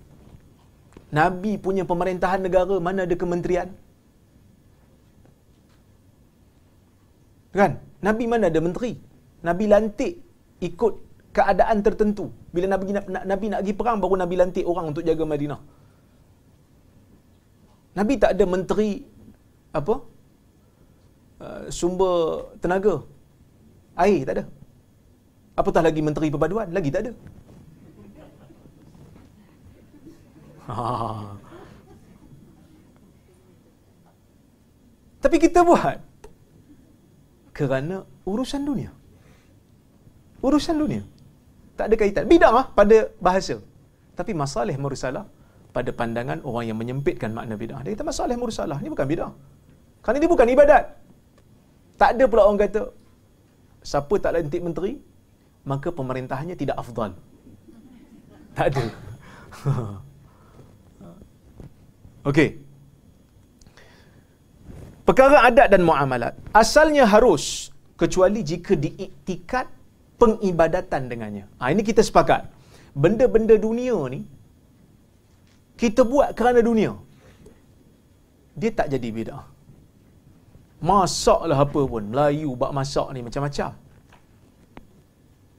Nabi 1.19 1.53
punya 1.67 1.85
pemerintahan 1.91 2.41
negara 2.47 2.77
mana 2.87 3.01
ada 3.09 3.17
kementerian? 3.23 3.69
Kan? 7.59 7.73
Nabi 7.99 8.25
mana 8.31 8.47
ada 8.47 8.61
menteri? 8.63 8.95
Nabi 9.43 9.65
lantik 9.71 10.13
ikut 10.63 10.93
keadaan 11.35 11.79
tertentu. 11.87 12.31
Bila 12.55 12.67
Nabi 12.71 12.95
nak, 12.95 13.07
Nabi 13.07 13.47
nak 13.51 13.61
pergi 13.63 13.75
perang 13.75 13.99
baru 14.03 14.15
Nabi 14.19 14.35
lantik 14.39 14.65
orang 14.67 14.91
untuk 14.91 15.03
jaga 15.07 15.23
Madinah. 15.27 15.61
Nabi 17.99 18.15
tak 18.23 18.39
ada 18.39 18.45
menteri 18.47 19.03
apa? 19.75 19.95
Uh, 21.39 21.63
sumber 21.71 22.51
tenaga. 22.63 23.03
Air 23.99 24.23
tak 24.27 24.35
ada. 24.39 24.45
Apatah 25.59 25.83
lagi 25.83 25.99
menteri 25.99 26.31
perpaduan, 26.31 26.71
lagi 26.71 26.91
tak 26.95 27.03
ada. 27.03 27.13
Ha. 30.71 30.85
Tapi 35.19 35.37
kita 35.43 35.67
buat 35.67 35.99
kerana 37.59 38.07
urusan 38.23 38.63
dunia. 38.63 38.95
Urusan 40.39 40.79
dunia. 40.79 41.03
Tak 41.75 41.91
ada 41.91 41.95
kaitan. 41.99 42.25
Bidah 42.31 42.55
lah 42.55 42.65
pada 42.71 43.11
bahasa. 43.19 43.59
Tapi 44.15 44.31
masalah 44.31 44.79
mursalah 44.79 45.27
pada 45.75 45.91
pandangan 45.91 46.39
orang 46.47 46.71
yang 46.71 46.79
menyempitkan 46.79 47.35
makna 47.35 47.59
bidah. 47.59 47.83
Dia 47.83 47.99
kata 47.99 48.07
masalah 48.07 48.39
mursalah. 48.39 48.79
Ini 48.79 48.95
bukan 48.95 49.07
bidah. 49.11 49.31
Kerana 50.07 50.17
ini 50.23 50.29
bukan 50.31 50.47
ibadat. 50.55 50.85
Tak 51.99 52.15
ada 52.15 52.25
pula 52.31 52.47
orang 52.47 52.63
kata, 52.63 52.95
siapa 53.83 54.15
tak 54.23 54.39
lantik 54.39 54.63
menteri, 54.63 55.03
maka 55.67 55.91
pemerintahannya 55.91 56.55
tidak 56.55 56.79
afdal. 56.79 57.19
Tak 58.55 58.67
ada. 58.71 58.85
Okey. 62.31 62.68
Perkara 65.09 65.37
adat 65.49 65.69
dan 65.73 65.83
muamalat 65.89 66.35
asalnya 66.61 67.05
harus 67.13 67.45
kecuali 68.01 68.41
jika 68.51 68.73
diiktikad 68.85 69.67
pengibadatan 70.21 71.03
dengannya. 71.11 71.45
Ha, 71.61 71.73
ini 71.75 71.83
kita 71.91 72.05
sepakat. 72.09 72.43
Benda-benda 72.93 73.55
dunia 73.57 73.97
ni 74.15 74.21
kita 75.81 76.03
buat 76.13 76.29
kerana 76.39 76.61
dunia. 76.69 76.93
Dia 78.61 78.71
tak 78.79 78.91
jadi 78.95 79.09
bid'ah. 79.19 79.47
Masaklah 80.91 81.59
apa 81.65 81.81
pun. 81.93 82.05
Melayu 82.13 82.51
bak 82.63 82.75
masak 82.79 83.09
ni 83.15 83.21
macam-macam. 83.27 83.71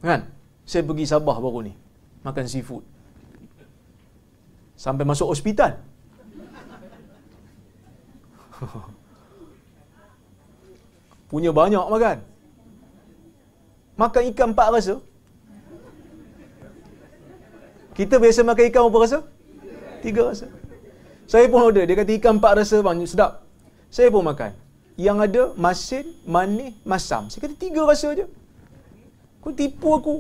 Kan? 0.09 0.21
Saya 0.69 0.83
pergi 0.89 1.05
Sabah 1.11 1.37
baru 1.41 1.59
ni. 1.67 1.73
Makan 2.27 2.45
seafood. 2.53 2.83
Sampai 4.85 5.03
masuk 5.09 5.27
hospital. 5.33 5.71
Punya 11.29 11.53
banyak 11.53 11.85
makan. 11.85 12.17
Makan 13.95 14.21
ikan 14.33 14.49
empat 14.51 14.67
rasa. 14.73 14.95
Kita 17.93 18.15
biasa 18.17 18.41
makan 18.41 18.65
ikan 18.73 18.81
berapa 18.89 18.99
rasa? 19.05 19.19
Tiga 20.01 20.33
rasa. 20.33 20.47
Saya 21.29 21.45
pun 21.45 21.61
order. 21.61 21.85
Dia 21.85 21.93
kata 21.93 22.17
ikan 22.17 22.41
empat 22.41 22.65
rasa 22.65 22.81
bang, 22.81 22.97
sedap. 23.05 23.45
Saya 23.93 24.09
pun 24.09 24.25
makan. 24.25 24.57
Yang 24.97 25.17
ada 25.29 25.43
masin, 25.53 26.05
manis, 26.25 26.73
masam. 26.81 27.29
Saya 27.29 27.45
kata 27.45 27.55
tiga 27.59 27.85
rasa 27.85 28.15
je. 28.17 28.25
Kau 29.43 29.53
tipu 29.53 29.93
aku. 29.93 30.15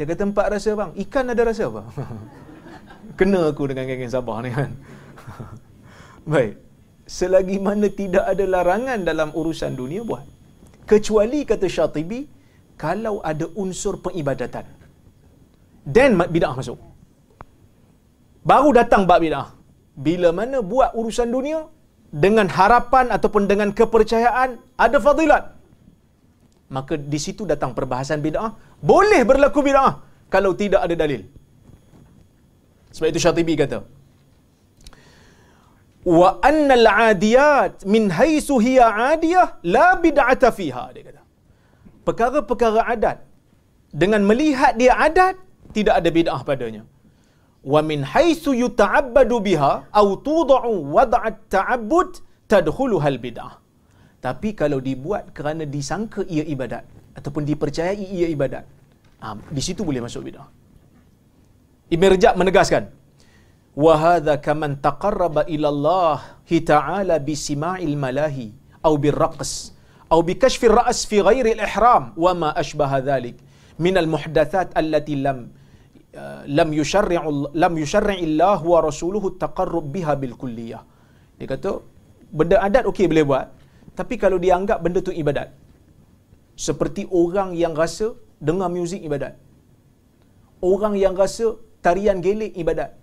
Dia 0.00 0.08
kata 0.08 0.24
empat 0.24 0.46
rasa 0.56 0.72
bang. 0.72 0.90
Ikan 0.96 1.28
ada 1.28 1.42
rasa 1.44 1.68
apa? 1.68 1.84
Kena 3.18 3.52
aku 3.52 3.68
dengan 3.68 3.84
geng-geng 3.84 4.08
Sabah 4.08 4.40
ni 4.40 4.54
kan. 4.54 4.72
Baik. 6.32 6.69
Selagi 7.16 7.56
mana 7.66 7.88
tidak 8.00 8.24
ada 8.32 8.44
larangan 8.54 9.00
dalam 9.08 9.28
urusan 9.40 9.72
dunia 9.80 10.02
buat. 10.10 10.24
Kecuali 10.90 11.40
kata 11.50 11.66
Syatibi, 11.76 12.20
kalau 12.82 13.14
ada 13.30 13.46
unsur 13.62 13.94
pengibadatan. 14.04 14.66
Then 15.94 16.14
bid'ah 16.34 16.54
masuk. 16.60 16.78
Baru 18.50 18.70
datang 18.80 19.04
bab 19.10 19.20
bid'ah. 19.24 19.48
Bila 20.06 20.30
mana 20.40 20.58
buat 20.72 20.90
urusan 21.00 21.28
dunia 21.36 21.60
dengan 22.24 22.46
harapan 22.58 23.06
ataupun 23.16 23.44
dengan 23.50 23.70
kepercayaan 23.78 24.50
ada 24.84 24.98
fadilat 25.06 25.44
maka 26.76 26.94
di 27.12 27.18
situ 27.24 27.42
datang 27.52 27.74
perbahasan 27.78 28.22
bid'ah. 28.26 28.54
Boleh 28.90 29.20
berlaku 29.30 29.60
bid'ah 29.68 29.92
kalau 30.34 30.54
tidak 30.54 30.80
ada 30.86 30.94
dalil. 31.02 31.22
Sebab 32.94 33.08
itu 33.10 33.20
Syatibi 33.22 33.54
kata, 33.58 33.82
wa 36.04 36.40
annal 36.50 36.86
adiyat 37.10 37.84
min 37.94 38.08
haitsu 38.18 38.56
hiya 38.66 38.86
adiyah 39.12 39.60
la 39.74 39.86
bid'ata 40.04 40.48
fiha 40.58 40.84
dia 40.94 41.04
kata. 41.08 41.22
Perkara-perkara 42.06 42.82
adat 42.94 43.18
dengan 44.02 44.24
melihat 44.30 44.72
dia 44.80 44.96
adat 44.96 45.36
tidak 45.76 45.94
ada 46.00 46.10
bid'ah 46.18 46.40
padanya. 46.50 46.82
Wa 47.72 47.80
min 47.84 48.00
haitsu 48.12 48.56
yuta'abbadu 48.56 49.38
biha 49.48 49.72
aw 50.00 50.06
tud'u 50.28 50.72
wad'at 50.96 51.36
ta'abbud 51.56 52.10
tadkhuluha 52.52 53.08
al 53.14 53.20
bid'ah. 53.26 53.52
Tapi 54.24 54.48
kalau 54.60 54.78
dibuat 54.88 55.32
kerana 55.36 55.64
disangka 55.64 56.24
ia 56.28 56.44
ibadat 56.54 56.84
ataupun 57.18 57.44
dipercayai 57.48 58.04
ia 58.18 58.28
ibadat 58.36 58.64
ha, 59.20 59.36
di 59.56 59.62
situ 59.64 59.84
boleh 59.84 60.00
masuk 60.06 60.24
bid'ah. 60.28 60.48
Ibn 61.94 62.04
Rajab 62.14 62.34
menegaskan 62.40 62.82
wa 63.76 63.94
hadha 64.04 64.34
kaman 64.46 64.80
taqarraba 64.86 65.46
ila 65.54 65.68
Allah 65.74 66.18
ta'ala 66.70 67.16
bi 67.28 67.34
sima'il 67.38 67.94
malahi 68.04 68.50
aw 68.82 68.94
bir 69.04 69.14
raqs 69.14 69.52
aw 70.10 70.18
bi 70.28 70.34
kashfi 70.34 70.66
ar-ra's 70.72 71.06
fi 71.10 71.22
ghairi 71.28 71.54
al-ihram 71.56 72.04
wa 72.24 72.32
ma 72.42 72.50
ashbaha 72.62 72.98
dhalik 73.08 73.36
min 73.78 73.94
al-muhdathat 74.02 74.74
allati 74.80 75.14
lam 75.26 75.38
uh, 76.20 76.42
lam 76.58 76.68
yushari' 76.80 77.20
lam 77.62 77.72
yushari' 77.82 78.18
Allah 78.28 78.58
wa 78.72 78.78
rasuluhu 78.88 79.38
taqarrub 79.44 79.86
biha 79.94 80.14
bil 80.22 80.34
kulliyah. 80.42 80.82
Dia 81.38 81.46
kata 81.52 81.80
benda 82.38 82.56
adat 82.66 82.84
okey 82.90 83.06
boleh 83.10 83.24
buat 83.30 83.46
tapi 83.98 84.14
kalau 84.22 84.38
dia 84.42 84.52
anggap 84.58 84.78
benda 84.84 85.00
tu 85.08 85.12
ibadat 85.22 85.48
seperti 86.66 87.02
orang 87.22 87.50
yang 87.62 87.74
rasa 87.82 88.06
dengar 88.48 88.68
muzik 88.76 89.02
ibadat 89.08 89.34
orang 90.70 90.94
yang 91.04 91.14
rasa 91.22 91.46
tarian 91.86 92.18
gelik 92.26 92.52
ibadat 92.62 92.99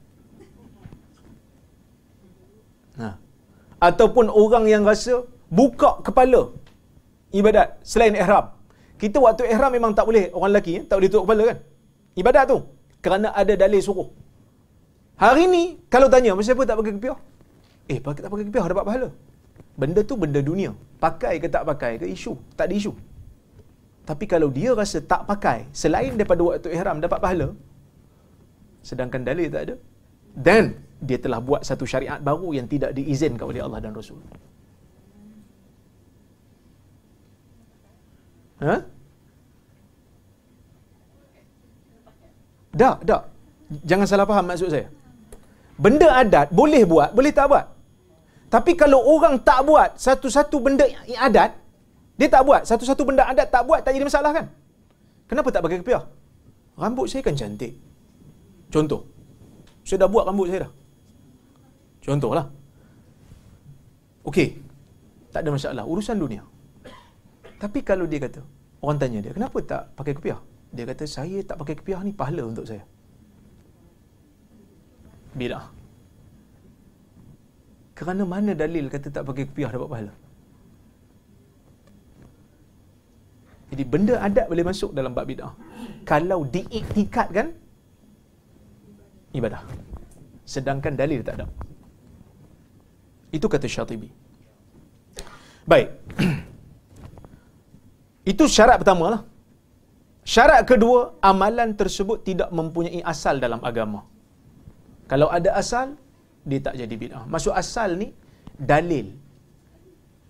Ataupun 3.77 4.25
orang 4.33 4.65
yang 4.65 4.81
rasa 4.81 5.21
buka 5.53 6.01
kepala 6.01 6.53
ibadat 7.29 7.77
selain 7.85 8.17
ihram. 8.17 8.53
Kita 8.97 9.21
waktu 9.21 9.45
ihram 9.53 9.69
memang 9.69 9.93
tak 9.93 10.09
boleh 10.09 10.33
orang 10.33 10.57
lelaki 10.57 10.81
eh? 10.81 10.83
tak 10.89 10.97
boleh 10.97 11.09
tutup 11.13 11.23
kepala 11.29 11.43
kan? 11.53 11.57
Ibadat 12.17 12.43
tu 12.49 12.57
kerana 13.05 13.27
ada 13.41 13.53
dalil 13.53 13.81
suruh. 13.87 14.09
Hari 15.21 15.45
ni 15.45 15.63
kalau 15.93 16.09
tanya 16.09 16.33
mesti 16.33 16.53
apa 16.57 16.63
tak 16.65 16.77
pakai 16.81 16.93
kepiah? 16.97 17.19
Eh, 17.89 17.97
pakai 18.01 18.21
tak 18.25 18.29
pakai 18.33 18.45
kepiah 18.49 18.65
dapat 18.65 18.85
pahala. 18.89 19.09
Benda 19.77 20.01
tu 20.01 20.17
benda 20.17 20.41
dunia. 20.41 20.73
Pakai 20.97 21.37
ke 21.37 21.45
tak 21.45 21.63
pakai 21.69 22.01
ke 22.01 22.05
isu? 22.09 22.33
Tak 22.57 22.65
ada 22.69 22.73
isu. 22.73 22.93
Tapi 24.09 24.25
kalau 24.25 24.49
dia 24.49 24.73
rasa 24.73 24.97
tak 25.03 25.29
pakai 25.29 25.69
selain 25.69 26.17
daripada 26.17 26.41
waktu 26.41 26.73
ihram 26.73 26.97
dapat 26.97 27.19
pahala 27.21 27.53
sedangkan 28.87 29.21
dalil 29.27 29.51
tak 29.51 29.61
ada 29.67 29.75
then 30.47 30.65
dia 30.97 31.17
telah 31.21 31.38
buat 31.38 31.62
satu 31.62 31.86
syariat 31.86 32.17
baru 32.17 32.57
yang 32.57 32.65
tidak 32.65 32.91
diizinkan 32.97 33.45
oleh 33.45 33.62
Allah 33.62 33.79
dan 33.81 33.93
Rasul. 33.93 34.17
Ha? 38.57 38.75
Tak, 42.77 42.95
tak. 43.05 43.21
Jangan 43.86 44.05
salah 44.10 44.25
faham 44.25 44.45
maksud 44.49 44.69
saya. 44.73 44.88
Benda 45.77 46.10
adat 46.10 46.49
boleh 46.49 46.83
buat, 46.89 47.13
boleh 47.13 47.29
tak 47.29 47.45
buat. 47.49 47.65
Tapi 48.49 48.73
kalau 48.73 49.03
orang 49.03 49.38
tak 49.43 49.62
buat 49.67 49.99
satu-satu 49.99 50.57
benda 50.57 50.86
adat, 51.19 51.53
dia 52.17 52.27
tak 52.31 52.41
buat. 52.47 52.65
Satu-satu 52.65 53.01
benda 53.05 53.27
adat 53.29 53.53
tak 53.53 53.62
buat, 53.67 53.86
tak 53.86 53.93
jadi 53.93 54.05
masalah 54.07 54.31
kan? 54.33 54.45
Kenapa 55.29 55.53
tak 55.53 55.62
pakai 55.62 55.83
kepiah? 55.83 56.07
Rambut 56.79 57.05
saya 57.12 57.21
kan 57.21 57.36
cantik. 57.38 57.77
Contoh. 58.73 59.05
Saya 59.83 60.05
dah 60.05 60.10
buat 60.10 60.25
rambut 60.25 60.47
saya 60.49 60.65
dah. 60.65 60.71
Contohlah. 62.07 62.47
Okey. 64.23 64.55
Tak 65.35 65.43
ada 65.43 65.49
masalah. 65.51 65.83
Urusan 65.83 66.15
dunia. 66.15 66.41
Tapi 67.59 67.83
kalau 67.83 68.07
dia 68.07 68.23
kata, 68.23 68.39
orang 68.79 68.97
tanya 69.01 69.19
dia, 69.19 69.35
kenapa 69.35 69.59
tak 69.59 69.91
pakai 69.99 70.13
kepiah? 70.15 70.39
Dia 70.71 70.87
kata, 70.87 71.03
saya 71.03 71.43
tak 71.43 71.59
pakai 71.59 71.75
kepiah 71.75 71.99
ni 72.07 72.15
pahala 72.15 72.47
untuk 72.47 72.63
saya. 72.63 72.83
Bidah. 75.35 75.67
Kerana 77.97 78.23
mana 78.23 78.53
dalil 78.53 78.87
kata 78.93 79.09
tak 79.09 79.25
pakai 79.27 79.43
kepiah 79.49 79.73
dapat 79.73 79.89
pahala? 79.89 80.13
Jadi 83.67 83.83
benda 83.83 84.15
adat 84.23 84.47
boleh 84.47 84.63
masuk 84.63 84.95
dalam 84.95 85.11
bab 85.11 85.27
bidah. 85.27 85.51
Kalau 86.07 86.47
diiktikadkan 86.47 87.51
ibadah. 89.35 89.59
Sedangkan 90.47 90.95
dalil 90.95 91.19
tak 91.19 91.41
ada. 91.41 91.45
Itu 93.31 93.51
kata 93.51 93.67
Syatibi. 93.67 94.07
Baik. 95.67 95.91
Itu 98.31 98.47
syarat 98.47 98.83
pertama 98.83 99.11
lah. 99.11 99.21
Syarat 100.27 100.67
kedua, 100.67 101.15
amalan 101.23 101.71
tersebut 101.71 102.27
tidak 102.27 102.51
mempunyai 102.51 102.99
asal 103.03 103.39
dalam 103.39 103.63
agama. 103.63 104.03
Kalau 105.07 105.31
ada 105.31 105.55
asal, 105.55 105.95
dia 106.43 106.59
tak 106.59 106.75
jadi 106.75 106.91
bid'ah. 106.91 107.23
Maksud 107.31 107.55
asal 107.55 107.95
ni, 107.95 108.11
dalil. 108.59 109.15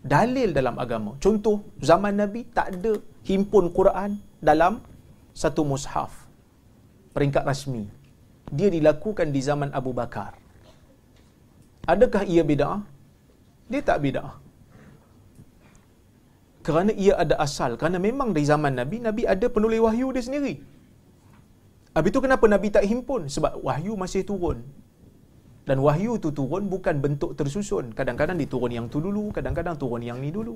Dalil 0.06 0.54
dalam 0.54 0.78
agama. 0.78 1.18
Contoh, 1.18 1.66
zaman 1.82 2.22
Nabi 2.22 2.46
tak 2.54 2.78
ada 2.78 2.94
himpun 3.26 3.74
Quran 3.74 4.22
dalam 4.38 4.86
satu 5.34 5.66
mushaf. 5.66 6.14
Peringkat 7.18 7.42
rasmi. 7.42 7.90
Dia 8.54 8.70
dilakukan 8.70 9.34
di 9.34 9.42
zaman 9.42 9.74
Abu 9.74 9.98
Bakar. 9.98 10.38
Adakah 11.94 12.24
ia 12.34 12.44
bid'ah? 12.52 12.80
Dia 13.72 13.82
tak 13.90 14.00
bid'ah. 14.06 14.34
Kerana 16.68 16.92
ia 17.04 17.14
ada 17.24 17.36
asal. 17.46 17.72
Kerana 17.80 17.98
memang 18.08 18.30
dari 18.36 18.46
zaman 18.52 18.74
Nabi, 18.80 18.98
Nabi 19.08 19.24
ada 19.34 19.48
penulis 19.56 19.80
wahyu 19.86 20.08
dia 20.16 20.24
sendiri. 20.28 20.54
Habis 21.96 22.12
itu 22.12 22.20
kenapa 22.26 22.46
Nabi 22.54 22.68
tak 22.76 22.84
himpun? 22.92 23.32
Sebab 23.36 23.54
wahyu 23.68 23.94
masih 24.04 24.22
turun. 24.30 24.60
Dan 25.68 25.78
wahyu 25.86 26.12
itu 26.20 26.30
turun 26.40 26.64
bukan 26.74 26.96
bentuk 27.06 27.32
tersusun. 27.40 27.86
Kadang-kadang 28.00 28.38
diturun 28.42 28.74
yang 28.78 28.86
tu 28.94 29.00
dulu, 29.06 29.24
kadang-kadang 29.38 29.76
turun 29.82 30.04
yang 30.10 30.20
ni 30.24 30.30
dulu. 30.38 30.56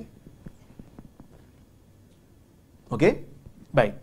Okey? 2.96 3.14
Baik. 3.78 3.94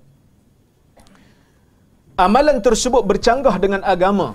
Amalan 2.25 2.59
tersebut 2.67 3.03
bercanggah 3.11 3.57
dengan 3.64 3.81
agama 3.95 4.29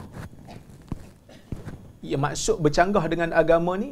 ya 2.12 2.18
maksud 2.26 2.58
bercanggah 2.66 3.06
dengan 3.14 3.30
agama 3.42 3.74
ni 3.84 3.90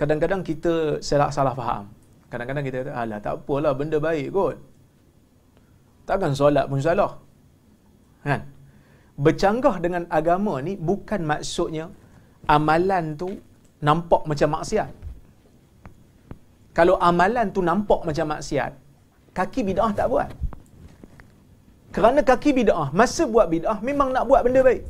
kadang-kadang 0.00 0.40
kita 0.50 0.74
salah 1.08 1.30
salah 1.36 1.54
faham. 1.60 1.84
Kadang-kadang 2.32 2.64
kita 2.66 2.76
kata, 2.82 2.92
alah 3.00 3.18
tak 3.24 3.34
apalah 3.38 3.72
benda 3.80 3.98
baik 4.06 4.28
kot. 4.36 4.56
Takkan 6.08 6.32
solat 6.40 6.64
pun 6.70 6.80
salah. 6.86 7.12
Kan? 8.24 8.40
Bercanggah 9.24 9.76
dengan 9.84 10.02
agama 10.18 10.54
ni 10.66 10.72
bukan 10.90 11.20
maksudnya 11.32 11.86
amalan 12.56 13.04
tu 13.20 13.28
nampak 13.88 14.22
macam 14.30 14.48
maksiat. 14.56 14.90
Kalau 16.78 16.96
amalan 17.10 17.52
tu 17.52 17.60
nampak 17.60 18.00
macam 18.08 18.26
maksiat, 18.32 18.72
kaki 19.36 19.60
bid'ah 19.68 19.92
tak 19.98 20.08
buat. 20.08 20.28
Kerana 21.92 22.20
kaki 22.24 22.50
bid'ah, 22.56 22.88
masa 22.96 23.28
buat 23.28 23.46
bid'ah 23.52 23.78
memang 23.84 24.08
nak 24.16 24.24
buat 24.24 24.40
benda 24.40 24.64
baik. 24.64 24.82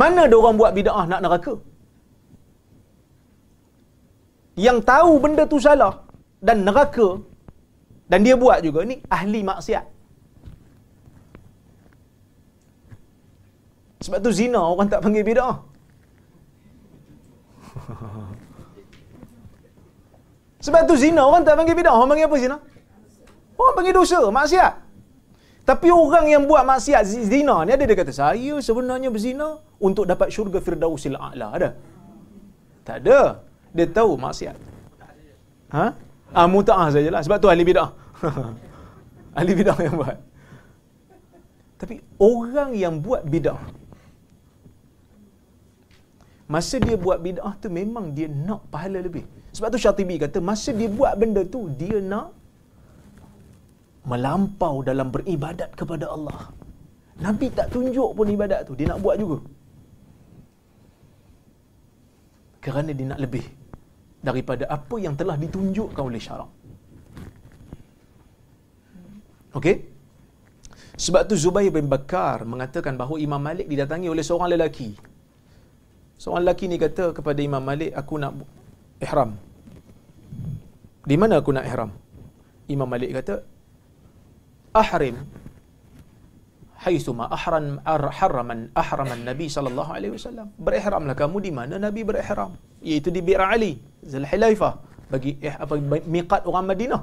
Mana 0.00 0.20
ada 0.26 0.36
orang 0.40 0.56
buat 0.60 0.72
bid'ah 0.78 1.04
nak 1.10 1.20
neraka? 1.24 1.54
Yang 4.66 4.78
tahu 4.90 5.12
benda 5.22 5.44
tu 5.52 5.58
salah 5.66 5.94
dan 6.46 6.56
neraka 6.66 7.08
dan 8.10 8.20
dia 8.26 8.34
buat 8.42 8.58
juga 8.66 8.80
ni 8.90 8.96
ahli 9.18 9.40
maksiat. 9.50 9.84
Sebab 14.04 14.18
tu 14.20 14.30
zina 14.40 14.60
orang 14.60 14.88
tak 14.92 15.00
panggil 15.04 15.24
bid'ah. 15.24 15.56
Sebab 20.64 20.82
tu 20.90 20.94
zina 21.02 21.22
orang 21.28 21.42
tak 21.46 21.56
panggil 21.58 21.76
bid'ah. 21.78 21.94
Orang 21.96 22.10
panggil 22.12 22.28
apa 22.28 22.36
zina? 22.44 22.56
Orang 23.56 23.74
panggil 23.78 23.94
dosa, 23.96 24.20
maksiat. 24.38 24.72
Tapi 25.64 25.88
orang 25.88 26.28
yang 26.28 26.44
buat 26.44 26.60
maksiat 26.68 27.02
zina 27.08 27.64
ni 27.64 27.72
ada 27.72 27.84
dia 27.88 27.96
kata 27.96 28.12
saya 28.12 28.54
sebenarnya 28.60 29.08
berzina 29.08 29.64
untuk 29.88 30.04
dapat 30.10 30.28
syurga 30.34 30.58
firdausil 30.66 31.16
a'la. 31.26 31.48
Ada? 31.56 31.70
Tak 32.88 32.96
ada. 33.04 33.20
Dia 33.76 33.86
tahu 33.98 34.12
maksiat. 34.24 34.56
Ha? 35.76 35.86
Ah 36.38 36.46
mutaah 36.54 36.88
sajalah 36.94 37.20
sebab 37.26 37.38
tu 37.42 37.48
ahli 37.52 37.64
bidah. 37.70 37.90
ahli 39.38 39.52
bidah 39.60 39.78
yang 39.86 39.94
buat. 40.00 40.18
Tapi 41.80 41.94
orang 42.16 42.70
yang 42.72 42.94
buat 43.04 43.22
bidah 43.28 43.60
Masa 46.44 46.76
dia 46.76 46.96
buat 47.04 47.18
bidah 47.24 47.56
tu 47.56 47.68
memang 47.72 48.12
dia 48.16 48.28
nak 48.28 48.68
pahala 48.72 49.00
lebih. 49.00 49.24
Sebab 49.56 49.68
tu 49.72 49.78
Syatibi 49.80 50.20
kata 50.20 50.38
masa 50.44 50.70
dia 50.76 50.92
buat 50.92 51.16
benda 51.16 51.42
tu 51.54 51.72
dia 51.80 51.98
nak 52.12 52.36
melampau 54.04 54.84
dalam 54.84 55.08
beribadat 55.08 55.72
kepada 55.72 56.12
Allah. 56.12 56.52
Nabi 57.24 57.48
tak 57.48 57.72
tunjuk 57.72 58.10
pun 58.12 58.26
ibadat 58.28 58.68
tu, 58.68 58.76
dia 58.76 58.90
nak 58.90 59.00
buat 59.00 59.16
juga. 59.16 59.38
Kerana 62.64 62.96
dia 62.96 63.12
nak 63.12 63.20
lebih 63.20 63.44
daripada 64.24 64.64
apa 64.72 64.96
yang 64.96 65.12
telah 65.12 65.36
ditunjukkan 65.36 66.00
oleh 66.00 66.16
syarak. 66.16 66.48
Okey? 69.52 69.76
Sebab 70.96 71.28
tu 71.28 71.36
Zubair 71.36 71.68
bin 71.68 71.90
Bakar 71.90 72.48
mengatakan 72.48 72.96
bahawa 72.96 73.20
Imam 73.20 73.38
Malik 73.38 73.68
didatangi 73.68 74.08
oleh 74.08 74.24
seorang 74.24 74.48
lelaki. 74.56 74.96
Seorang 76.16 76.40
lelaki 76.46 76.64
ni 76.70 76.80
kata 76.80 77.12
kepada 77.12 77.44
Imam 77.44 77.60
Malik, 77.60 77.92
aku 77.92 78.14
nak 78.16 78.32
ihram. 79.02 79.36
Di 81.04 81.16
mana 81.20 81.44
aku 81.44 81.52
nak 81.52 81.68
ihram? 81.68 81.90
Imam 82.64 82.88
Malik 82.88 83.12
kata, 83.12 83.44
ahrim 84.72 85.20
haitsuma 86.84 87.24
ahram 87.36 87.80
harraman 88.20 88.68
ahraman 88.76 89.20
Nabi 89.28 89.46
sallallahu 89.48 89.90
alaihi 89.96 90.12
wasallam. 90.16 90.52
Berihramlah 90.60 91.16
kamu 91.16 91.36
di 91.40 91.50
mana 91.58 91.74
Nabi 91.80 92.04
berihram, 92.04 92.52
iaitu 92.84 93.08
di 93.08 93.24
Bir 93.24 93.40
Ali, 93.40 93.80
Zulhulaifah 94.04 94.74
bagi 95.08 95.40
eh, 95.40 95.56
apa 95.64 95.80
miqat 96.14 96.44
orang 96.44 96.68
Madinah. 96.68 97.02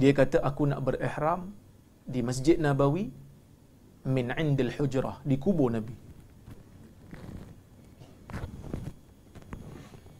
Dia 0.00 0.12
kata 0.14 0.38
aku 0.46 0.70
nak 0.70 0.80
berihram 0.86 1.50
di 2.06 2.22
Masjid 2.22 2.56
Nabawi 2.62 3.10
min 4.06 4.26
indil 4.38 4.70
hujrah 4.78 5.18
di 5.26 5.34
kubur 5.34 5.74
Nabi. 5.74 5.94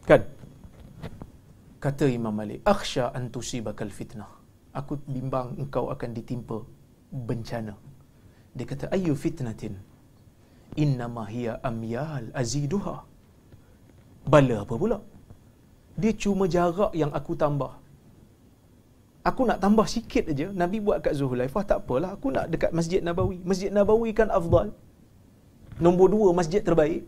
Kan? 0.03 0.21
Kata 1.81 2.05
Imam 2.05 2.35
Malik, 2.35 2.61
akhsha 2.67 3.15
an 3.15 3.31
tusibakal 3.31 3.89
fitnah. 3.89 4.29
Aku 4.75 4.99
bimbang 5.07 5.55
engkau 5.55 5.87
akan 5.87 6.09
ditimpa 6.13 6.59
bencana. 7.11 7.75
Dia 8.55 8.65
kata, 8.71 8.85
ayu 8.95 9.13
fitnatin 9.15 9.75
innama 10.83 11.23
hiya 11.27 11.53
amyal 11.69 12.25
aziduha. 12.41 12.97
Bala 14.33 14.57
apa 14.63 14.75
pula? 14.81 14.97
Dia 16.01 16.13
cuma 16.23 16.45
jarak 16.47 16.93
yang 17.01 17.11
aku 17.19 17.33
tambah. 17.43 17.73
Aku 19.29 19.41
nak 19.45 19.59
tambah 19.61 19.85
sikit 19.85 20.33
aja. 20.33 20.47
Nabi 20.61 20.77
buat 20.81 20.97
kat 21.05 21.13
Zuhulaifah, 21.19 21.63
tak 21.69 21.79
apalah. 21.85 22.17
Aku 22.17 22.33
nak 22.33 22.49
dekat 22.49 22.71
Masjid 22.73 23.01
Nabawi. 23.05 23.37
Masjid 23.45 23.69
Nabawi 23.69 24.09
kan 24.17 24.33
afdal. 24.33 24.73
Nombor 25.77 26.07
dua 26.09 26.29
masjid 26.33 26.61
terbaik. 26.67 27.05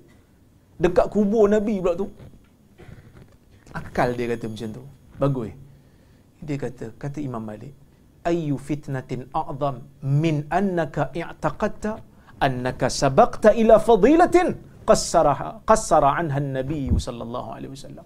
Dekat 0.77 1.09
kubur 1.13 1.45
Nabi 1.49 1.81
pula 1.81 1.93
tu. 1.97 2.07
Akal 3.73 4.13
dia 4.13 4.29
kata 4.29 4.45
macam 4.51 4.69
tu. 4.77 4.83
Bagus. 5.17 5.53
Dia 6.43 6.57
kata, 6.59 6.85
kata 7.01 7.17
Imam 7.23 7.41
Malik, 7.41 7.73
ayu 8.31 8.55
fitnatin 8.67 9.21
a'zam 9.41 9.75
min 10.23 10.35
annaka 10.59 11.03
i'taqadta 11.21 11.91
annaka 12.47 12.87
sabaqta 13.01 13.49
ila 13.61 13.75
fadilatin 13.87 14.47
qassaraha 14.89 15.49
qassara 15.69 16.09
anha 16.21 16.39
an-nabi 16.43 16.81
sallallahu 17.07 17.49
alaihi 17.55 17.71
wasallam. 17.75 18.05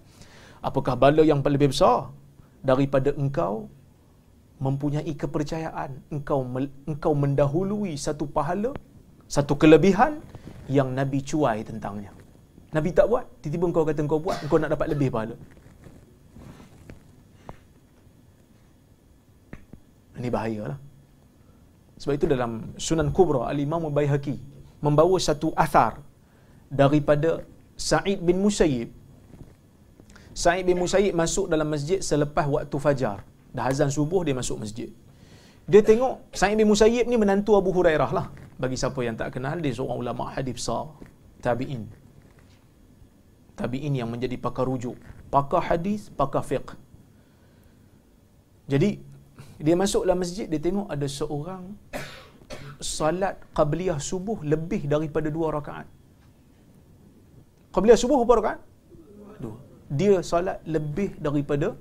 Apakah 0.67 0.93
bala 1.03 1.23
yang 1.31 1.41
lebih 1.55 1.69
besar 1.73 2.09
daripada 2.69 3.09
engkau 3.23 3.53
mempunyai 4.65 5.13
kepercayaan 5.21 5.91
engkau 6.15 6.39
engkau 6.91 7.13
mendahului 7.23 7.93
satu 8.05 8.25
pahala 8.37 8.71
satu 9.35 9.53
kelebihan 9.61 10.13
yang 10.77 10.89
nabi 10.99 11.19
cuai 11.29 11.61
tentangnya? 11.69 12.11
Nabi 12.75 12.89
tak 12.97 13.05
buat 13.11 13.25
tiba-tiba 13.41 13.65
engkau 13.69 13.83
kata 13.89 14.01
engkau 14.05 14.19
buat 14.25 14.37
engkau 14.43 14.57
nak 14.61 14.71
dapat 14.75 14.87
lebih 14.93 15.09
pahala 15.13 15.35
Ini 20.17 20.29
bahayalah. 20.33 20.77
Sebab 21.97 22.13
itu 22.13 22.27
dalam 22.29 22.77
Sunan 22.77 23.09
Kubra 23.09 23.49
Al-Imam 23.49 23.89
Baihaqi 23.89 24.37
membawa 24.85 25.17
satu 25.17 25.49
athar 25.57 25.97
daripada 26.69 27.41
Sa'id 27.77 28.21
bin 28.21 28.37
Musayyib. 28.41 28.89
Sa'id 30.37 30.65
bin 30.69 30.77
Musayyib 30.77 31.13
masuk 31.17 31.49
dalam 31.49 31.69
masjid 31.69 32.01
selepas 32.01 32.45
waktu 32.45 32.77
fajar. 32.77 33.25
Dah 33.53 33.65
azan 33.69 33.89
subuh 33.89 34.21
dia 34.21 34.37
masuk 34.37 34.61
masjid. 34.61 34.89
Dia 35.65 35.81
tengok 35.81 36.29
Sa'id 36.33 36.57
bin 36.57 36.69
Musayyib 36.69 37.09
ni 37.09 37.17
menantu 37.17 37.57
Abu 37.57 37.73
Hurairah 37.73 38.11
lah. 38.13 38.27
Bagi 38.57 38.77
siapa 38.77 38.97
yang 39.05 39.13
tak 39.13 39.37
kenal, 39.37 39.61
dia 39.61 39.73
seorang 39.73 40.01
ulama 40.01 40.33
hadis 40.33 40.57
besar. 40.57 40.89
Tabi'in. 41.45 41.85
Tabi'in 43.53 43.93
yang 43.93 44.09
menjadi 44.09 44.37
pakar 44.37 44.65
rujuk. 44.65 44.97
Pakar 45.29 45.61
hadis, 45.69 46.09
pakar 46.09 46.41
fiqh. 46.41 46.73
Jadi, 48.65 48.97
dia 49.57 49.75
masuk 49.75 50.05
dalam 50.05 50.21
masjid, 50.21 50.45
dia 50.45 50.61
tengok 50.61 50.87
ada 50.95 51.07
seorang 51.09 51.63
salat 52.77 53.35
qabliyah 53.57 53.97
subuh 53.97 54.37
lebih 54.45 54.85
daripada 54.85 55.33
dua 55.33 55.49
rakaat. 55.57 55.87
Qabliyah 57.73 57.97
subuh 57.97 58.21
berapa 58.21 58.33
rakaat? 58.41 58.59
Dua. 59.41 59.57
Dia 59.89 60.21
salat 60.21 60.61
lebih 60.65 61.17
daripada 61.17 61.73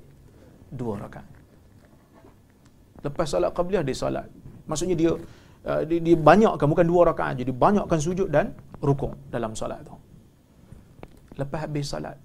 dua 0.73 0.95
rakaat. 1.05 1.29
Lepas 3.05 3.27
salat 3.29 3.53
qabliyah, 3.53 3.85
dia 3.85 3.97
salat. 3.97 4.27
Maksudnya 4.65 4.97
dia, 4.99 5.13
uh, 5.69 5.83
dia, 5.85 5.99
dia 6.01 6.17
banyakkan, 6.17 6.67
bukan 6.67 6.87
dua 6.89 7.13
rakaat. 7.13 7.45
Jadi 7.45 7.53
banyakkan 7.53 8.01
sujud 8.01 8.29
dan 8.33 8.57
rukuk 8.81 9.13
dalam 9.29 9.53
salat 9.53 9.85
tu. 9.85 9.95
Lepas 11.37 11.69
habis 11.69 11.93
salat, 11.93 12.17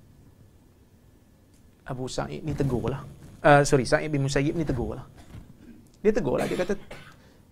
Abu 1.83 2.07
Sa'id 2.07 2.41
ni 2.47 2.55
tegur 2.55 2.87
lah. 2.87 3.03
Uh, 3.43 3.61
sorry, 3.67 3.83
Sa'id 3.83 4.07
bin 4.07 4.23
Musayyib 4.23 4.55
ni 4.55 4.63
tegur 4.63 4.95
lah. 4.95 5.05
Dia 6.01 6.11
tegur 6.13 6.37
lah. 6.41 6.49
Dia 6.49 6.57
kata, 6.57 6.73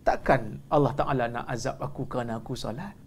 takkan 0.01 0.57
Allah 0.73 0.93
Ta'ala 0.97 1.25
nak 1.29 1.45
azab 1.45 1.77
aku 1.77 2.09
kerana 2.09 2.41
aku 2.41 2.57
salat? 2.57 2.97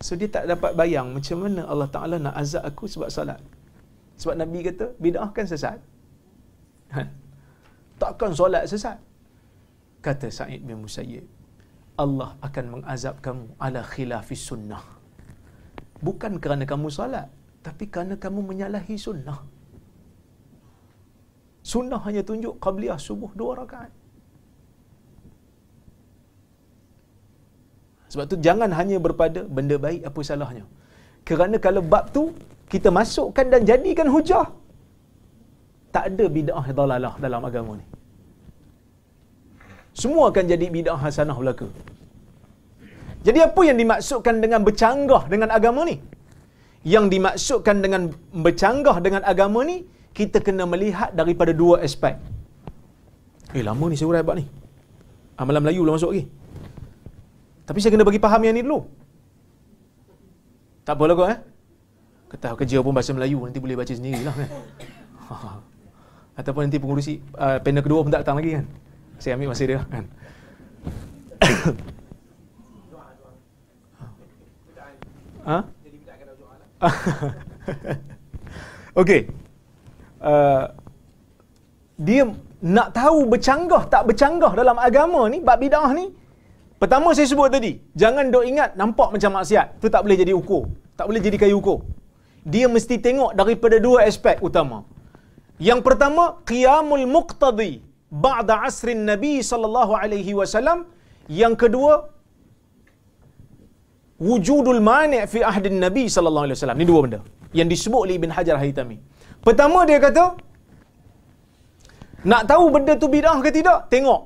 So 0.00 0.16
dia 0.16 0.32
tak 0.32 0.48
dapat 0.48 0.72
bayang 0.72 1.12
macam 1.12 1.44
mana 1.44 1.68
Allah 1.68 1.88
Ta'ala 1.92 2.16
nak 2.16 2.32
azab 2.32 2.64
aku 2.64 2.88
sebab 2.88 3.12
salat. 3.12 3.40
Sebab 4.16 4.36
Nabi 4.36 4.64
kata, 4.64 4.96
bid'ah 4.96 5.28
kan 5.32 5.44
sesat? 5.48 5.80
Ha? 6.92 7.04
Takkan 8.00 8.32
solat 8.32 8.64
sesat? 8.68 8.96
Kata 10.00 10.32
Sa'id 10.32 10.64
bin 10.64 10.80
Musayyib, 10.80 11.24
Allah 12.00 12.36
akan 12.40 12.80
mengazab 12.80 13.20
kamu 13.20 13.52
ala 13.60 13.84
khilafis 13.84 14.48
sunnah. 14.48 14.80
Bukan 16.00 16.40
kerana 16.40 16.64
kamu 16.64 16.88
solat, 16.88 17.28
tapi 17.60 17.92
kerana 17.92 18.16
kamu 18.16 18.40
menyalahi 18.40 18.96
sunnah. 18.96 19.44
Sunnah 21.62 22.00
hanya 22.06 22.22
tunjuk 22.28 22.54
qabliyah 22.64 22.98
subuh 23.06 23.30
dua 23.40 23.52
rakaat. 23.60 23.92
Sebab 28.10 28.24
tu 28.30 28.36
jangan 28.46 28.70
hanya 28.78 28.96
berpada 29.06 29.40
benda 29.56 29.76
baik 29.86 30.02
apa 30.08 30.20
salahnya. 30.28 30.64
Kerana 31.28 31.56
kalau 31.66 31.82
bab 31.92 32.10
tu 32.16 32.22
kita 32.72 32.88
masukkan 32.90 33.46
dan 33.52 33.62
jadikan 33.70 34.08
hujah. 34.14 34.46
Tak 35.94 36.04
ada 36.10 36.26
bid'ah 36.36 36.66
dalalah 36.78 37.14
dalam 37.24 37.42
agama 37.48 37.72
ni. 37.80 37.86
Semua 40.02 40.24
akan 40.30 40.44
jadi 40.52 40.66
bid'ah 40.76 40.98
hasanah 41.04 41.36
belaka. 41.42 41.68
Jadi 43.26 43.38
apa 43.46 43.60
yang 43.68 43.78
dimaksudkan 43.82 44.36
dengan 44.42 44.60
bercanggah 44.66 45.22
dengan 45.32 45.50
agama 45.58 45.80
ni? 45.90 45.96
Yang 46.94 47.06
dimaksudkan 47.14 47.76
dengan 47.84 48.02
bercanggah 48.44 48.96
dengan 49.04 49.22
agama 49.32 49.60
ni, 49.70 49.84
kita 50.10 50.42
kena 50.42 50.66
melihat 50.66 51.14
daripada 51.14 51.54
dua 51.54 51.86
aspek. 51.86 52.18
Eh 53.54 53.62
lama 53.62 53.86
ni 53.90 53.96
saya 53.98 54.08
urai 54.10 54.22
ni. 54.38 54.46
Amalan 55.38 55.62
Melayu 55.64 55.82
belum 55.86 55.94
masuk 55.96 56.10
lagi. 56.12 56.24
Tapi 57.66 57.78
saya 57.80 57.92
kena 57.94 58.04
bagi 58.06 58.20
faham 58.20 58.42
yang 58.42 58.54
ni 58.54 58.62
dulu. 58.66 58.84
Tak 60.84 60.94
apalah 60.98 61.16
kau 61.16 61.26
eh. 61.30 61.38
Kata 62.30 62.54
kerja 62.58 62.82
pun 62.82 62.94
bahasa 62.94 63.12
Melayu 63.14 63.46
nanti 63.46 63.60
boleh 63.62 63.76
baca 63.78 63.90
sendirilah 63.90 64.34
kan. 64.34 64.48
Ataupun 66.38 66.62
nanti 66.66 66.78
pengurusi 66.78 67.22
uh, 67.38 67.58
panel 67.62 67.82
kedua 67.82 68.02
pun 68.02 68.12
tak 68.12 68.22
datang 68.26 68.36
lagi 68.38 68.50
kan. 68.58 68.64
Saya 69.18 69.34
ambil 69.38 69.48
masa 69.54 69.64
dia 69.66 69.80
kan. 69.86 70.04
ha? 75.48 75.58
Okey 79.00 79.39
uh, 80.22 80.64
dia 82.08 82.22
nak 82.76 82.88
tahu 83.00 83.18
bercanggah 83.32 83.82
tak 83.92 84.02
bercanggah 84.08 84.52
dalam 84.60 84.76
agama 84.88 85.22
ni 85.32 85.38
bab 85.48 85.58
bidah 85.62 85.88
ni 85.98 86.06
pertama 86.80 87.08
saya 87.16 87.28
sebut 87.32 87.48
tadi 87.56 87.72
jangan 88.02 88.28
dok 88.34 88.44
ingat 88.52 88.70
nampak 88.80 89.08
macam 89.14 89.32
maksiat 89.38 89.66
tu 89.80 89.88
tak 89.94 90.02
boleh 90.04 90.18
jadi 90.22 90.32
ukur 90.40 90.64
tak 91.00 91.08
boleh 91.08 91.22
jadi 91.26 91.36
kayu 91.42 91.56
ukur. 91.60 91.78
Dia 92.52 92.66
mesti 92.74 92.96
tengok 93.06 93.30
daripada 93.40 93.76
dua 93.86 93.98
aspek 94.08 94.36
utama. 94.48 94.78
Yang 95.68 95.80
pertama 95.86 96.24
qiyamul 96.50 97.04
muqtadi 97.14 97.72
ba'da 98.24 98.54
asrin 98.68 99.00
nabi 99.10 99.34
sallallahu 99.50 99.92
alaihi 100.00 100.32
wasallam. 100.40 100.78
Yang 101.40 101.54
kedua 101.62 101.92
wujudul 104.28 104.80
mani' 104.90 105.22
fi 105.32 105.40
ahdin 105.50 105.78
nabi 105.86 106.04
sallallahu 106.16 106.46
alaihi 106.46 106.58
wasallam. 106.58 106.80
Ni 106.82 106.86
dua 106.92 107.00
benda 107.04 107.20
yang 107.58 107.68
disebut 107.72 108.00
oleh 108.04 108.16
Ibn 108.20 108.30
Hajar 108.36 108.56
Haytami 108.62 108.98
Pertama 109.46 109.78
dia 109.88 109.98
kata, 110.06 110.24
nak 112.30 112.42
tahu 112.50 112.64
benda 112.74 112.94
tu 113.02 113.08
bidah 113.14 113.36
ke 113.44 113.50
tidak? 113.58 113.78
Tengok. 113.92 114.20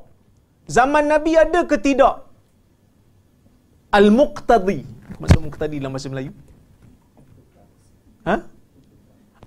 Zaman 0.77 1.05
Nabi 1.12 1.33
ada 1.45 1.61
ke 1.71 1.77
tidak? 1.87 2.15
Al-Muqtadi. 3.99 4.81
Maksud 5.21 5.41
Muqtadi 5.47 5.77
dalam 5.79 5.95
bahasa 5.95 6.11
Melayu? 6.11 6.33
Ha? 8.29 8.37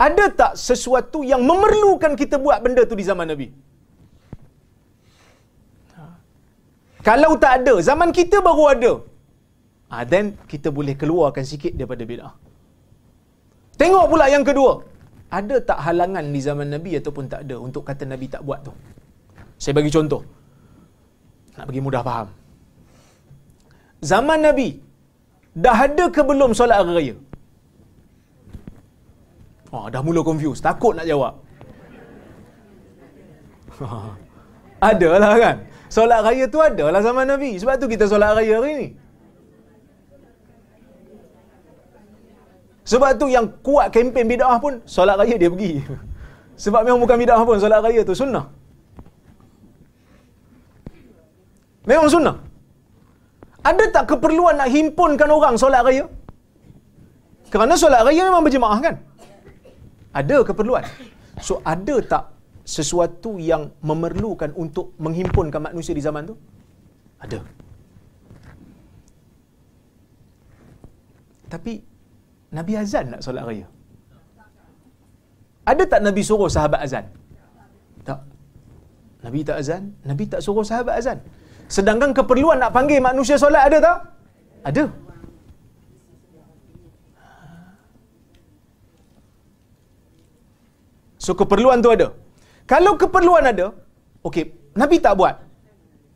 Ada 0.07 0.25
tak 0.39 0.51
sesuatu 0.67 1.19
yang 1.31 1.41
memerlukan 1.49 2.13
kita 2.21 2.37
buat 2.45 2.57
benda 2.65 2.81
tu 2.89 2.95
di 2.99 3.05
zaman 3.11 3.27
Nabi? 3.33 3.47
Kalau 7.07 7.31
tak 7.43 7.53
ada, 7.63 7.73
zaman 7.89 8.09
kita 8.19 8.37
baru 8.47 8.63
ada. 8.75 8.91
Ah, 9.87 10.03
then 10.11 10.35
kita 10.51 10.67
boleh 10.77 10.95
keluarkan 11.01 11.43
sikit 11.51 11.71
daripada 11.79 12.03
bid'ah. 12.09 12.33
Tengok 13.81 14.05
pula 14.11 14.25
yang 14.33 14.43
kedua. 14.49 14.71
Ada 15.27 15.59
tak 15.59 15.79
halangan 15.83 16.23
di 16.31 16.39
zaman 16.39 16.67
Nabi 16.71 16.95
ataupun 16.95 17.27
tak 17.27 17.43
ada 17.43 17.55
untuk 17.59 17.83
kata 17.83 18.07
Nabi 18.07 18.31
tak 18.31 18.47
buat 18.47 18.63
tu? 18.63 18.71
Saya 19.59 19.75
bagi 19.75 19.91
contoh. 19.91 20.23
Nak 21.59 21.65
bagi 21.67 21.81
mudah 21.83 21.99
faham. 22.05 22.27
Zaman 23.99 24.39
Nabi, 24.45 24.79
dah 25.57 25.77
ada 25.89 26.05
ke 26.07 26.21
belum 26.23 26.55
solat 26.55 26.79
hari 26.79 26.93
raya? 26.95 27.15
Oh, 29.73 29.91
dah 29.91 29.99
mula 29.99 30.23
confused. 30.23 30.63
Takut 30.63 30.95
nak 30.95 31.03
jawab. 31.03 31.33
ada 34.91 35.09
lah 35.19 35.35
kan? 35.35 35.55
Solat 35.91 36.23
raya 36.23 36.45
tu 36.47 36.59
ada 36.63 36.85
lah 36.87 37.01
zaman 37.03 37.27
Nabi. 37.27 37.59
Sebab 37.59 37.75
tu 37.81 37.91
kita 37.91 38.07
solat 38.07 38.31
raya 38.37 38.63
hari 38.63 38.73
ni. 38.79 38.87
Sebab 42.87 43.19
tu 43.19 43.27
yang 43.27 43.45
kuat 43.67 43.91
kempen 43.95 44.31
bid'ah 44.31 44.55
pun 44.63 44.79
solat 44.95 45.19
raya 45.19 45.35
dia 45.35 45.51
pergi. 45.51 45.83
Sebab 46.63 46.81
memang 46.87 47.03
bukan 47.03 47.17
bid'ah 47.19 47.43
pun 47.43 47.59
solat 47.63 47.83
raya 47.83 48.01
tu 48.07 48.15
sunnah. 48.15 48.45
Memang 51.83 52.07
sunnah. 52.07 52.35
Ada 53.69 53.83
tak 53.95 54.05
keperluan 54.15 54.55
nak 54.55 54.71
himpunkan 54.71 55.27
orang 55.27 55.59
solat 55.59 55.83
raya? 55.83 56.07
Kerana 57.51 57.75
solat 57.75 58.07
raya 58.07 58.21
memang 58.23 58.43
berjemaah 58.47 58.79
kan? 58.79 58.95
Ada 60.15 60.37
keperluan. 60.47 60.87
So 61.43 61.59
ada 61.67 61.95
tak 62.13 62.23
sesuatu 62.63 63.35
yang 63.35 63.71
memerlukan 63.83 64.55
untuk 64.55 64.95
menghimpunkan 64.95 65.59
manusia 65.59 65.91
di 65.91 66.03
zaman 66.03 66.31
tu? 66.31 66.35
Ada. 67.19 67.39
Tapi 71.51 71.96
Nabi 72.47 72.73
azan 72.79 73.11
nak 73.11 73.21
solat 73.25 73.43
raya? 73.43 73.67
Ada 75.67 75.83
tak 75.83 76.01
Nabi 76.07 76.21
suruh 76.23 76.47
sahabat 76.47 76.79
azan? 76.85 77.05
Tak. 78.07 78.19
Nabi 79.25 79.39
tak 79.43 79.57
azan, 79.59 79.83
Nabi 80.07 80.23
tak 80.31 80.39
suruh 80.39 80.63
sahabat 80.63 80.95
azan. 80.99 81.19
Sedangkan 81.67 82.15
keperluan 82.15 82.57
nak 82.63 82.71
panggil 82.71 83.03
manusia 83.03 83.35
solat 83.35 83.67
ada 83.67 83.77
tak? 83.83 83.97
Ada. 84.63 84.83
So 91.19 91.35
keperluan 91.35 91.83
tu 91.83 91.91
ada. 91.91 92.15
Kalau 92.71 92.95
keperluan 92.95 93.43
ada, 93.51 93.75
okey, 94.27 94.45
Nabi 94.81 94.97
tak 95.03 95.19
buat. 95.19 95.35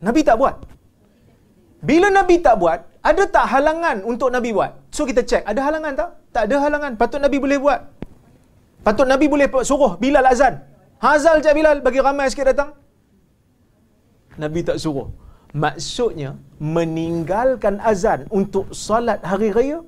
Nabi 0.00 0.20
tak 0.24 0.36
buat. 0.40 0.56
Bila 1.84 2.08
Nabi 2.08 2.40
tak 2.40 2.56
buat, 2.62 2.80
ada 3.10 3.22
tak 3.34 3.46
halangan 3.52 3.96
untuk 4.10 4.28
Nabi 4.34 4.50
buat? 4.56 4.70
So 4.94 5.02
kita 5.10 5.22
cek, 5.30 5.42
ada 5.50 5.60
halangan 5.66 5.92
tak? 6.00 6.10
Tak 6.34 6.42
ada 6.46 6.56
halangan. 6.64 6.92
Patut 7.00 7.20
Nabi 7.24 7.36
boleh 7.44 7.58
buat. 7.64 7.80
Patut 8.86 9.06
Nabi 9.12 9.26
boleh 9.32 9.46
suruh 9.70 9.92
Bilal 10.02 10.26
azan. 10.32 10.54
Hazal 11.02 11.42
je 11.44 11.50
Bilal 11.58 11.78
bagi 11.86 12.00
ramai 12.06 12.30
sikit 12.30 12.46
datang. 12.50 12.70
Nabi 14.42 14.62
tak 14.68 14.78
suruh. 14.84 15.08
Maksudnya 15.64 16.30
meninggalkan 16.76 17.76
azan 17.92 18.20
untuk 18.38 18.70
solat 18.84 19.20
hari 19.30 19.50
raya 19.56 19.78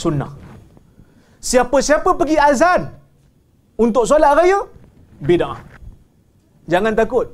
sunnah. 0.00 0.32
Siapa-siapa 1.50 2.10
pergi 2.20 2.38
azan 2.50 2.82
untuk 3.84 4.04
solat 4.10 4.32
raya 4.38 4.58
bid'ah. 5.28 5.58
Jangan 6.72 6.94
takut. 7.00 7.26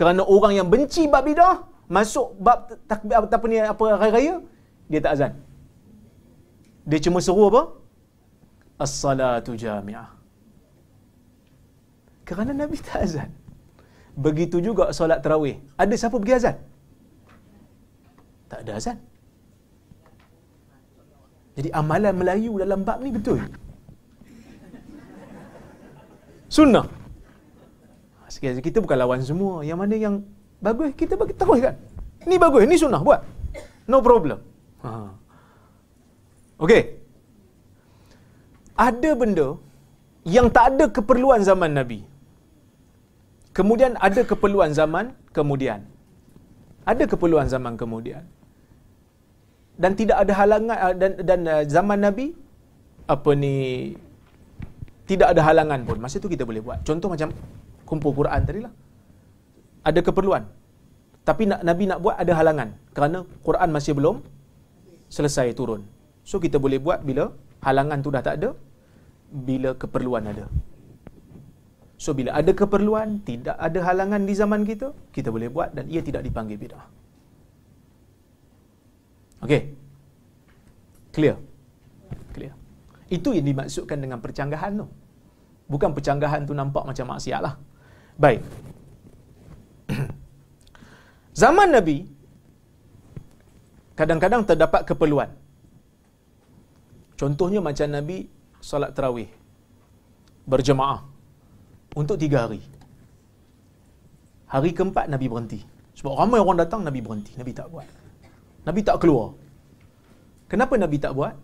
Kerana 0.00 0.22
orang 0.24 0.52
yang 0.58 0.68
benci 0.72 1.04
bab 1.12 1.24
bid'ah 1.28 1.75
masuk 1.86 2.34
bab 2.42 2.74
takbir 2.90 3.14
apa 3.14 3.46
ni 3.46 3.56
apa 3.62 3.84
hari 4.00 4.12
raya 4.16 4.34
dia 4.90 5.00
tak 5.02 5.12
azan. 5.18 5.32
Dia 6.86 6.98
cuma 7.02 7.18
seru 7.18 7.50
apa? 7.50 7.62
As-salatu 8.78 9.58
jami'ah. 9.58 10.14
Kerana 12.26 12.52
Nabi 12.54 12.78
tak 12.78 13.06
azan. 13.06 13.30
Begitu 14.14 14.62
juga 14.62 14.90
solat 14.96 15.22
tarawih. 15.22 15.56
Ada 15.82 15.94
siapa 15.98 16.16
pergi 16.22 16.34
azan? 16.38 16.56
Tak 18.50 18.60
ada 18.62 18.72
azan. 18.78 18.98
Jadi 21.56 21.68
amalan 21.72 22.14
Melayu 22.14 22.52
dalam 22.62 22.80
bab 22.86 22.98
ni 23.02 23.10
betul. 23.10 23.40
Sunnah. 26.46 26.86
Sekali 28.30 28.60
kita 28.60 28.78
bukan 28.84 28.96
lawan 29.00 29.20
semua. 29.24 29.64
Yang 29.64 29.78
mana 29.82 29.94
yang 29.96 30.14
bagus 30.64 30.90
kita 31.00 31.14
bagi 31.20 31.34
tahu 31.36 31.58
kan. 31.62 31.74
Ni 32.26 32.36
bagus, 32.42 32.62
ni 32.66 32.76
sunnah 32.80 33.02
buat. 33.08 33.20
No 33.86 33.98
problem. 34.02 34.38
Ha. 34.82 34.90
Okey. 36.64 36.82
Ada 38.76 39.10
benda 39.16 39.48
yang 40.36 40.46
tak 40.56 40.64
ada 40.74 40.84
keperluan 40.96 41.40
zaman 41.48 41.70
Nabi. 41.78 42.00
Kemudian 43.56 43.96
ada 43.96 44.20
keperluan 44.30 44.74
zaman 44.76 45.14
kemudian. 45.32 45.80
Ada 46.84 47.04
keperluan 47.08 47.48
zaman 47.48 47.78
kemudian. 47.80 48.24
Dan 49.76 49.92
tidak 50.00 50.24
ada 50.24 50.32
halangan 50.40 50.76
uh, 50.76 50.94
dan 51.00 51.12
dan 51.28 51.40
uh, 51.54 51.62
zaman 51.68 52.00
Nabi 52.00 52.26
apa 53.14 53.30
ni 53.36 53.54
tidak 55.08 55.32
ada 55.32 55.40
halangan 55.46 55.80
pun. 55.88 55.96
Masa 56.02 56.20
tu 56.20 56.28
kita 56.28 56.44
boleh 56.48 56.60
buat. 56.64 56.78
Contoh 56.88 57.08
macam 57.12 57.30
kumpul 57.88 58.12
Quran 58.12 58.40
tadi 58.48 58.60
lah. 58.66 58.72
Ada 59.88 60.00
keperluan. 60.06 60.44
Tapi 61.28 61.42
Nabi 61.68 61.84
nak 61.90 61.98
buat 62.04 62.16
ada 62.22 62.32
halangan. 62.38 62.68
Kerana 62.96 63.18
Quran 63.46 63.70
masih 63.76 63.94
belum 63.98 64.16
selesai 65.16 65.46
turun. 65.58 65.82
So 66.30 66.42
kita 66.44 66.58
boleh 66.64 66.78
buat 66.86 67.00
bila 67.08 67.24
halangan 67.66 67.98
tu 68.04 68.10
dah 68.14 68.22
tak 68.28 68.36
ada. 68.42 68.50
Bila 69.48 69.70
keperluan 69.82 70.24
ada. 70.32 70.46
So 72.04 72.12
bila 72.18 72.30
ada 72.40 72.52
keperluan, 72.60 73.24
tidak 73.28 73.56
ada 73.66 73.78
halangan 73.88 74.22
di 74.28 74.34
zaman 74.40 74.62
kita, 74.68 74.92
kita 75.16 75.28
boleh 75.34 75.48
buat 75.48 75.72
dan 75.76 75.88
ia 75.94 76.04
tidak 76.08 76.22
dipanggil 76.28 76.58
bid'ah. 76.60 76.86
Okey. 79.44 79.62
Clear? 81.16 81.36
Clear. 82.36 82.52
Itu 83.08 83.32
yang 83.32 83.46
dimaksudkan 83.48 83.98
dengan 84.04 84.18
percanggahan 84.20 84.72
tu. 84.76 84.86
Bukan 85.72 85.90
percanggahan 85.96 86.44
tu 86.44 86.52
nampak 86.52 86.84
macam 86.84 87.16
maksiat 87.16 87.40
lah. 87.40 87.54
Baik. 88.20 88.44
Zaman 91.40 91.68
Nabi, 91.72 92.06
kadang-kadang 93.98 94.42
terdapat 94.44 94.82
keperluan. 94.88 95.30
Contohnya 97.16 97.64
macam 97.64 97.88
Nabi 97.88 98.28
salat 98.60 98.92
terawih 98.92 99.28
berjemaah 100.44 101.00
untuk 101.96 102.20
tiga 102.20 102.44
hari. 102.44 102.60
Hari 104.46 104.70
keempat 104.70 105.10
Nabi 105.10 105.26
berhenti. 105.26 105.60
Sebab 105.96 106.12
ramai 106.12 106.38
orang 106.38 106.60
datang 106.60 106.84
Nabi 106.84 107.00
berhenti. 107.02 107.32
Nabi 107.40 107.50
tak 107.56 107.66
buat. 107.72 107.88
Nabi 108.68 108.80
tak 108.84 109.00
keluar. 109.02 109.34
Kenapa 110.46 110.78
Nabi 110.78 110.96
tak 111.02 111.16
buat? 111.16 111.34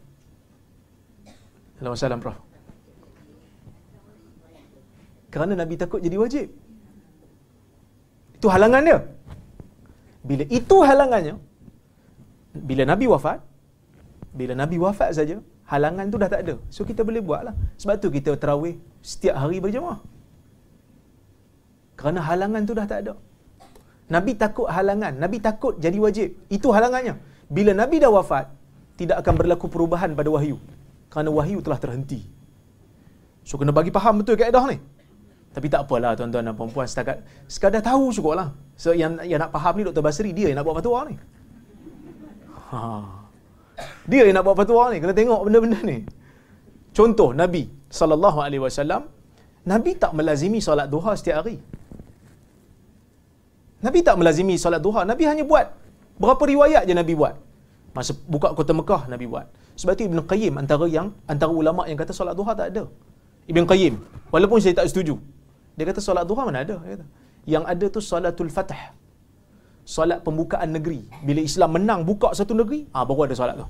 Assalamualaikum 1.82 2.22
Prof. 2.22 2.38
Kerana 5.34 5.59
Nabi 5.59 5.74
takut 5.74 5.99
jadi 5.99 6.14
wajib. 6.20 6.47
Itu 8.43 8.51
halangan 8.51 8.82
dia. 8.82 8.99
Bila 10.26 10.45
itu 10.51 10.76
halangannya, 10.82 11.34
bila 12.59 12.82
Nabi 12.90 13.07
wafat, 13.07 13.38
bila 14.34 14.59
Nabi 14.59 14.82
wafat 14.82 15.14
saja, 15.14 15.38
halangan 15.70 16.11
tu 16.11 16.18
dah 16.18 16.26
tak 16.26 16.43
ada. 16.43 16.55
So 16.74 16.82
kita 16.82 17.07
boleh 17.07 17.22
buat 17.22 17.47
lah. 17.47 17.55
Sebab 17.78 18.03
tu 18.03 18.11
kita 18.11 18.34
terawih 18.34 18.82
setiap 18.99 19.38
hari 19.38 19.62
berjemaah. 19.62 20.03
Kerana 21.95 22.18
halangan 22.18 22.66
tu 22.66 22.74
dah 22.74 22.86
tak 22.90 23.07
ada. 23.07 23.14
Nabi 24.11 24.34
takut 24.34 24.66
halangan. 24.66 25.14
Nabi 25.22 25.38
takut 25.38 25.78
jadi 25.78 26.03
wajib. 26.03 26.34
Itu 26.51 26.74
halangannya. 26.74 27.22
Bila 27.47 27.78
Nabi 27.78 28.03
dah 28.03 28.11
wafat, 28.11 28.51
tidak 28.99 29.22
akan 29.22 29.34
berlaku 29.38 29.70
perubahan 29.70 30.18
pada 30.18 30.34
wahyu. 30.34 30.59
Kerana 31.14 31.30
wahyu 31.30 31.62
telah 31.62 31.78
terhenti. 31.78 32.26
So 33.47 33.55
kena 33.55 33.70
bagi 33.70 33.95
faham 33.95 34.18
betul 34.18 34.34
kaedah 34.34 34.66
ni. 34.66 34.82
Tapi 35.53 35.66
tak 35.68 35.84
apalah 35.84 36.16
tuan-tuan 36.16 36.48
dan 36.48 36.57
puan-puan 36.57 36.88
setakat 36.88 37.20
sekadar 37.44 37.84
tahu 37.84 38.09
cukup 38.16 38.34
lah. 38.40 38.48
So 38.72 38.96
yang 38.96 39.20
yang 39.20 39.40
nak 39.44 39.53
faham 39.53 39.76
ni 39.76 39.82
Dr. 39.84 40.00
Basri 40.00 40.32
dia 40.32 40.48
yang 40.48 40.57
nak 40.57 40.64
buat 40.64 40.80
fatwa 40.80 41.00
ni. 41.12 41.14
Ha. 42.72 42.80
Dia 44.09 44.22
yang 44.24 44.36
nak 44.40 44.44
buat 44.48 44.57
fatwa 44.57 44.88
ni 44.92 44.96
kena 45.05 45.12
tengok 45.12 45.40
benda-benda 45.44 45.80
ni. 45.84 45.98
Contoh 46.96 47.36
Nabi 47.36 47.68
sallallahu 47.92 48.38
alaihi 48.40 48.62
wasallam 48.64 49.12
Nabi 49.68 49.90
tak 50.03 50.16
melazimi 50.16 50.59
solat 50.64 50.88
duha 50.88 51.12
setiap 51.20 51.44
hari. 51.44 51.61
Nabi 53.84 53.98
tak 54.07 54.16
melazimi 54.16 54.57
solat 54.57 54.80
duha. 54.80 55.05
Nabi 55.05 55.24
hanya 55.28 55.44
buat 55.44 55.68
berapa 56.16 56.42
riwayat 56.42 56.88
je 56.88 56.94
Nabi 56.96 57.12
buat. 57.12 57.36
Masa 57.92 58.16
buka 58.24 58.57
kota 58.57 58.72
Mekah 58.72 59.05
Nabi 59.12 59.28
buat. 59.28 59.46
Sebab 59.76 59.92
itu 59.96 60.09
Ibn 60.09 60.18
Qayyim 60.24 60.55
antara 60.57 60.88
yang 60.88 61.12
antara 61.28 61.53
ulama 61.53 61.84
yang 61.90 62.00
kata 62.00 62.16
solat 62.16 62.32
duha 62.32 62.57
tak 62.57 62.72
ada. 62.72 62.84
Ibn 63.53 63.64
Qayyim 63.68 63.94
walaupun 64.32 64.59
saya 64.64 64.80
tak 64.80 64.88
setuju. 64.88 65.20
Dia 65.77 65.85
kata 65.89 66.01
solat 66.05 66.25
duha 66.29 66.43
mana 66.49 66.64
ada? 66.64 66.77
Dia 66.85 66.91
kata. 66.97 67.07
Yang 67.49 67.64
ada 67.73 67.87
tu 67.95 68.01
salatul 68.01 68.53
fatah. 68.57 68.83
Solat 69.83 70.23
pembukaan 70.27 70.70
negeri. 70.77 71.01
Bila 71.27 71.41
Islam 71.43 71.75
menang 71.77 72.01
buka 72.07 72.31
satu 72.39 72.55
negeri, 72.55 72.87
ah 72.95 73.03
baru 73.09 73.27
ada 73.27 73.35
solat 73.35 73.57
tu. 73.59 73.66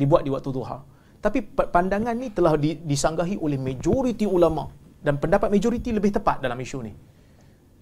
Dibuat 0.00 0.22
di 0.24 0.30
waktu 0.32 0.50
duha. 0.54 0.78
Tapi 1.20 1.38
pandangan 1.76 2.14
ni 2.14 2.30
telah 2.30 2.54
disanggahi 2.60 3.36
oleh 3.42 3.58
majoriti 3.58 4.24
ulama 4.24 4.70
dan 5.02 5.18
pendapat 5.22 5.50
majoriti 5.50 5.90
lebih 5.90 6.14
tepat 6.16 6.38
dalam 6.44 6.56
isu 6.56 6.78
ni. 6.86 6.92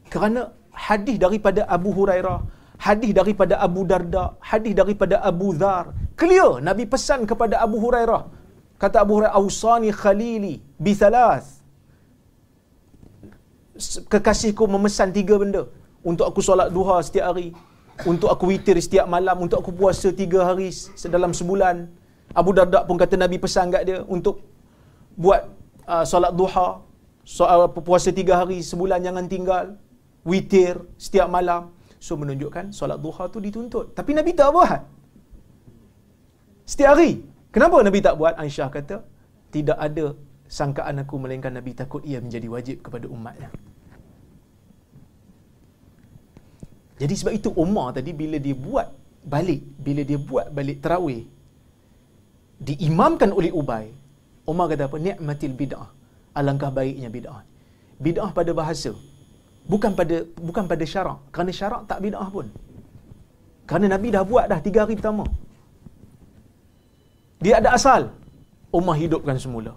Kerana 0.08 0.48
hadis 0.72 1.16
daripada 1.20 1.68
Abu 1.76 1.90
Hurairah, 1.94 2.38
hadis 2.80 3.12
daripada 3.14 3.60
Abu 3.66 3.86
Darda, 3.86 4.34
hadis 4.40 4.74
daripada 4.74 5.22
Abu 5.22 5.54
Dhar, 5.54 5.94
clear 6.18 6.58
Nabi 6.58 6.84
pesan 6.90 7.22
kepada 7.30 7.62
Abu 7.62 7.78
Hurairah. 7.84 8.22
Kata 8.82 9.04
Abu 9.04 9.20
Hurairah, 9.20 9.36
"Ausani 9.38 9.94
khalili 9.94 10.58
bi 10.74 10.92
thalath." 10.96 11.53
Kekasihku 14.12 14.64
memesan 14.74 15.10
tiga 15.18 15.34
benda 15.42 15.62
untuk 16.04 16.26
aku 16.30 16.40
solat 16.44 16.68
duha 16.76 16.96
setiap 17.06 17.32
hari, 17.32 17.48
untuk 18.04 18.28
aku 18.34 18.50
witir 18.52 18.76
setiap 18.86 19.06
malam, 19.08 19.36
untuk 19.44 19.58
aku 19.62 19.72
puasa 19.72 20.08
tiga 20.12 20.40
hari 20.48 20.68
dalam 21.08 21.32
sebulan. 21.32 21.88
Abu 22.34 22.50
Darda 22.56 22.82
pun 22.88 22.96
kata 22.98 23.14
Nabi 23.20 23.36
pesan 23.38 23.70
kat 23.74 23.82
dia 23.88 23.98
untuk 24.16 24.42
buat 25.14 25.46
uh, 25.86 26.04
solat 26.12 26.32
duha, 26.34 26.82
soal 27.22 27.58
uh, 27.66 27.70
puasa 27.70 28.10
tiga 28.10 28.42
hari 28.42 28.58
sebulan 28.60 29.00
jangan 29.06 29.24
tinggal, 29.30 29.66
witir 30.26 30.82
setiap 30.98 31.30
malam. 31.30 31.70
So 32.02 32.20
menunjukkan 32.20 32.74
solat 32.76 33.00
duha 33.00 33.32
tu 33.32 33.40
dituntut. 33.40 33.96
Tapi 33.96 34.12
Nabi 34.12 34.36
tak 34.36 34.52
buat. 34.52 34.80
Setiap 36.68 36.96
hari. 36.96 37.24
Kenapa 37.54 37.80
Nabi 37.80 38.02
tak 38.04 38.18
buat? 38.20 38.34
Aisyah 38.36 38.68
kata, 38.68 38.96
tidak 39.54 39.78
ada 39.78 40.12
sangkaan 40.50 41.00
aku 41.00 41.16
melainkan 41.22 41.54
Nabi 41.54 41.72
takut 41.72 42.02
ia 42.04 42.18
menjadi 42.18 42.46
wajib 42.50 42.76
kepada 42.84 43.06
umatnya. 43.08 43.48
Jadi 47.02 47.14
sebab 47.18 47.32
itu 47.38 47.50
Umar 47.64 47.90
tadi 47.96 48.10
bila 48.14 48.38
dia 48.38 48.56
buat 48.66 48.88
balik, 49.34 49.60
bila 49.86 50.02
dia 50.06 50.18
buat 50.30 50.46
balik 50.54 50.78
terawih, 50.84 51.22
diimamkan 52.68 53.30
oleh 53.34 53.50
Ubay, 53.50 53.90
Umar 54.44 54.66
kata 54.70 54.86
apa? 54.88 54.96
Ni'matil 55.00 55.54
bid'ah. 55.56 55.88
Alangkah 56.38 56.70
baiknya 56.78 57.08
bid'ah. 57.08 57.42
Bid'ah 58.04 58.30
pada 58.38 58.52
bahasa. 58.60 58.92
Bukan 59.64 59.96
pada 59.98 60.16
bukan 60.48 60.64
pada 60.68 60.84
syarak. 60.84 61.18
Kerana 61.32 61.52
syarak 61.60 61.82
tak 61.90 61.98
bid'ah 62.04 62.28
pun. 62.28 62.46
Kerana 63.64 63.96
Nabi 63.96 64.12
dah 64.12 64.24
buat 64.28 64.44
dah 64.52 64.60
tiga 64.60 64.84
hari 64.84 64.94
pertama. 65.00 65.24
Dia 67.40 67.60
ada 67.60 67.72
asal. 67.78 68.12
Umar 68.68 68.96
hidupkan 69.00 69.40
semula. 69.40 69.72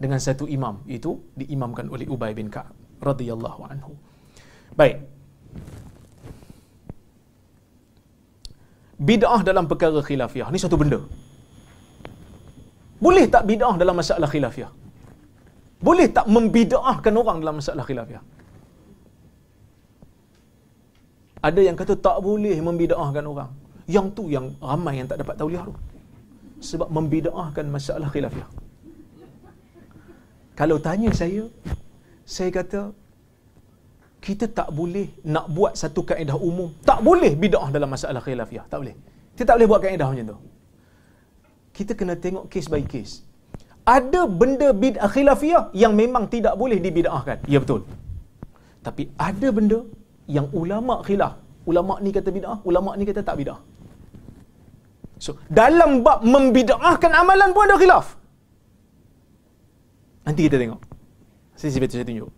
Dengan 0.00 0.16
satu 0.26 0.48
imam. 0.48 0.80
Itu 0.88 1.20
diimamkan 1.36 1.86
oleh 1.92 2.08
Ubay 2.08 2.32
bin 2.32 2.48
Ka'ab. 2.48 2.72
radhiyallahu 3.04 3.60
anhu. 3.68 3.92
Baik. 4.80 5.13
Bid'ah 9.08 9.40
dalam 9.48 9.64
perkara 9.70 10.00
khilafiyah. 10.08 10.48
Ini 10.52 10.58
satu 10.64 10.76
benda. 10.80 11.00
Boleh 13.04 13.24
tak 13.34 13.44
bid'ah 13.50 13.74
dalam 13.76 13.94
masalah 14.00 14.28
khilafiyah? 14.32 14.70
Boleh 15.84 16.08
tak 16.16 16.26
membid'ahkan 16.36 17.12
orang 17.12 17.38
dalam 17.44 17.60
masalah 17.60 17.84
khilafiyah? 17.84 18.24
Ada 21.44 21.60
yang 21.60 21.76
kata 21.76 22.00
tak 22.00 22.24
boleh 22.24 22.56
membid'ahkan 22.56 23.24
orang. 23.28 23.50
Yang 23.84 24.06
tu 24.16 24.24
yang 24.32 24.46
ramai 24.64 24.96
yang 24.96 25.08
tak 25.10 25.20
dapat 25.20 25.36
tauliah 25.36 25.64
tu. 25.68 25.76
Sebab 26.64 26.88
membid'ahkan 26.88 27.68
masalah 27.68 28.08
khilafiyah. 28.08 28.48
Kalau 30.56 30.80
tanya 30.80 31.12
saya, 31.12 31.44
saya 32.24 32.48
kata 32.48 32.96
kita 34.26 34.46
tak 34.58 34.68
boleh 34.78 35.06
nak 35.34 35.46
buat 35.56 35.72
satu 35.82 36.00
kaedah 36.10 36.36
umum. 36.48 36.68
Tak 36.88 36.98
boleh 37.08 37.32
bid'ah 37.42 37.68
dalam 37.76 37.88
masalah 37.94 38.24
khilafiyah. 38.26 38.64
Tak 38.72 38.78
boleh. 38.80 38.96
Kita 39.36 39.44
tak 39.48 39.54
boleh 39.56 39.68
buat 39.72 39.80
kaedah 39.84 40.08
macam 40.12 40.26
tu 40.32 40.38
kita 41.76 41.92
kena 41.98 42.14
tengok 42.24 42.44
case 42.52 42.70
by 42.72 42.82
case. 42.94 43.14
Ada 43.84 44.20
benda 44.40 44.68
bid'ah 44.82 45.10
khilafiyah 45.14 45.64
yang 45.82 45.92
memang 46.00 46.24
tidak 46.34 46.54
boleh 46.62 46.78
dibid'ahkan. 46.84 47.38
Ya 47.52 47.58
betul. 47.62 47.82
Tapi 48.86 49.10
ada 49.28 49.48
benda 49.56 49.78
yang 50.36 50.46
ulama 50.60 50.94
khilaf. 51.04 51.34
Ulama 51.70 51.94
ni 52.04 52.10
kata 52.16 52.30
bid'ah, 52.36 52.58
ulama 52.68 52.90
ni 52.96 53.04
kata 53.10 53.20
tak 53.28 53.36
bid'ah. 53.40 53.60
So, 55.24 55.36
dalam 55.60 55.90
bab 56.06 56.24
membid'ahkan 56.34 57.12
amalan 57.12 57.50
pun 57.56 57.66
ada 57.68 57.76
khilaf. 57.82 58.06
Nanti 60.24 60.48
kita 60.48 60.56
tengok. 60.62 60.80
Sisi 61.60 61.78
betul 61.82 62.00
saya 62.00 62.08
tunjuk. 62.08 62.30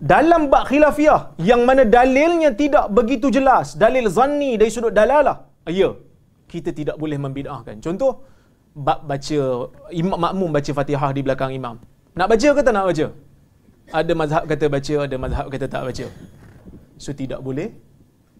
Dalam 0.00 0.48
bab 0.48 0.64
khilafiyah 0.64 1.36
yang 1.44 1.68
mana 1.68 1.84
dalilnya 1.84 2.50
tidak 2.56 2.88
begitu 2.88 3.28
jelas, 3.28 3.76
dalil 3.76 4.08
zanni 4.08 4.56
dari 4.56 4.72
sudut 4.72 4.96
dalalah. 4.96 5.44
Ya, 5.68 5.92
kita 6.48 6.72
tidak 6.72 6.96
boleh 6.96 7.20
membid'ahkan. 7.20 7.84
Contoh, 7.84 8.24
bab 8.72 9.04
baca, 9.04 9.40
imam 9.92 10.16
makmum 10.16 10.48
baca 10.56 10.72
fatihah 10.72 11.10
di 11.12 11.20
belakang 11.20 11.52
imam. 11.52 11.76
Nak 12.16 12.26
baca 12.32 12.48
ke 12.56 12.60
tak 12.64 12.72
nak 12.72 12.84
baca? 12.90 13.06
Ada 14.00 14.12
mazhab 14.16 14.42
kata 14.48 14.66
baca, 14.72 14.94
ada 15.04 15.16
mazhab 15.20 15.46
kata 15.52 15.66
tak 15.68 15.82
baca. 15.84 16.06
So, 16.96 17.12
tidak 17.12 17.44
boleh 17.44 17.68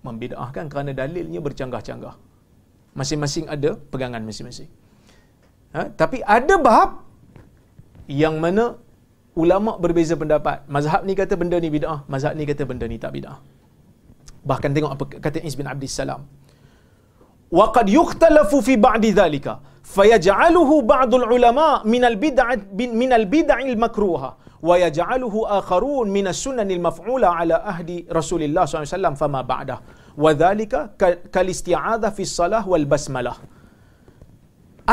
membid'ahkan 0.00 0.64
kerana 0.72 0.96
dalilnya 0.96 1.44
bercanggah-canggah. 1.44 2.16
Masing-masing 2.96 3.46
ada 3.52 3.76
pegangan 3.92 4.24
masing-masing. 4.24 4.70
Ha? 5.76 5.92
Tapi 5.92 6.24
ada 6.24 6.56
bab 6.56 7.04
yang 8.10 8.40
mana 8.42 8.80
ulama 9.36 9.78
berbeza 9.78 10.14
pendapat. 10.18 10.66
Mazhab 10.76 11.02
ni 11.08 11.14
kata 11.14 11.34
benda 11.40 11.58
ni 11.62 11.70
bid'ah, 11.70 11.98
mazhab 12.12 12.34
ni 12.38 12.44
kata 12.50 12.64
benda 12.70 12.86
ni 12.90 12.98
tak 12.98 13.12
bid'ah. 13.16 13.38
Bahkan 14.50 14.70
tengok 14.74 14.92
apa 14.96 15.04
kata 15.26 15.38
Is 15.44 15.54
bin 15.60 15.68
Abdul 15.68 15.92
Salam. 15.92 16.24
Wa 17.58 17.66
qad 17.74 17.86
yukhtalafu 17.90 18.62
fi 18.66 18.74
ba'di 18.78 19.10
dhalika 19.10 19.58
fayaj'aluhu 19.82 20.86
ba'd 20.86 21.12
al-ulama 21.18 21.82
min 21.92 22.02
al-bid'ah 22.10 22.54
min 23.02 23.10
al-bid'ah 23.10 23.58
al-makruha 23.58 24.30
wa 24.68 24.74
yaj'aluhu 24.84 25.46
akharun 25.58 26.06
min 26.16 26.30
as-sunan 26.32 26.68
al-maf'ula 26.76 27.34
ala 27.34 27.56
ahdi 27.72 28.06
Rasulillah 28.06 28.64
SAW. 28.70 29.18
fama 29.22 29.42
ba'da. 29.42 29.76
Wa 30.14 30.30
dhalika 30.42 30.94
kalisti'adha 31.36 32.14
fi 32.16 32.22
as-salah 32.22 32.62
wal 32.72 32.86
basmalah. 32.86 33.36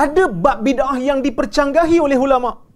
Ada 0.03 0.25
bab 0.29 0.61
bid'ah 0.67 0.97
yang 1.09 1.21
dipercanggahi 1.25 1.97
oleh 2.01 2.17
ulama. 2.17 2.66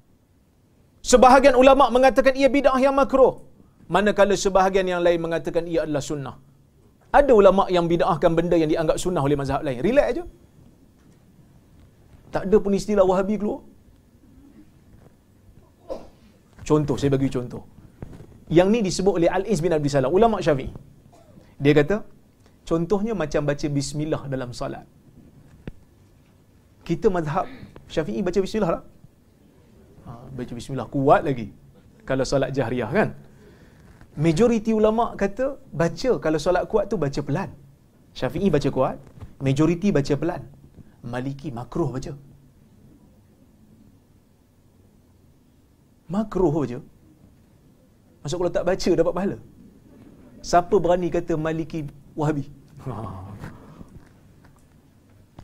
Sebahagian 1.01 1.55
ulama 1.61 1.85
mengatakan 1.95 2.33
ia 2.41 2.49
bid'ah 2.57 2.79
yang 2.85 2.95
makruh. 3.01 3.33
Manakala 3.95 4.35
sebahagian 4.45 4.87
yang 4.93 5.01
lain 5.05 5.19
mengatakan 5.25 5.63
ia 5.71 5.79
adalah 5.85 6.03
sunnah. 6.09 6.35
Ada 7.19 7.31
ulama 7.41 7.63
yang 7.75 7.85
bid'ahkan 7.91 8.31
benda 8.37 8.55
yang 8.61 8.69
dianggap 8.71 8.97
sunnah 9.03 9.23
oleh 9.27 9.37
mazhab 9.41 9.61
lain. 9.67 9.79
Relax 9.87 10.07
aja. 10.13 10.23
Tak 12.33 12.43
ada 12.47 12.57
pun 12.63 12.71
istilah 12.79 13.03
Wahabi 13.09 13.35
keluar. 13.41 13.61
Contoh, 16.69 16.95
saya 16.95 17.11
bagi 17.15 17.27
contoh. 17.35 17.63
Yang 18.57 18.67
ni 18.73 18.79
disebut 18.87 19.13
oleh 19.19 19.29
Al-Iz 19.37 19.59
bin 19.65 19.73
Abdul 19.75 19.91
Salam, 19.91 20.11
ulama 20.17 20.37
Syafi'i. 20.45 20.71
Dia 21.63 21.73
kata, 21.79 21.97
contohnya 22.69 23.13
macam 23.21 23.41
baca 23.49 23.67
bismillah 23.77 24.21
dalam 24.33 24.49
salat. 24.59 24.85
Kita 26.87 27.07
mazhab 27.17 27.47
Syafi'i 27.93 28.21
baca 28.27 28.39
bismillah 28.45 28.71
tak? 28.75 28.83
Ha, 30.11 30.27
baca 30.37 30.51
bismillah 30.59 30.87
kuat 30.91 31.23
lagi. 31.23 31.47
Kalau 32.03 32.27
salat 32.27 32.51
jahriyah 32.51 32.91
kan? 32.91 33.09
majoriti 34.23 34.71
ulama 34.75 35.15
kata 35.21 35.45
baca 35.81 36.11
kalau 36.23 36.39
solat 36.45 36.63
kuat 36.71 36.91
tu 36.91 36.99
baca 36.99 37.21
pelan. 37.27 37.49
Syafi'i 38.19 38.51
baca 38.51 38.69
kuat, 38.77 38.97
majoriti 39.39 39.87
baca 39.95 40.13
pelan. 40.19 40.43
Maliki 41.13 41.49
makruh 41.59 41.89
baca. 41.95 42.11
Makruh 46.11 46.51
baca. 46.51 46.79
Masuk 48.21 48.37
kalau 48.43 48.53
tak 48.57 48.67
baca 48.67 48.89
dapat 48.99 49.13
pahala. 49.17 49.37
Siapa 50.49 50.75
berani 50.83 51.07
kata 51.13 51.33
Maliki 51.39 51.79
Wahabi? 52.19 52.45
Ha. 52.85 52.93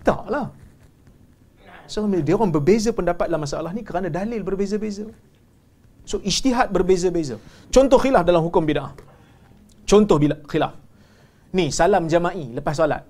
Taklah. 0.03 0.45
So, 1.87 2.03
dia 2.27 2.35
orang 2.37 2.51
berbeza 2.55 2.91
pendapat 2.99 3.25
dalam 3.31 3.43
masalah 3.47 3.71
ni 3.77 3.81
kerana 3.87 4.07
dalil 4.19 4.41
berbeza-beza. 4.47 5.07
So 6.09 6.15
ijtihad 6.29 6.67
berbeza-beza. 6.75 7.35
Contoh 7.75 7.99
khilaf 8.03 8.23
dalam 8.29 8.41
hukum 8.47 8.63
bid'ah. 8.69 8.91
Contoh 9.91 10.17
bila 10.23 10.35
khilaf. 10.51 10.73
Ni 11.57 11.65
salam 11.79 12.07
jama'i 12.13 12.45
lepas 12.57 12.79
solat. 12.79 13.03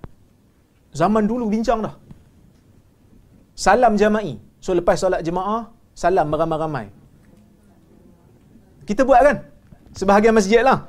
Zaman 1.00 1.24
dulu 1.30 1.46
bincang 1.54 1.86
dah. 1.86 1.94
Salam 3.66 3.94
jama'i. 4.02 4.34
So 4.66 4.74
lepas 4.80 4.98
solat 5.04 5.22
jemaah, 5.28 5.62
salam 6.04 6.34
beramai-ramai. 6.34 6.86
Kita 8.90 9.06
buat 9.10 9.22
kan? 9.28 9.38
Sebahagian 10.00 10.34
masjid 10.40 10.62
lah. 10.70 10.80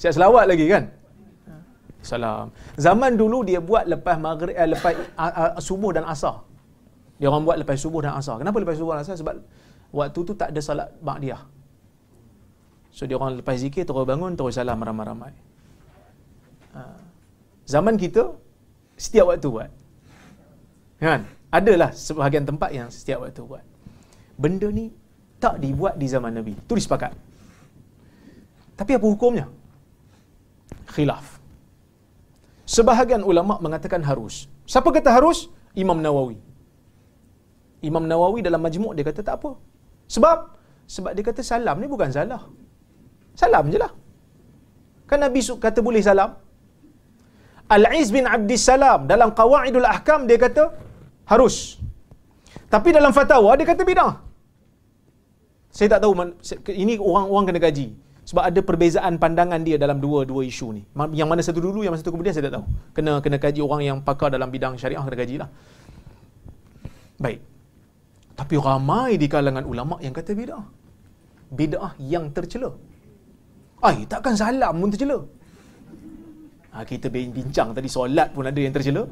Siap 0.00 0.12
selawat 0.16 0.44
lagi 0.52 0.66
kan? 0.68 0.84
Salam. 2.04 2.46
Zaman 2.86 3.16
dulu 3.20 3.40
dia 3.48 3.60
buat 3.70 3.88
lepas 3.88 4.16
maghrib, 4.20 4.52
eh, 4.52 4.68
lepas 4.74 4.92
uh, 5.16 5.56
uh, 5.56 5.62
subuh 5.68 5.96
dan 5.96 6.04
asar. 6.14 6.44
Dia 7.24 7.32
orang 7.32 7.48
buat 7.48 7.56
lepas 7.56 7.80
subuh 7.80 8.04
dan 8.04 8.20
asar. 8.20 8.36
Kenapa 8.36 8.60
lepas 8.60 8.76
subuh 8.76 8.92
dan 8.92 9.00
asar? 9.00 9.16
Sebab 9.16 9.40
waktu 9.96 10.18
tu 10.28 10.36
tak 10.36 10.52
ada 10.52 10.60
salat 10.60 10.92
ba'diyah. 11.00 11.40
So 12.92 13.08
dia 13.08 13.16
orang 13.16 13.40
lepas 13.40 13.56
zikir 13.56 13.88
terus 13.88 14.04
bangun 14.04 14.36
terus 14.36 14.60
salam 14.60 14.76
ramai-ramai. 14.76 15.32
Ha. 16.76 16.84
Zaman 17.64 17.96
kita 17.96 18.28
setiap 19.00 19.32
waktu 19.32 19.48
buat. 19.48 19.72
Kan? 21.00 21.24
Adalah 21.48 21.96
sebahagian 21.96 22.44
tempat 22.44 22.76
yang 22.76 22.92
setiap 22.92 23.24
waktu 23.24 23.40
buat. 23.40 23.64
Benda 24.36 24.68
ni 24.68 24.92
tak 25.40 25.64
dibuat 25.64 25.96
di 25.96 26.04
zaman 26.04 26.28
Nabi. 26.28 26.52
Itu 26.52 26.76
disepakat. 26.76 27.16
Tapi 28.76 29.00
apa 29.00 29.06
hukumnya? 29.08 29.48
Khilaf. 30.92 31.40
Sebahagian 32.68 33.24
ulama 33.24 33.56
mengatakan 33.64 34.04
harus. 34.04 34.44
Siapa 34.68 34.92
kata 34.92 35.08
harus? 35.08 35.48
Imam 35.72 35.96
Nawawi. 36.04 36.52
Imam 37.90 38.04
Nawawi 38.10 38.40
dalam 38.48 38.60
majmuk 38.66 38.92
dia 38.96 39.04
kata 39.08 39.20
tak 39.28 39.36
apa. 39.40 39.50
Sebab 40.14 40.38
sebab 40.94 41.10
dia 41.16 41.24
kata 41.28 41.42
salam 41.50 41.76
ni 41.82 41.86
bukan 41.94 42.10
salah. 42.16 42.42
Salam 43.42 43.64
je 43.72 43.78
lah. 43.84 43.92
Kan 45.10 45.20
Nabi 45.24 45.40
kata 45.66 45.78
boleh 45.88 46.02
salam. 46.08 46.30
Al-Iz 47.76 48.08
bin 48.16 48.24
Abdis 48.36 48.62
Salam 48.68 49.08
dalam 49.08 49.32
Qawaidul 49.38 49.88
Ahkam 49.88 50.28
dia 50.28 50.36
kata 50.36 50.64
harus. 51.32 51.80
Tapi 52.68 52.92
dalam 52.96 53.12
fatwa 53.16 53.52
dia 53.58 53.66
kata 53.72 53.82
bidah. 53.90 54.12
Saya 55.74 55.88
tak 55.96 56.00
tahu 56.04 56.12
ini 56.70 56.94
orang-orang 57.10 57.44
kena 57.50 57.60
gaji. 57.66 57.86
Sebab 58.24 58.40
ada 58.48 58.60
perbezaan 58.68 59.20
pandangan 59.20 59.60
dia 59.66 59.76
dalam 59.76 60.00
dua-dua 60.00 60.48
isu 60.48 60.66
ni. 60.76 60.82
Yang 61.12 61.28
mana 61.28 61.40
satu 61.44 61.60
dulu, 61.60 61.84
yang 61.84 61.92
mana 61.92 62.00
satu 62.00 62.12
kemudian 62.14 62.32
saya 62.36 62.48
tak 62.48 62.54
tahu. 62.56 62.66
Kena 62.96 63.12
kena 63.24 63.36
kaji 63.36 63.60
orang 63.60 63.80
yang 63.84 63.98
pakar 64.00 64.32
dalam 64.32 64.48
bidang 64.54 64.80
syariah 64.80 65.02
kena 65.02 65.16
gaji 65.16 65.36
lah. 65.42 65.48
Baik. 67.20 67.40
Tapi 68.40 68.54
ramai 68.66 69.10
di 69.22 69.26
kalangan 69.34 69.64
ulama 69.72 69.96
yang 70.04 70.14
kata 70.18 70.32
bid'ah. 70.40 70.64
Bid'ah 71.58 71.92
yang 72.12 72.24
tercela. 72.36 72.70
Ai, 73.88 73.96
takkan 74.12 74.34
salam 74.42 74.74
pun 74.82 74.90
tercela. 74.94 75.18
Ha, 76.74 76.82
kita 76.90 77.06
bincang 77.14 77.70
tadi 77.76 77.88
solat 77.96 78.28
pun 78.34 78.44
ada 78.50 78.60
yang 78.66 78.74
tercela. 78.76 79.02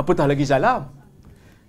Apatah 0.00 0.26
lagi 0.30 0.44
salam. 0.52 0.82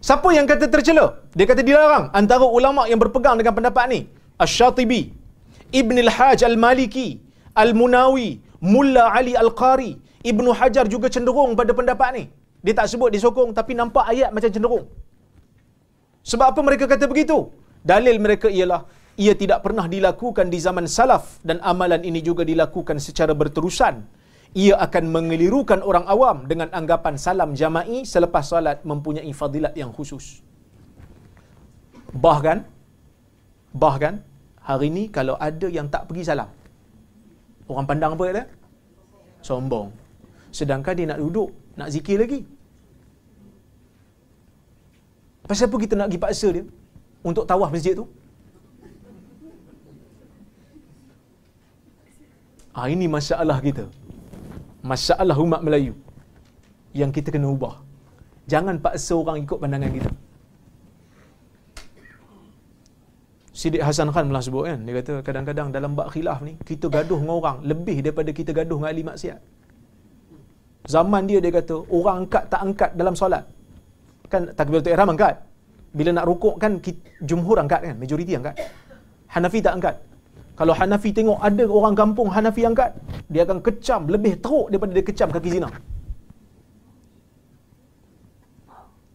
Siapa 0.07 0.30
yang 0.38 0.47
kata 0.51 0.65
tercela? 0.73 1.05
Dia 1.38 1.45
kata 1.51 1.61
dilarang. 1.69 2.05
Antara 2.19 2.47
ulama 2.59 2.84
yang 2.91 2.99
berpegang 3.03 3.36
dengan 3.39 3.53
pendapat 3.57 3.86
ni. 3.93 3.99
Ash-Shatibi, 4.43 5.01
Ibn 5.80 5.95
Al-Hajj 6.05 6.41
Al-Maliki, 6.47 7.09
Al-Munawi, 7.63 8.30
Mulla 8.73 9.11
Ali 9.19 9.34
Al-Qari, 9.43 9.91
Ibn 10.32 10.45
Hajar 10.59 10.86
juga 10.93 11.07
cenderung 11.15 11.51
pada 11.59 11.71
pendapat 11.80 12.09
ni. 12.17 12.23
Dia 12.63 12.73
tak 12.80 12.88
sebut 12.91 13.09
dia 13.13 13.23
sokong 13.23 13.51
tapi 13.55 13.71
nampak 13.80 14.03
ayat 14.11 14.36
macam 14.36 14.51
cenderung. 14.51 14.86
Sebab 16.24 16.53
apa 16.53 16.61
mereka 16.65 16.86
kata 16.86 17.05
begitu? 17.07 17.49
Dalil 17.80 18.20
mereka 18.20 18.51
ialah 18.51 18.84
ia 19.20 19.34
tidak 19.36 19.59
pernah 19.65 19.86
dilakukan 19.91 20.47
di 20.47 20.59
zaman 20.63 20.88
salaf 20.88 21.43
dan 21.43 21.59
amalan 21.72 22.03
ini 22.07 22.24
juga 22.24 22.47
dilakukan 22.47 23.03
secara 23.03 23.36
berterusan. 23.36 23.95
Ia 24.55 24.76
akan 24.82 25.13
mengelirukan 25.13 25.80
orang 25.86 26.05
awam 26.09 26.38
dengan 26.49 26.72
anggapan 26.74 27.15
salam 27.20 27.53
jama'i 27.53 28.01
selepas 28.01 28.49
salat 28.49 28.82
mempunyai 28.82 29.30
fadilat 29.30 29.76
yang 29.78 29.91
khusus. 29.93 30.41
Bahkan, 32.09 32.65
bahkan 33.78 34.26
hari 34.57 34.89
ini 34.89 35.03
kalau 35.13 35.38
ada 35.38 35.67
yang 35.70 35.86
tak 35.93 36.09
pergi 36.09 36.24
salam, 36.26 36.49
orang 37.70 37.86
pandang 37.86 38.17
apa 38.17 38.24
dia? 38.34 38.45
Sombong. 39.45 39.93
Sedangkan 40.49 40.97
dia 40.97 41.05
nak 41.13 41.22
duduk, 41.22 41.53
nak 41.78 41.93
zikir 41.93 42.17
lagi. 42.17 42.41
Pasal 45.49 45.65
apa 45.65 45.77
kita 45.81 45.93
nak 45.97 46.07
pergi 46.13 46.21
paksa 46.21 46.47
dia 46.55 46.63
untuk 47.25 47.43
tawaf 47.49 47.73
masjid 47.73 47.97
tu? 47.97 48.05
Ah 52.69 52.85
ini 52.93 53.09
masalah 53.09 53.57
kita. 53.57 53.89
Masalah 54.85 55.33
umat 55.45 55.65
Melayu 55.65 55.97
yang 56.93 57.09
kita 57.09 57.33
kena 57.33 57.49
ubah. 57.49 57.81
Jangan 58.45 58.77
paksa 58.85 59.17
orang 59.17 59.41
ikut 59.41 59.57
pandangan 59.57 59.89
kita. 59.97 60.11
Sidik 63.59 63.83
Hasan 63.83 64.13
Khan 64.13 64.29
pernah 64.29 64.39
sebut 64.45 64.63
kan, 64.69 64.79
dia 64.87 64.93
kata 65.01 65.13
kadang-kadang 65.27 65.67
dalam 65.75 65.91
bab 65.97 66.07
khilaf 66.13 66.39
ni, 66.45 66.55
kita 66.63 66.87
gaduh 66.87 67.19
dengan 67.19 67.35
orang 67.41 67.57
lebih 67.71 67.97
daripada 68.05 68.31
kita 68.31 68.55
gaduh 68.55 68.79
dengan 68.79 68.89
ahli 68.93 69.03
maksiat. 69.03 69.39
Zaman 70.87 71.27
dia 71.27 71.43
dia 71.43 71.51
kata, 71.51 71.75
orang 71.91 72.23
angkat 72.23 72.43
tak 72.53 72.61
angkat 72.63 72.91
dalam 72.95 73.19
solat. 73.19 73.43
Kan 74.32 74.53
takbiratul 74.53 74.93
ihram 74.93 75.09
angkat. 75.13 75.36
Bila 75.89 76.09
nak 76.13 76.25
rukuk 76.30 76.55
kan 76.61 76.77
jumhur 77.30 77.57
angkat 77.57 77.82
kan, 77.82 77.95
majoriti 77.97 78.38
angkat. 78.38 78.55
Hanafi 79.34 79.59
tak 79.65 79.73
angkat. 79.82 79.95
Kalau 80.53 80.73
Hanafi 80.77 81.09
tengok 81.17 81.39
ada 81.41 81.63
orang 81.65 81.95
kampung 81.97 82.30
Hanafi 82.30 82.61
angkat, 82.69 82.93
dia 83.32 83.41
akan 83.47 83.59
kecam 83.65 84.05
lebih 84.05 84.38
teruk 84.43 84.69
daripada 84.69 84.91
dia 84.93 85.05
kecam 85.09 85.30
kaki 85.34 85.49
zina. 85.55 85.69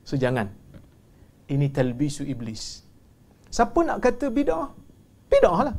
So 0.03 0.19
jangan. 0.19 0.51
Ini 1.45 1.69
talbisu 1.77 2.25
iblis. 2.25 2.83
Siapa 3.53 3.79
nak 3.87 4.01
kata 4.03 4.33
bidah? 4.33 4.73
Bidah 5.29 5.57
lah. 5.69 5.77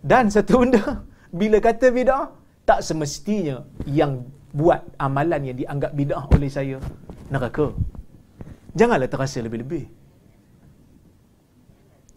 Dan 0.00 0.32
satu 0.34 0.64
benda, 0.64 1.04
bila 1.30 1.60
kata 1.60 1.92
bidah, 1.92 2.32
tak 2.64 2.80
semestinya 2.80 3.62
yang 3.84 4.24
buat 4.56 4.80
amalan 4.96 5.52
yang 5.52 5.56
dianggap 5.60 5.92
bidah 5.92 6.24
oleh 6.32 6.48
saya 6.48 6.76
neraka. 7.28 7.76
Janganlah 8.78 9.10
terasa 9.10 9.38
lebih-lebih. 9.42 9.84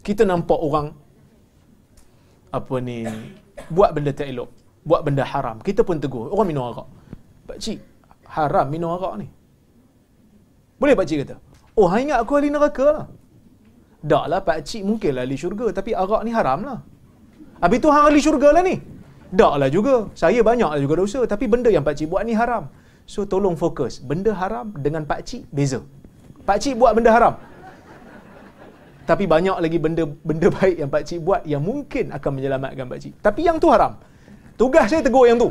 Kita 0.06 0.22
nampak 0.22 0.58
orang 0.58 0.94
apa 2.54 2.74
ni 2.86 3.06
buat 3.70 3.90
benda 3.94 4.10
tak 4.14 4.30
elok, 4.30 4.50
buat 4.86 5.00
benda 5.06 5.24
haram. 5.26 5.58
Kita 5.66 5.82
pun 5.88 5.98
tegur, 6.02 6.30
orang 6.34 6.46
minum 6.50 6.64
arak. 6.70 6.88
Pak 7.50 7.58
cik, 7.58 7.78
haram 8.36 8.66
minum 8.74 8.94
arak 8.94 9.14
ni. 9.22 9.26
Boleh 10.78 10.94
pak 10.98 11.06
cik 11.06 11.18
kata? 11.22 11.36
Oh, 11.78 11.86
hang 11.90 12.10
ingat 12.10 12.18
aku 12.22 12.32
ahli 12.38 12.50
neraka 12.54 12.86
lah. 12.94 13.06
Tak 14.02 14.24
lah 14.30 14.40
pak 14.42 14.58
cik 14.68 14.82
mungkinlah 14.82 15.22
ahli 15.26 15.36
syurga 15.38 15.66
tapi 15.78 15.90
arak 15.94 16.22
ni 16.26 16.30
haram 16.34 16.60
lah. 16.68 16.78
Habis 17.62 17.78
tu 17.82 17.88
hang 17.94 18.04
ahli 18.10 18.20
syurga 18.26 18.48
lah 18.54 18.62
ni. 18.66 18.76
Tak 19.32 19.54
lah 19.62 19.68
juga. 19.70 19.94
Saya 20.18 20.42
banyak 20.50 20.70
lah 20.74 20.80
juga 20.82 20.94
dosa 21.02 21.20
tapi 21.32 21.46
benda 21.46 21.70
yang 21.74 21.86
pak 21.86 21.94
cik 21.98 22.10
buat 22.10 22.22
ni 22.26 22.34
haram. 22.34 22.66
So 23.06 23.22
tolong 23.26 23.54
fokus. 23.54 24.02
Benda 24.02 24.34
haram 24.34 24.74
dengan 24.74 25.06
pak 25.06 25.22
cik 25.30 25.46
beza. 25.54 25.80
Pak 26.48 26.56
cik 26.62 26.74
buat 26.80 26.92
benda 26.96 27.10
haram. 27.14 27.34
Tapi 29.02 29.24
banyak 29.26 29.56
lagi 29.64 29.78
benda 29.84 30.04
benda 30.06 30.48
baik 30.58 30.76
yang 30.78 30.90
pak 30.94 31.02
cik 31.08 31.20
buat 31.26 31.42
yang 31.52 31.62
mungkin 31.62 32.14
akan 32.16 32.30
menyelamatkan 32.38 32.84
pak 32.86 32.98
cik. 33.02 33.12
Tapi 33.26 33.40
yang 33.46 33.58
tu 33.62 33.68
haram. 33.74 33.98
Tugas 34.54 34.86
saya 34.90 35.02
tegur 35.06 35.26
yang 35.26 35.38
tu. 35.42 35.50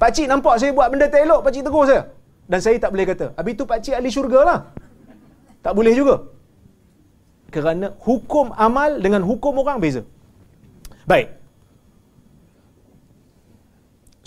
Pak 0.00 0.10
cik 0.16 0.26
nampak 0.32 0.56
saya 0.60 0.72
buat 0.72 0.88
benda 0.88 1.06
tak 1.12 1.28
elok, 1.28 1.40
pak 1.44 1.52
cik 1.52 1.64
tegur 1.68 1.84
saya. 1.84 2.02
Dan 2.50 2.58
saya 2.64 2.76
tak 2.82 2.90
boleh 2.92 3.06
kata, 3.12 3.26
habis 3.38 3.54
tu 3.60 3.64
pak 3.68 3.78
cik 3.84 3.94
ahli 3.98 4.10
syurga 4.16 4.40
lah. 4.48 4.58
Tak 5.60 5.72
boleh 5.76 5.92
juga. 5.92 6.14
Kerana 7.54 7.92
hukum 8.08 8.56
amal 8.56 8.98
dengan 9.04 9.22
hukum 9.30 9.52
orang 9.60 9.78
beza. 9.84 10.02
Baik. 11.04 11.28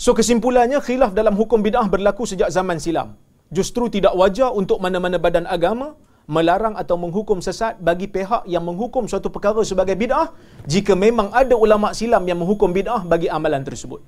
So 0.04 0.12
kesimpulannya 0.18 0.78
khilaf 0.86 1.10
dalam 1.18 1.34
hukum 1.40 1.58
bid'ah 1.66 1.86
berlaku 1.90 2.22
sejak 2.30 2.48
zaman 2.56 2.78
silam. 2.78 3.18
Justru 3.56 3.84
tidak 3.96 4.14
wajar 4.20 4.50
untuk 4.60 4.78
mana-mana 4.84 5.16
badan 5.24 5.46
agama 5.56 5.88
melarang 6.34 6.74
atau 6.82 6.96
menghukum 7.02 7.38
sesat 7.46 7.76
bagi 7.88 8.06
pihak 8.14 8.42
yang 8.54 8.64
menghukum 8.68 9.04
suatu 9.10 9.28
perkara 9.34 9.60
sebagai 9.70 9.96
bid'ah 10.02 10.32
jika 10.64 10.92
memang 10.96 11.28
ada 11.40 11.54
ulama 11.64 11.92
silam 11.98 12.24
yang 12.30 12.40
menghukum 12.40 12.72
bid'ah 12.72 13.04
bagi 13.12 13.28
amalan 13.28 13.60
tersebut. 13.68 14.00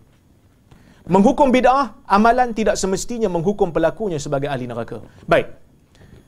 Menghukum 1.15 1.53
bid'ah, 1.55 2.03
amalan 2.17 2.51
tidak 2.59 2.75
semestinya 2.81 3.29
menghukum 3.31 3.71
pelakunya 3.77 4.19
sebagai 4.19 4.49
ahli 4.51 4.67
neraka. 4.67 4.99
Baik. 5.33 5.55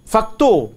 Faktor 0.07 0.71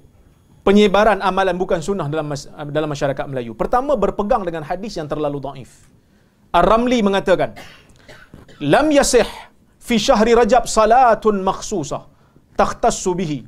penyebaran 0.66 1.20
amalan 1.22 1.56
bukan 1.60 1.84
sunnah 1.88 2.08
dalam 2.14 2.32
dalam 2.78 2.90
masyarakat 2.90 3.26
Melayu. 3.30 3.52
Pertama 3.54 3.94
berpegang 4.04 4.44
dengan 4.48 4.64
hadis 4.66 4.96
yang 4.98 5.06
terlalu 5.12 5.38
dhaif. 5.44 5.72
Ar-Ramli 6.60 7.00
mengatakan, 7.04 7.54
"Lam 8.74 8.90
yasih 8.90 9.28
fi 9.78 9.96
syahri 10.08 10.34
Rajab 10.40 10.66
salatun 10.66 11.46
makhsusah 11.46 12.11
takhtassu 12.62 13.12
bihi 13.22 13.40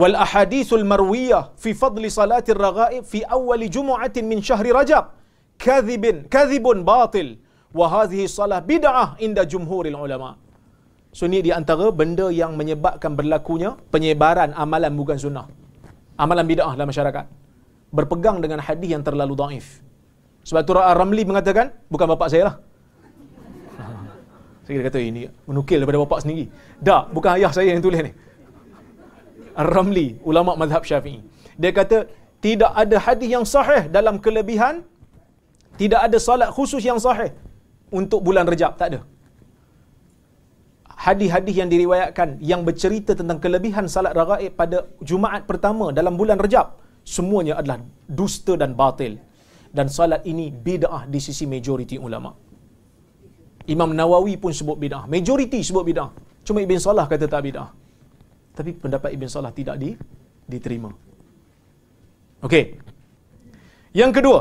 wal 0.00 0.16
ahadithul 0.26 0.86
marwiyah 0.92 1.42
fi 1.62 1.70
fadli 1.82 2.10
salatir 2.18 2.60
raghaib 2.66 3.04
fi 3.12 3.20
awal 3.36 3.62
jumu'atin 3.76 4.24
min 4.32 4.40
syahri 4.48 4.72
Rajab 4.78 5.04
kadhibun 5.66 6.16
kadhibun 6.36 6.80
batil 6.90 7.28
wa 7.78 7.86
hadhihi 7.94 8.26
salah 8.38 8.60
bid'ah 8.72 9.08
inda 9.26 9.44
jumhuril 9.54 9.98
ulama." 10.06 10.32
So 11.18 11.24
ini 11.28 11.38
di 11.46 11.50
antara 11.58 11.86
benda 12.00 12.26
yang 12.40 12.52
menyebabkan 12.60 13.12
berlakunya 13.18 13.70
penyebaran 13.94 14.50
amalan 14.64 14.92
bukan 15.00 15.18
sunnah 15.24 15.46
amalan 16.20 16.44
bid'ah 16.48 16.72
dalam 16.74 16.88
masyarakat. 16.88 17.24
Berpegang 17.92 18.42
dengan 18.44 18.60
hadis 18.60 18.90
yang 18.90 19.04
terlalu 19.06 19.36
daif. 19.38 19.66
Sebab 20.48 20.62
tu 20.66 20.72
Ar-Ramli 20.74 21.22
mengatakan, 21.28 21.72
bukan 21.92 22.06
bapak 22.16 22.28
saya 22.32 22.42
lah. 22.52 22.56
Saya 24.66 24.82
kata, 24.82 24.98
ini 24.98 25.30
menukil 25.46 25.78
daripada 25.78 26.02
bapak 26.02 26.18
sendiri. 26.26 26.50
Tak, 26.82 27.14
bukan 27.14 27.30
ayah 27.38 27.50
saya 27.54 27.70
yang 27.70 27.82
tulis 27.82 28.02
ni. 28.02 28.10
Ar-Ramli, 29.62 30.08
ulama 30.30 30.52
mazhab 30.62 30.84
syafi'i. 30.90 31.20
Dia 31.62 31.72
kata, 31.78 31.98
tidak 32.44 32.72
ada 32.82 32.96
hadis 33.06 33.28
yang 33.36 33.44
sahih 33.54 33.82
dalam 33.96 34.16
kelebihan 34.24 34.84
Tidak 35.80 36.00
ada 36.06 36.18
solat 36.26 36.48
khusus 36.56 36.82
yang 36.88 36.96
sahih 37.06 37.30
untuk 37.92 38.20
bulan 38.26 38.48
Rejab. 38.52 38.72
Tak 38.80 38.86
ada. 38.90 39.00
Hadis-hadis 41.06 41.54
yang 41.60 41.68
diriwayatkan 41.68 42.28
yang 42.50 42.64
bercerita 42.68 43.12
tentang 43.12 43.38
kelebihan 43.44 43.84
salat 43.94 44.16
ragaib 44.16 44.52
pada 44.60 44.78
Jumaat 45.08 45.44
pertama 45.50 45.92
dalam 45.98 46.16
bulan 46.20 46.40
Rejab. 46.40 46.80
Semuanya 47.16 47.60
adalah 47.60 47.78
dusta 48.08 48.56
dan 48.62 48.72
batil. 48.80 49.20
Dan 49.76 49.92
salat 49.92 50.24
ini 50.32 50.48
bid'ah 50.66 51.04
di 51.12 51.20
sisi 51.20 51.44
majoriti 51.44 52.00
ulama. 52.00 52.32
Imam 53.74 53.92
Nawawi 53.92 54.40
pun 54.40 54.56
sebut 54.56 54.80
bid'ah. 54.80 55.04
Majoriti 55.14 55.60
sebut 55.60 55.84
bid'ah. 55.84 56.08
Cuma 56.46 56.64
Ibn 56.64 56.78
Salah 56.80 57.04
kata 57.12 57.28
tak 57.28 57.42
bid'ah. 57.46 57.68
Tapi 58.56 58.72
pendapat 58.72 59.12
Ibn 59.12 59.28
Salah 59.28 59.52
tidak 59.52 59.76
di, 59.76 59.92
diterima. 60.48 60.88
Okey. 62.40 62.80
Yang 63.92 64.12
kedua, 64.16 64.40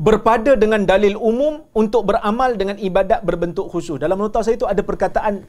berpada 0.00 0.56
dengan 0.56 0.86
dalil 0.86 1.18
umum 1.18 1.66
untuk 1.76 2.08
beramal 2.08 2.54
dengan 2.54 2.78
ibadat 2.78 3.20
berbentuk 3.26 3.66
khusus. 3.68 3.98
Dalam 3.98 4.16
nota 4.16 4.40
saya 4.40 4.56
itu 4.56 4.64
ada 4.70 4.80
perkataan 4.80 5.42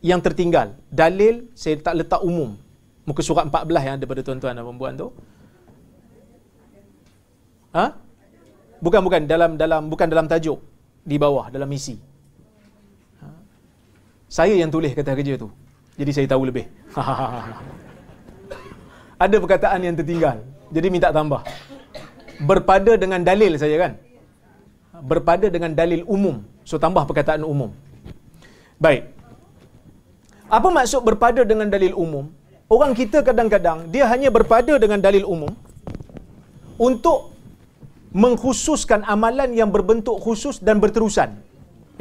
yang 0.00 0.18
tertinggal. 0.24 0.74
Dalil 0.90 1.52
saya 1.52 1.76
tak 1.78 1.94
letak 2.00 2.20
umum. 2.24 2.56
Muka 3.06 3.22
surat 3.22 3.46
14 3.46 3.86
yang 3.86 3.94
ada 4.02 4.04
pada 4.10 4.20
tuan-tuan 4.26 4.58
dan 4.58 4.66
puan 4.74 4.94
tu. 4.98 5.08
Ha? 7.76 7.94
Bukan 8.82 9.00
bukan 9.06 9.20
dalam 9.30 9.54
dalam 9.54 9.86
bukan 9.92 10.08
dalam 10.10 10.26
tajuk 10.26 10.58
di 11.06 11.16
bawah 11.20 11.52
dalam 11.54 11.70
misi. 11.70 11.94
Ha? 13.22 13.26
Saya 14.26 14.58
yang 14.58 14.74
tulis 14.74 14.90
kata 14.90 15.14
kerja 15.14 15.38
tu. 15.38 15.48
Jadi 15.96 16.10
saya 16.16 16.26
tahu 16.32 16.42
lebih. 16.48 16.64
ada 19.24 19.36
perkataan 19.42 19.80
yang 19.80 19.96
tertinggal. 19.96 20.36
Jadi 20.68 20.86
minta 20.92 21.08
tambah. 21.18 21.40
Berpada 22.50 22.92
dengan 23.00 23.20
dalil 23.24 23.56
saja 23.56 23.76
kan? 23.80 23.92
Berpada 25.12 25.48
dengan 25.48 25.72
dalil 25.72 26.04
umum. 26.04 26.44
So 26.68 26.76
tambah 26.76 27.08
perkataan 27.08 27.42
umum. 27.48 27.72
Baik. 28.76 29.08
Apa 30.56 30.68
maksud 30.68 31.00
berpada 31.08 31.40
dengan 31.50 31.68
dalil 31.72 31.96
umum? 31.96 32.28
Orang 32.66 32.92
kita 32.98 33.22
kadang-kadang 33.28 33.88
dia 33.94 34.04
hanya 34.12 34.28
berpada 34.36 34.74
dengan 34.82 34.98
dalil 34.98 35.24
umum 35.34 35.52
untuk 36.76 37.32
mengkhususkan 38.22 39.00
amalan 39.14 39.50
yang 39.60 39.70
berbentuk 39.72 40.16
khusus 40.24 40.60
dan 40.66 40.76
berterusan. 40.82 41.30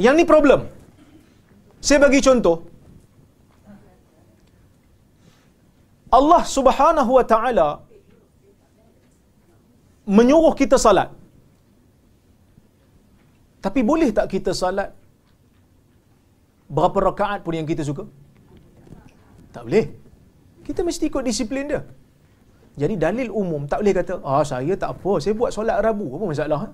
Yang 0.05 0.15
ni 0.19 0.25
problem. 0.27 0.61
Saya 1.79 2.01
bagi 2.05 2.19
contoh 2.27 2.74
Allah 6.17 6.41
Subhanahu 6.55 7.11
wa 7.17 7.25
taala 7.31 7.67
menyuruh 10.17 10.53
kita 10.61 10.77
salat. 10.85 11.09
Tapi 13.65 13.81
boleh 13.89 14.09
tak 14.17 14.27
kita 14.33 14.51
salat 14.61 14.89
berapa 16.75 16.97
rakaat 17.09 17.39
pun 17.45 17.53
yang 17.57 17.67
kita 17.71 17.83
suka? 17.89 18.05
Tak 19.55 19.63
boleh. 19.67 19.85
Kita 20.67 20.81
mesti 20.87 21.05
ikut 21.11 21.23
disiplin 21.29 21.65
dia. 21.71 21.81
Jadi 22.81 22.93
dalil 23.03 23.27
umum 23.41 23.61
tak 23.71 23.79
boleh 23.81 23.93
kata, 23.97 24.13
ah 24.31 24.43
saya 24.51 24.73
tak 24.83 24.91
apa, 24.95 25.11
saya 25.23 25.33
buat 25.39 25.51
solat 25.57 25.77
Rabu, 25.85 26.07
apa 26.15 26.25
masalah? 26.31 26.59
Ha? 26.65 26.69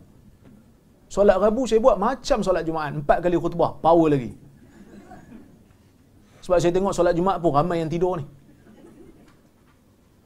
Solat 1.16 1.38
Rabu 1.44 1.64
saya 1.70 1.80
buat 1.86 1.98
macam 2.06 2.38
solat 2.48 2.64
Jumaat, 2.68 2.92
empat 3.00 3.18
kali 3.24 3.38
khutbah, 3.44 3.72
power 3.86 4.08
lagi. 4.14 4.32
Sebab 6.46 6.58
saya 6.62 6.72
tengok 6.74 6.94
solat 6.98 7.14
Jumaat 7.20 7.38
pun 7.44 7.54
ramai 7.54 7.78
yang 7.84 7.92
tidur 7.94 8.14
ni. 8.18 8.26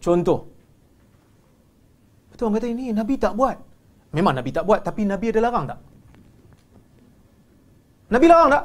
Contoh, 0.06 0.40
Betul 2.30 2.52
orang 2.52 2.60
kata 2.60 2.68
ini 2.68 2.92
Nabi 2.92 3.16
tak 3.16 3.34
buat. 3.34 3.58
Memang 4.14 4.36
Nabi 4.38 4.52
tak 4.54 4.68
buat 4.68 4.84
tapi 4.86 5.02
Nabi 5.08 5.32
ada 5.32 5.40
larang 5.40 5.66
tak? 5.72 5.80
Nabi 8.14 8.26
larang 8.28 8.50
tak? 8.54 8.64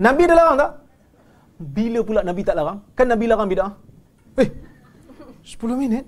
Nabi 0.00 0.22
ada 0.24 0.34
larang 0.38 0.56
tak? 0.62 0.72
Bila 1.58 2.00
pula 2.06 2.20
Nabi 2.22 2.40
tak 2.46 2.56
larang? 2.56 2.78
Kan 2.96 3.10
Nabi 3.12 3.24
larang 3.28 3.50
bid'ah? 3.50 3.74
Eh, 4.40 4.48
10 5.42 5.74
minit? 5.74 6.04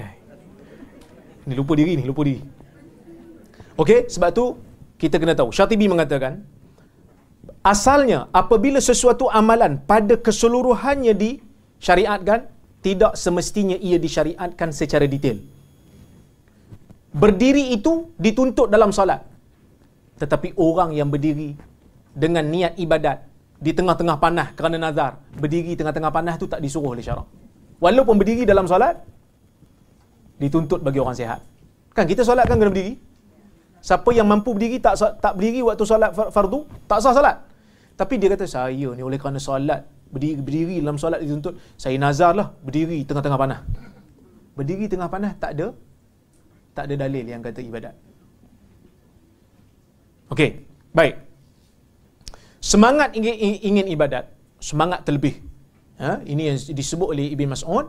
Eh, 0.00 0.12
ni 1.44 1.54
lupa 1.54 1.72
diri 1.76 1.92
ni, 2.00 2.02
lupa 2.08 2.24
diri. 2.24 2.40
Okey, 3.76 4.08
sebab 4.08 4.30
tu 4.32 4.56
kita 4.96 5.20
kena 5.20 5.36
tahu. 5.36 5.52
Syatibi 5.52 5.86
mengatakan, 5.92 6.40
asalnya 7.72 8.30
apabila 8.30 8.78
sesuatu 8.78 9.26
amalan 9.40 9.82
pada 9.90 10.14
keseluruhannya 10.14 11.14
disyariatkan, 11.22 12.46
tidak 12.86 13.12
semestinya 13.18 13.74
ia 13.74 13.98
disyariatkan 13.98 14.70
secara 14.70 15.10
detail. 15.10 15.42
Berdiri 17.10 17.74
itu 17.74 18.14
dituntut 18.14 18.70
dalam 18.70 18.94
solat. 18.94 19.26
Tetapi 20.22 20.54
orang 20.54 20.94
yang 20.94 21.10
berdiri 21.10 21.58
dengan 22.14 22.46
niat 22.46 22.78
ibadat 22.78 23.26
di 23.58 23.72
tengah-tengah 23.74 24.16
panah 24.22 24.48
kerana 24.54 24.76
nazar, 24.78 25.18
berdiri 25.34 25.74
tengah-tengah 25.74 26.12
panah 26.14 26.34
itu 26.38 26.46
tak 26.46 26.60
disuruh 26.62 26.94
oleh 26.94 27.02
syarak. 27.02 27.26
Walaupun 27.82 28.16
berdiri 28.20 28.46
dalam 28.48 28.68
solat, 28.70 29.00
dituntut 30.40 30.80
bagi 30.84 31.00
orang 31.00 31.16
sehat. 31.16 31.40
Kan 31.96 32.04
kita 32.04 32.22
solat 32.22 32.44
kan 32.44 32.60
kena 32.60 32.70
berdiri? 32.72 33.00
Siapa 33.80 34.12
yang 34.12 34.28
mampu 34.28 34.52
berdiri 34.52 34.76
tak 34.80 35.00
tak 35.20 35.32
berdiri 35.36 35.64
waktu 35.64 35.84
solat 35.88 36.12
fardu, 36.12 36.68
tak 36.84 37.00
sah 37.00 37.16
solat. 37.16 37.36
Tapi 37.96 38.14
dia 38.20 38.28
kata 38.28 38.44
saya 38.44 38.92
ni 38.92 39.00
oleh 39.00 39.16
kerana 39.16 39.40
solat 39.40 39.88
berdiri, 40.12 40.36
berdiri 40.44 40.76
dalam 40.84 41.00
solat 41.00 41.24
dituntut 41.24 41.56
saya 41.80 41.96
nazar 41.96 42.36
lah 42.36 42.52
berdiri 42.60 43.00
tengah-tengah 43.08 43.40
panah. 43.40 43.60
Berdiri 44.52 44.84
tengah 44.84 45.08
panah 45.08 45.32
tak 45.40 45.56
ada 45.56 45.72
tak 46.76 46.92
ada 46.92 46.94
dalil 47.08 47.24
yang 47.24 47.40
kata 47.40 47.64
ibadat. 47.64 47.96
Okey, 50.28 50.68
baik. 50.92 51.24
Semangat 52.60 53.16
ingin, 53.16 53.32
ingin 53.64 53.86
ibadat 53.88 54.28
semangat 54.60 55.08
terlebih. 55.08 55.40
Ha? 55.96 56.20
ini 56.28 56.52
yang 56.52 56.56
disebut 56.60 57.16
oleh 57.16 57.32
Ibn 57.32 57.56
Mas'ud. 57.56 57.88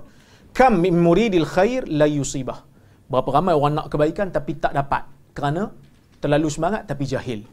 Kam 0.55 0.79
min 0.79 0.95
muridil 0.95 1.43
khair 1.43 1.83
la 1.91 2.07
yusibah. 2.07 2.63
Berapa 3.11 3.29
ramai 3.35 3.51
orang 3.51 3.83
nak 3.83 3.87
kebaikan 3.91 4.31
tapi 4.31 4.55
tak 4.55 4.71
dapat. 4.71 5.03
Kerana 5.35 5.67
terlalu 6.23 6.47
semangat 6.47 6.87
tapi 6.87 7.03
jahil 7.03 7.43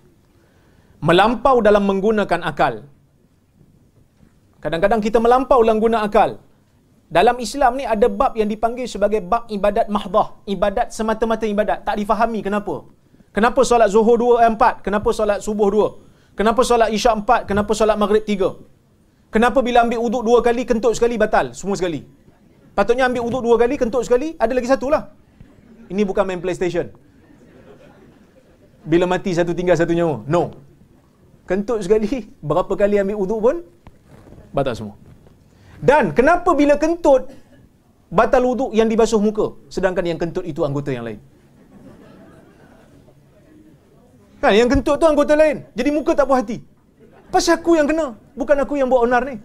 melampau 1.01 1.59
dalam 1.65 1.85
menggunakan 1.91 2.43
akal 2.51 2.87
Kadang-kadang 4.65 5.01
kita 5.05 5.19
melampau 5.25 5.61
dalam 5.61 5.79
guna 5.85 5.99
akal. 6.09 6.31
Dalam 7.17 7.37
Islam 7.47 7.73
ni 7.79 7.85
ada 7.95 8.09
bab 8.21 8.33
yang 8.41 8.49
dipanggil 8.53 8.87
sebagai 8.89 9.21
bab 9.33 9.45
ibadat 9.57 9.87
mahdah. 9.97 10.29
Ibadat 10.55 10.89
semata-mata 10.97 11.45
ibadat. 11.45 11.85
Tak 11.85 11.97
difahami 12.01 12.41
kenapa. 12.47 12.77
Kenapa 13.37 13.61
solat 13.71 13.93
zuhur 13.93 14.17
dua, 14.23 14.35
eh, 14.45 14.49
empat? 14.55 14.81
Kenapa 14.87 15.13
solat 15.19 15.39
subuh 15.47 15.69
dua? 15.75 15.89
Kenapa 16.39 16.65
solat 16.65 16.89
isyak 16.97 17.15
empat? 17.21 17.41
Kenapa 17.51 17.73
solat 17.77 17.97
maghrib 18.03 18.25
tiga? 18.31 18.51
Kenapa 19.35 19.61
bila 19.67 19.85
ambil 19.85 20.01
uduk 20.07 20.23
dua 20.29 20.39
kali, 20.47 20.65
kentut 20.71 20.97
sekali, 20.97 21.21
batal? 21.23 21.53
Semua 21.61 21.77
sekali. 21.77 22.01
Patutnya 22.79 23.05
ambil 23.11 23.23
uduk 23.29 23.43
dua 23.47 23.57
kali, 23.63 23.75
kentut 23.77 24.03
sekali, 24.09 24.29
ada 24.45 24.53
lagi 24.57 24.69
satu 24.73 24.89
lah. 24.95 25.03
Ini 25.93 26.03
bukan 26.09 26.25
main 26.25 26.41
PlayStation. 26.41 26.89
Bila 28.93 29.05
mati 29.13 29.31
satu 29.37 29.53
tinggal 29.59 29.77
satu 29.77 29.93
nyawa. 29.93 30.17
No. 30.25 30.64
Kentut 31.45 31.79
sekali, 31.85 32.33
berapa 32.41 32.73
kali 32.73 32.97
ambil 33.03 33.17
uduk 33.21 33.41
pun, 33.45 33.57
batal 34.57 34.75
semua. 34.79 34.97
Dan 35.89 36.17
kenapa 36.17 36.51
bila 36.57 36.75
kentut 36.81 37.29
batal 38.09 38.43
wuduk 38.49 38.71
yang 38.79 38.89
dibasuh 38.89 39.21
muka 39.21 39.53
sedangkan 39.69 40.05
yang 40.11 40.19
kentut 40.23 40.45
itu 40.49 40.65
anggota 40.65 40.91
yang 40.97 41.05
lain? 41.05 41.21
Kan 44.41 44.53
yang 44.61 44.69
kentut 44.73 44.97
tu 45.01 45.07
anggota 45.09 45.37
lain. 45.37 45.69
Jadi 45.77 45.91
muka 45.93 46.13
tak 46.17 46.29
puas 46.29 46.41
hati. 46.41 46.61
Pasal 47.33 47.61
aku 47.61 47.77
yang 47.77 47.89
kena, 47.91 48.07
bukan 48.41 48.57
aku 48.65 48.77
yang 48.81 48.89
buat 48.93 49.05
onar 49.05 49.23
ni. 49.29 49.37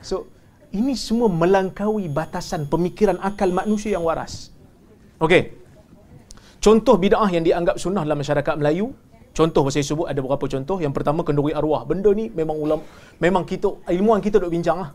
So, 0.00 0.28
ini 0.72 0.92
semua 0.96 1.28
melangkaui 1.28 2.08
batasan 2.08 2.68
pemikiran 2.72 3.16
akal 3.28 3.52
manusia 3.52 3.96
yang 3.96 4.04
waras. 4.08 4.52
Okey. 5.20 5.56
Contoh 6.64 6.96
bid'ah 7.00 7.28
yang 7.32 7.44
dianggap 7.44 7.76
sunnah 7.80 8.04
dalam 8.04 8.20
masyarakat 8.20 8.54
Melayu 8.60 8.92
Contoh 9.40 9.64
saya 9.72 9.80
sebut 9.80 10.04
ada 10.04 10.20
beberapa 10.20 10.44
contoh. 10.52 10.76
Yang 10.84 10.92
pertama 11.00 11.24
kenduri 11.24 11.56
arwah. 11.56 11.88
Benda 11.88 12.12
ni 12.12 12.28
memang 12.28 12.60
ulam 12.60 12.80
memang 13.24 13.48
kita 13.48 13.72
ilmuan 13.88 14.20
kita 14.20 14.36
duk 14.36 14.52
bincang 14.52 14.84
lah. 14.84 14.90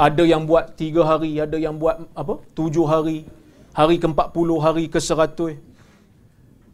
Ada 0.00 0.24
yang 0.24 0.48
buat 0.48 0.72
tiga 0.80 1.04
hari, 1.04 1.36
ada 1.36 1.60
yang 1.60 1.76
buat 1.76 2.00
apa? 2.16 2.40
Tujuh 2.56 2.88
hari, 2.88 3.28
hari 3.76 4.00
ke-40, 4.00 4.48
hari 4.56 4.84
ke-100. 4.88 5.60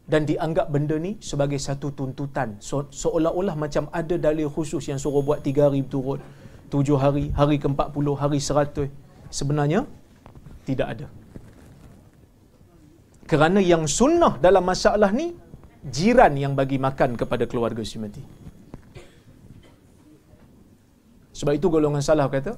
Dan 0.07 0.23
dianggap 0.31 0.71
benda 0.71 0.95
ni 1.03 1.19
sebagai 1.19 1.59
satu 1.59 1.91
tuntutan. 1.91 2.55
So, 2.63 2.87
seolah-olah 2.87 3.59
macam 3.59 3.91
ada 3.91 4.15
dalil 4.15 4.47
khusus 4.47 4.87
yang 4.87 5.03
suruh 5.03 5.27
buat 5.27 5.43
tiga 5.43 5.67
hari 5.67 5.83
turut. 5.83 6.23
Tujuh 6.71 6.95
hari, 6.95 7.35
hari 7.35 7.59
ke-40, 7.59 8.07
hari 8.15 8.39
100. 8.39 8.87
Sebenarnya, 9.35 9.83
tidak 10.63 10.87
ada. 10.95 11.07
Kerana 13.27 13.59
yang 13.59 13.91
sunnah 13.91 14.39
dalam 14.39 14.63
masalah 14.63 15.11
ni 15.11 15.35
jiran 15.87 16.35
yang 16.35 16.53
bagi 16.59 16.77
makan 16.77 17.15
kepada 17.15 17.47
keluarga 17.47 17.83
si 17.87 17.97
mati. 18.03 18.23
Sebab 21.37 21.53
itu 21.53 21.69
golongan 21.69 22.01
salah 22.01 22.27
kata, 22.33 22.57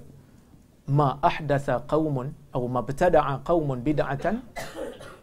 ma 0.88 1.18
ahdatha 1.20 1.84
qaumun 1.84 2.32
atau 2.48 2.64
ma 2.70 2.80
btada'a 2.80 3.44
qaumun 3.44 3.84
bid'atan 3.84 4.40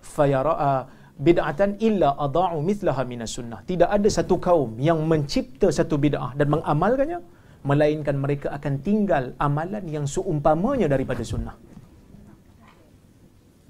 fayara 0.03 0.85
bid'atan 1.15 1.79
illa 1.79 2.13
adha'u 2.19 2.59
mithlaha 2.61 3.01
minas 3.07 3.33
sunnah. 3.33 3.63
Tidak 3.63 3.87
ada 3.87 4.09
satu 4.11 4.37
kaum 4.37 4.75
yang 4.77 5.01
mencipta 5.07 5.71
satu 5.71 5.95
bid'ah 5.95 6.35
dan 6.37 6.47
mengamalkannya 6.51 7.19
melainkan 7.65 8.15
mereka 8.19 8.53
akan 8.53 8.73
tinggal 8.85 9.33
amalan 9.41 9.81
yang 9.89 10.05
seumpamanya 10.05 10.85
daripada 10.85 11.25
sunnah. 11.25 11.55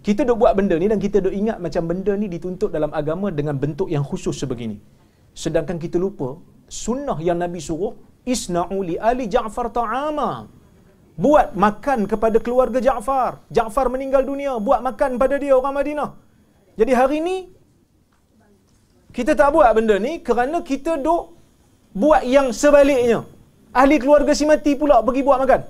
Kita 0.06 0.22
dok 0.28 0.38
buat 0.42 0.54
benda 0.58 0.76
ni 0.82 0.88
dan 0.92 1.00
kita 1.06 1.18
dok 1.26 1.34
ingat 1.42 1.58
macam 1.66 1.84
benda 1.90 2.14
ni 2.22 2.28
dituntut 2.34 2.70
dalam 2.76 2.92
agama 3.00 3.28
dengan 3.40 3.56
bentuk 3.64 3.90
yang 3.94 4.06
khusus 4.10 4.38
sebegini. 4.42 4.78
Sedangkan 5.44 5.78
kita 5.84 5.98
lupa 6.04 6.30
sunnah 6.70 7.18
yang 7.28 7.38
Nabi 7.44 7.58
suruh 7.68 7.94
isna'u 8.34 8.78
li 8.90 8.96
ali 9.10 9.26
Ja'far 9.36 9.68
ta'ama. 9.78 10.30
Buat 11.24 11.48
makan 11.66 12.00
kepada 12.12 12.38
keluarga 12.46 12.80
Ja'far. 12.88 13.32
Ja'far 13.58 13.88
meninggal 13.94 14.24
dunia, 14.30 14.54
buat 14.68 14.80
makan 14.90 15.18
pada 15.22 15.36
dia 15.44 15.54
orang 15.58 15.74
Madinah. 15.80 16.10
Jadi 16.80 16.92
hari 17.00 17.18
ni 17.28 17.38
kita 19.18 19.32
tak 19.40 19.50
buat 19.56 19.70
benda 19.78 19.96
ni 20.08 20.20
kerana 20.28 20.60
kita 20.72 21.02
dok 21.08 21.24
buat 21.96 22.22
yang 22.36 22.52
sebaliknya. 22.62 23.20
Ahli 23.82 23.98
keluarga 24.04 24.38
si 24.38 24.46
mati 24.52 24.78
pula 24.82 25.02
pergi 25.08 25.22
buat 25.28 25.40
makan. 25.44 25.62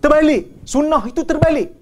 Terbalik. 0.00 0.42
Sunnah 0.72 1.02
itu 1.10 1.22
terbalik. 1.30 1.79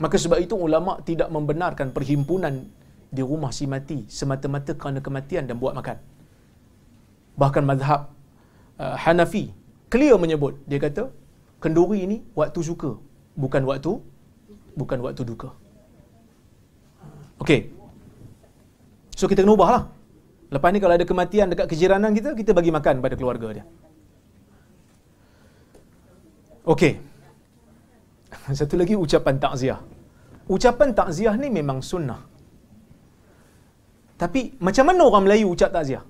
Maka 0.00 0.16
sebab 0.16 0.40
itu 0.40 0.56
ulama 0.56 1.00
tidak 1.04 1.28
membenarkan 1.28 1.92
perhimpunan 1.92 2.64
di 3.12 3.20
rumah 3.20 3.52
si 3.52 3.68
mati 3.68 4.08
semata-mata 4.08 4.72
kerana 4.72 5.04
kematian 5.04 5.44
dan 5.44 5.60
buat 5.60 5.76
makan. 5.76 6.00
Bahkan 7.36 7.62
mazhab 7.68 8.08
uh, 8.80 8.96
Hanafi 8.96 9.52
clear 9.92 10.16
menyebut 10.16 10.56
dia 10.64 10.80
kata 10.80 11.12
kenduri 11.60 12.08
ini 12.08 12.24
waktu 12.32 12.60
suka 12.64 12.96
bukan 13.36 13.62
waktu 13.68 14.00
bukan 14.72 14.98
waktu 15.04 15.22
duka. 15.28 15.52
Okey. 17.44 17.68
So 19.12 19.28
kita 19.28 19.44
kena 19.44 19.52
ubahlah. 19.52 19.92
Lepas 20.52 20.68
ni 20.72 20.78
kalau 20.80 20.94
ada 20.96 21.04
kematian 21.08 21.52
dekat 21.52 21.68
kejiranan 21.68 22.12
kita, 22.16 22.32
kita 22.36 22.52
bagi 22.56 22.72
makan 22.72 23.00
pada 23.04 23.16
keluarga 23.16 23.48
dia. 23.60 23.64
Okey. 26.64 27.11
Satu 28.58 28.74
lagi 28.74 28.94
ucapan 28.98 29.38
takziah. 29.38 29.80
Ucapan 30.50 30.90
takziah 30.90 31.34
ni 31.38 31.48
memang 31.48 31.78
sunnah. 31.78 32.18
Tapi 34.18 34.54
macam 34.62 34.84
mana 34.90 35.02
orang 35.06 35.22
Melayu 35.26 35.46
ucap 35.54 35.70
takziah? 35.74 36.02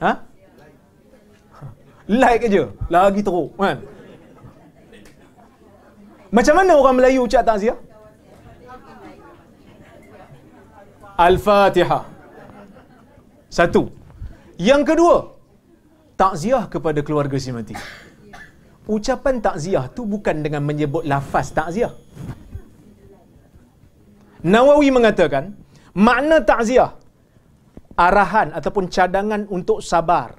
Ha? 0.00 0.12
Like 2.20 2.46
aja. 2.48 2.64
Lagi 2.92 3.20
teruk 3.24 3.52
kan? 3.56 3.80
Macam 6.32 6.54
mana 6.58 6.72
orang 6.76 6.94
Melayu 7.00 7.24
ucap 7.24 7.44
takziah? 7.44 7.76
Al-Fatihah. 11.16 12.04
Satu. 13.48 13.88
Yang 14.60 14.82
kedua, 14.84 15.16
takziah 16.20 16.68
kepada 16.68 17.00
keluarga 17.00 17.40
si 17.40 17.48
mati. 17.56 17.72
Ucapan 18.86 19.42
takziah 19.42 19.90
tu 19.90 20.06
bukan 20.06 20.46
dengan 20.46 20.62
menyebut 20.62 21.02
lafaz 21.02 21.50
takziah. 21.50 21.90
Nawawi 24.46 24.94
mengatakan, 24.94 25.58
makna 25.90 26.38
takziah 26.50 26.94
arahan 27.98 28.54
ataupun 28.54 28.86
cadangan 28.86 29.42
untuk 29.50 29.82
sabar 29.82 30.38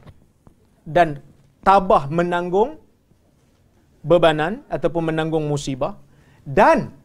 dan 0.88 1.20
tabah 1.68 2.08
menanggung 2.08 2.80
bebanan 4.00 4.64
ataupun 4.72 5.12
menanggung 5.12 5.44
musibah 5.44 6.00
dan 6.48 6.96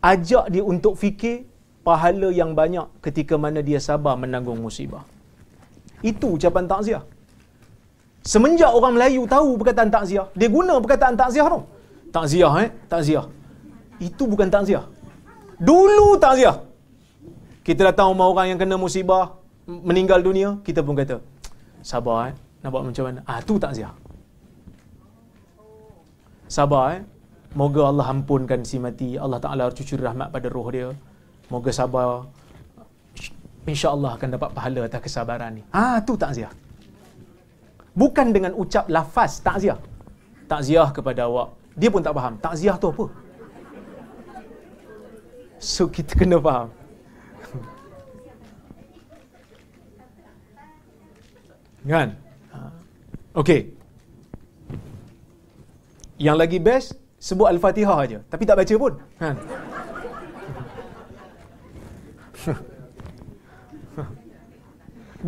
ajak 0.00 0.48
dia 0.48 0.64
untuk 0.64 0.96
fikir 0.96 1.44
pahala 1.84 2.32
yang 2.32 2.56
banyak 2.56 2.88
ketika 3.04 3.36
mana 3.36 3.60
dia 3.60 3.76
sabar 3.76 4.16
menanggung 4.16 4.56
musibah. 4.56 5.04
Itu 6.00 6.40
ucapan 6.40 6.64
takziah. 6.64 7.04
Semenjak 8.24 8.72
orang 8.72 8.96
Melayu 8.96 9.28
tahu 9.28 9.60
perkataan 9.60 9.92
takziah, 9.92 10.26
dia 10.32 10.48
guna 10.48 10.80
perkataan 10.80 11.12
takziah 11.12 11.44
tu. 11.44 11.60
Takziah 12.08 12.52
eh, 12.64 12.68
takziah. 12.88 13.28
Itu 14.00 14.24
bukan 14.24 14.48
takziah. 14.48 14.88
Dulu 15.60 16.16
takziah. 16.16 16.56
Kita 17.60 17.92
datang 17.92 18.16
rumah 18.16 18.32
orang 18.32 18.56
yang 18.56 18.58
kena 18.58 18.80
musibah, 18.80 19.36
meninggal 19.68 20.24
dunia, 20.24 20.56
kita 20.64 20.80
pun 20.80 20.96
kata, 20.96 21.20
sabar 21.84 22.32
eh, 22.32 22.34
nak 22.64 22.72
buat 22.72 22.82
macam 22.88 23.04
mana? 23.12 23.20
Ah, 23.28 23.44
tu 23.44 23.60
takziah. 23.60 23.92
Sabar 26.48 26.96
eh. 26.96 27.02
Moga 27.54 27.92
Allah 27.92 28.08
ampunkan 28.10 28.66
si 28.66 28.82
mati. 28.82 29.14
Allah 29.14 29.38
Ta'ala 29.38 29.70
cucur 29.70 30.00
rahmat 30.00 30.32
pada 30.32 30.48
roh 30.50 30.66
dia. 30.72 30.88
Moga 31.52 31.70
sabar. 31.70 32.26
InsyaAllah 33.68 34.18
akan 34.18 34.28
dapat 34.34 34.50
pahala 34.56 34.80
atas 34.88 35.00
kesabaran 35.06 35.60
ni. 35.60 35.62
Ah, 35.70 36.00
tu 36.02 36.16
takziah. 36.18 36.50
Bukan 37.94 38.34
dengan 38.34 38.52
ucap 38.58 38.90
lafaz 38.90 39.38
takziah. 39.38 39.78
Takziah 40.50 40.90
kepada 40.90 41.30
awak. 41.30 41.54
Dia 41.78 41.90
pun 41.94 42.02
tak 42.02 42.14
faham. 42.18 42.34
Takziah 42.42 42.74
tu 42.78 42.90
apa? 42.90 43.06
So, 45.62 45.86
kita 45.88 46.12
kena 46.18 46.42
faham. 46.42 46.68
kan? 51.94 52.08
Okey. 53.34 53.74
Yang 56.18 56.36
lagi 56.38 56.58
best, 56.62 56.94
sebut 57.18 57.50
Al-Fatihah 57.50 57.98
aja, 57.98 58.18
tapi 58.30 58.46
tak 58.46 58.58
baca 58.62 58.74
pun. 58.78 58.92
Kan? 59.18 59.34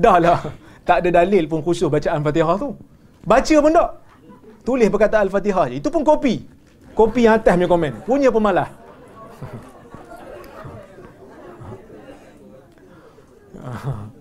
Dah 0.03 0.19
lah. 0.23 0.39
Tak 0.87 1.03
ada 1.03 1.11
dalil 1.21 1.45
pun 1.51 1.61
khusus 1.67 1.91
bacaan 1.91 2.23
Fatihah 2.23 2.57
tu. 2.63 2.79
Baca 3.27 3.57
pun 3.65 3.73
tak. 3.75 3.91
Tulis 4.67 4.87
perkataan 4.91 5.27
Al-Fatihah 5.27 5.67
je. 5.71 5.75
Itu 5.83 5.89
pun 5.95 6.03
kopi. 6.07 6.35
Kopi 6.95 7.27
yang 7.27 7.35
atas 7.39 7.55
punya 7.59 7.67
komen. 7.71 7.93
Punya 8.07 8.31
pemalah. 8.31 8.71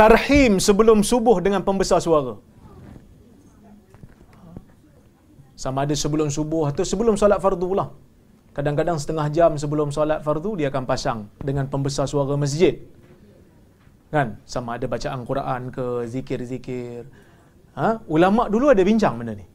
Tarhim 0.00 0.52
sebelum 0.64 0.98
subuh 1.04 1.36
dengan 1.44 1.60
pembesar 1.64 2.00
suara. 2.04 2.34
Sama 5.56 5.84
ada 5.84 5.92
sebelum 5.92 6.28
subuh 6.32 6.72
atau 6.72 6.84
sebelum 6.88 7.20
solat 7.20 7.36
fardu 7.44 7.66
pula. 7.68 7.92
Kadang-kadang 8.50 8.98
setengah 8.98 9.26
jam 9.30 9.54
sebelum 9.54 9.94
solat 9.94 10.26
fardu 10.26 10.58
dia 10.58 10.68
akan 10.74 10.84
pasang 10.90 11.18
dengan 11.48 11.70
pembesar 11.70 12.10
suara 12.10 12.34
masjid. 12.34 12.74
Kan? 14.10 14.42
Sama 14.42 14.74
ada 14.74 14.90
bacaan 14.90 15.22
Quran 15.22 15.70
ke 15.70 15.86
zikir-zikir. 16.10 17.06
Ha? 17.78 18.02
Ulama 18.10 18.50
dulu 18.50 18.74
ada 18.74 18.82
bincang 18.82 19.14
benda 19.14 19.38
ni. 19.38 19.46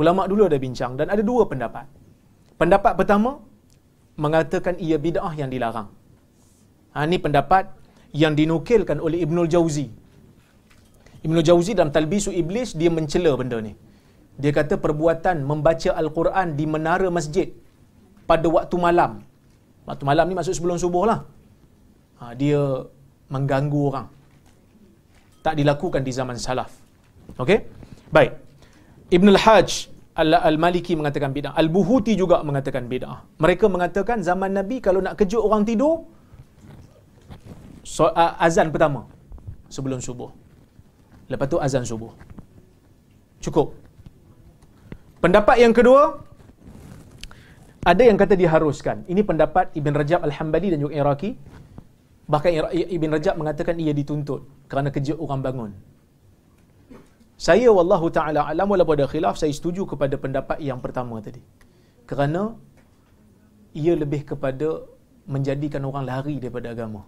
Ulama 0.00 0.24
dulu 0.24 0.48
ada 0.48 0.56
bincang 0.56 0.96
dan 0.96 1.12
ada 1.12 1.20
dua 1.20 1.44
pendapat. 1.44 1.84
Pendapat 2.56 2.96
pertama 2.96 3.44
mengatakan 4.16 4.80
ia 4.80 4.96
bid'ah 4.96 5.32
yang 5.36 5.52
dilarang. 5.52 5.92
Ha 6.96 7.04
ni 7.04 7.20
pendapat 7.20 7.68
yang 8.16 8.32
dinukilkan 8.32 8.96
oleh 9.06 9.20
Ibnul 9.20 9.52
Jauzi. 9.52 9.86
Ibnul 11.20 11.44
Jauzi 11.44 11.76
dalam 11.76 11.92
Talbisu 11.92 12.32
Iblis 12.32 12.72
dia 12.80 12.88
mencela 12.88 13.36
benda 13.36 13.60
ni. 13.60 13.76
Dia 14.40 14.52
kata 14.56 14.80
perbuatan 14.80 15.44
membaca 15.44 15.92
Al-Quran 15.92 16.56
di 16.56 16.64
menara 16.64 17.08
masjid 17.12 17.52
pada 18.30 18.46
waktu 18.56 18.76
malam. 18.76 19.22
Waktu 19.88 20.02
malam 20.02 20.26
ni 20.26 20.34
maksud 20.38 20.54
sebelum 20.58 20.76
subuh 20.82 21.04
lah. 21.10 21.20
Ha, 22.18 22.34
dia 22.34 22.60
mengganggu 23.30 23.80
orang. 23.90 24.06
Tak 25.46 25.54
dilakukan 25.58 26.02
di 26.02 26.12
zaman 26.18 26.36
salaf. 26.46 26.70
Okey? 27.38 27.58
Baik. 28.10 28.32
Ibn 29.14 29.26
al-Hajj 29.34 29.70
Al-Maliki 30.16 30.96
mengatakan 30.96 31.30
bid'ah. 31.36 31.52
Al-Buhuti 31.60 32.16
juga 32.16 32.40
mengatakan 32.40 32.88
bid'ah. 32.88 33.36
Mereka 33.36 33.68
mengatakan 33.68 34.24
zaman 34.24 34.56
Nabi 34.58 34.80
kalau 34.80 35.04
nak 35.04 35.14
kejut 35.20 35.44
orang 35.44 35.62
tidur, 35.68 36.08
so, 37.84 38.08
uh, 38.08 38.32
azan 38.40 38.72
pertama 38.72 39.04
sebelum 39.68 40.00
subuh. 40.00 40.32
Lepas 41.28 41.46
tu 41.52 41.60
azan 41.60 41.84
subuh. 41.84 42.16
Cukup. 43.44 43.76
Pendapat 45.20 45.60
yang 45.60 45.76
kedua, 45.76 46.24
ada 47.90 48.02
yang 48.02 48.18
kata 48.18 48.34
diharuskan. 48.42 49.06
Ini 49.12 49.22
pendapat 49.22 49.70
Ibn 49.78 49.92
Rajab 50.00 50.20
Al-Hambali 50.26 50.74
dan 50.74 50.78
juga 50.82 50.94
Iraqi. 51.00 51.30
Bahkan 52.26 52.50
Ibn 52.98 53.10
Rajab 53.14 53.34
mengatakan 53.38 53.78
ia 53.78 53.94
dituntut 53.94 54.42
kerana 54.66 54.90
kerja 54.90 55.14
orang 55.14 55.40
bangun. 55.46 55.70
Saya 57.46 57.68
wallahu 57.70 58.10
taala 58.16 58.42
alam 58.50 58.66
wala 58.72 58.82
pada 58.90 59.04
khilaf 59.12 59.38
saya 59.38 59.52
setuju 59.54 59.86
kepada 59.86 60.18
pendapat 60.18 60.58
yang 60.68 60.82
pertama 60.82 61.22
tadi. 61.22 61.38
Kerana 62.10 62.42
ia 63.76 63.94
lebih 64.02 64.26
kepada 64.34 64.82
menjadikan 65.30 65.86
orang 65.86 66.04
lari 66.10 66.42
daripada 66.42 66.74
agama. 66.74 67.06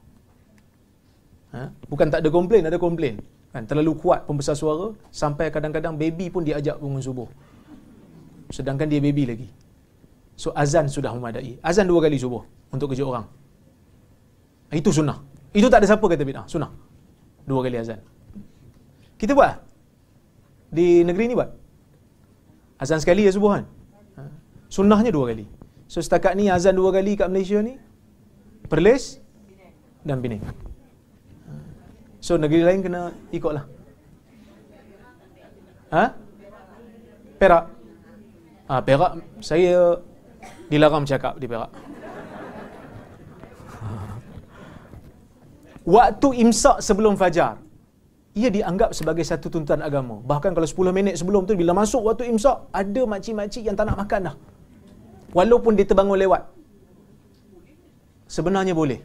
Ha? 1.56 1.72
Bukan 1.90 2.06
tak 2.12 2.22
ada 2.22 2.30
komplain, 2.30 2.62
ada 2.70 2.78
komplain. 2.78 3.18
Kan? 3.50 3.64
Terlalu 3.66 3.92
kuat 3.98 4.28
pembesar 4.28 4.54
suara 4.54 4.92
sampai 5.08 5.48
kadang-kadang 5.50 5.96
baby 5.98 6.28
pun 6.28 6.46
diajak 6.46 6.76
bangun 6.78 7.02
subuh. 7.02 7.28
Sedangkan 8.52 8.86
dia 8.86 9.00
baby 9.02 9.24
lagi. 9.26 9.48
So 10.38 10.54
azan 10.54 10.86
sudah 10.86 11.10
memadai. 11.10 11.58
Azan 11.66 11.90
dua 11.90 11.98
kali 12.06 12.14
subuh 12.14 12.46
untuk 12.70 12.94
kerja 12.94 13.02
orang. 13.02 13.26
Itu 14.70 14.94
sunnah. 14.94 15.18
Itu 15.50 15.66
tak 15.66 15.82
ada 15.82 15.86
siapa 15.90 16.06
kata 16.06 16.22
bid'ah. 16.22 16.46
Sunnah. 16.46 16.70
Dua 17.42 17.60
kali 17.66 17.74
azan. 17.74 17.98
Kita 19.18 19.34
buat. 19.34 19.58
Di 20.70 21.02
negeri 21.02 21.24
ni 21.26 21.34
buat. 21.34 21.50
Azan 22.78 23.02
sekali 23.02 23.26
ya 23.26 23.34
subuh 23.34 23.58
kan. 23.58 23.64
Ha? 24.14 24.22
Sunnahnya 24.70 25.10
dua 25.10 25.34
kali. 25.34 25.50
So 25.90 25.98
setakat 25.98 26.38
ni 26.38 26.46
azan 26.46 26.78
dua 26.78 26.94
kali 26.94 27.18
kat 27.18 27.26
Malaysia 27.26 27.58
ni. 27.58 27.74
Perlis 28.70 29.18
dan 30.06 30.22
Penang. 30.22 30.46
Ha? 30.46 30.52
So 32.22 32.38
negeri 32.38 32.62
lain 32.62 32.86
kena 32.86 33.10
ikutlah. 33.34 33.66
Ha? 35.90 36.04
Perak. 37.42 37.64
Ah 38.68 38.78
ha, 38.78 38.82
Perak 38.84 39.12
saya 39.40 39.96
dilarang 40.72 41.04
cakap 41.08 41.34
di 41.42 41.46
Perak. 41.50 41.70
Waktu 45.96 46.28
imsak 46.44 46.78
sebelum 46.84 47.16
fajar 47.16 47.68
ia 48.38 48.48
dianggap 48.56 48.90
sebagai 48.98 49.24
satu 49.26 49.46
tuntutan 49.50 49.82
agama. 49.88 50.16
Bahkan 50.30 50.50
kalau 50.56 50.68
10 50.70 50.98
minit 50.98 51.14
sebelum 51.20 51.42
tu 51.48 51.58
bila 51.60 51.74
masuk 51.74 52.06
waktu 52.06 52.30
imsak 52.32 52.70
ada 52.80 53.02
makcik-makcik 53.12 53.62
yang 53.66 53.74
tak 53.78 53.90
nak 53.90 53.98
makan 54.02 54.30
dah. 54.30 54.36
Walaupun 55.34 55.74
dia 55.78 55.86
terbangun 55.90 56.18
lewat. 56.22 56.42
Sebenarnya 58.36 58.74
boleh. 58.78 59.00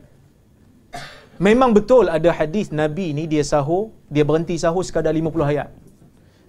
Memang 1.42 1.74
betul 1.74 2.14
ada 2.14 2.30
hadis 2.30 2.70
Nabi 2.70 3.08
ni 3.18 3.26
dia 3.26 3.42
sahur, 3.42 3.90
dia 4.14 4.22
berhenti 4.22 4.54
sahur 4.64 4.86
sekadar 4.86 5.14
50 5.18 5.52
ayat. 5.52 5.70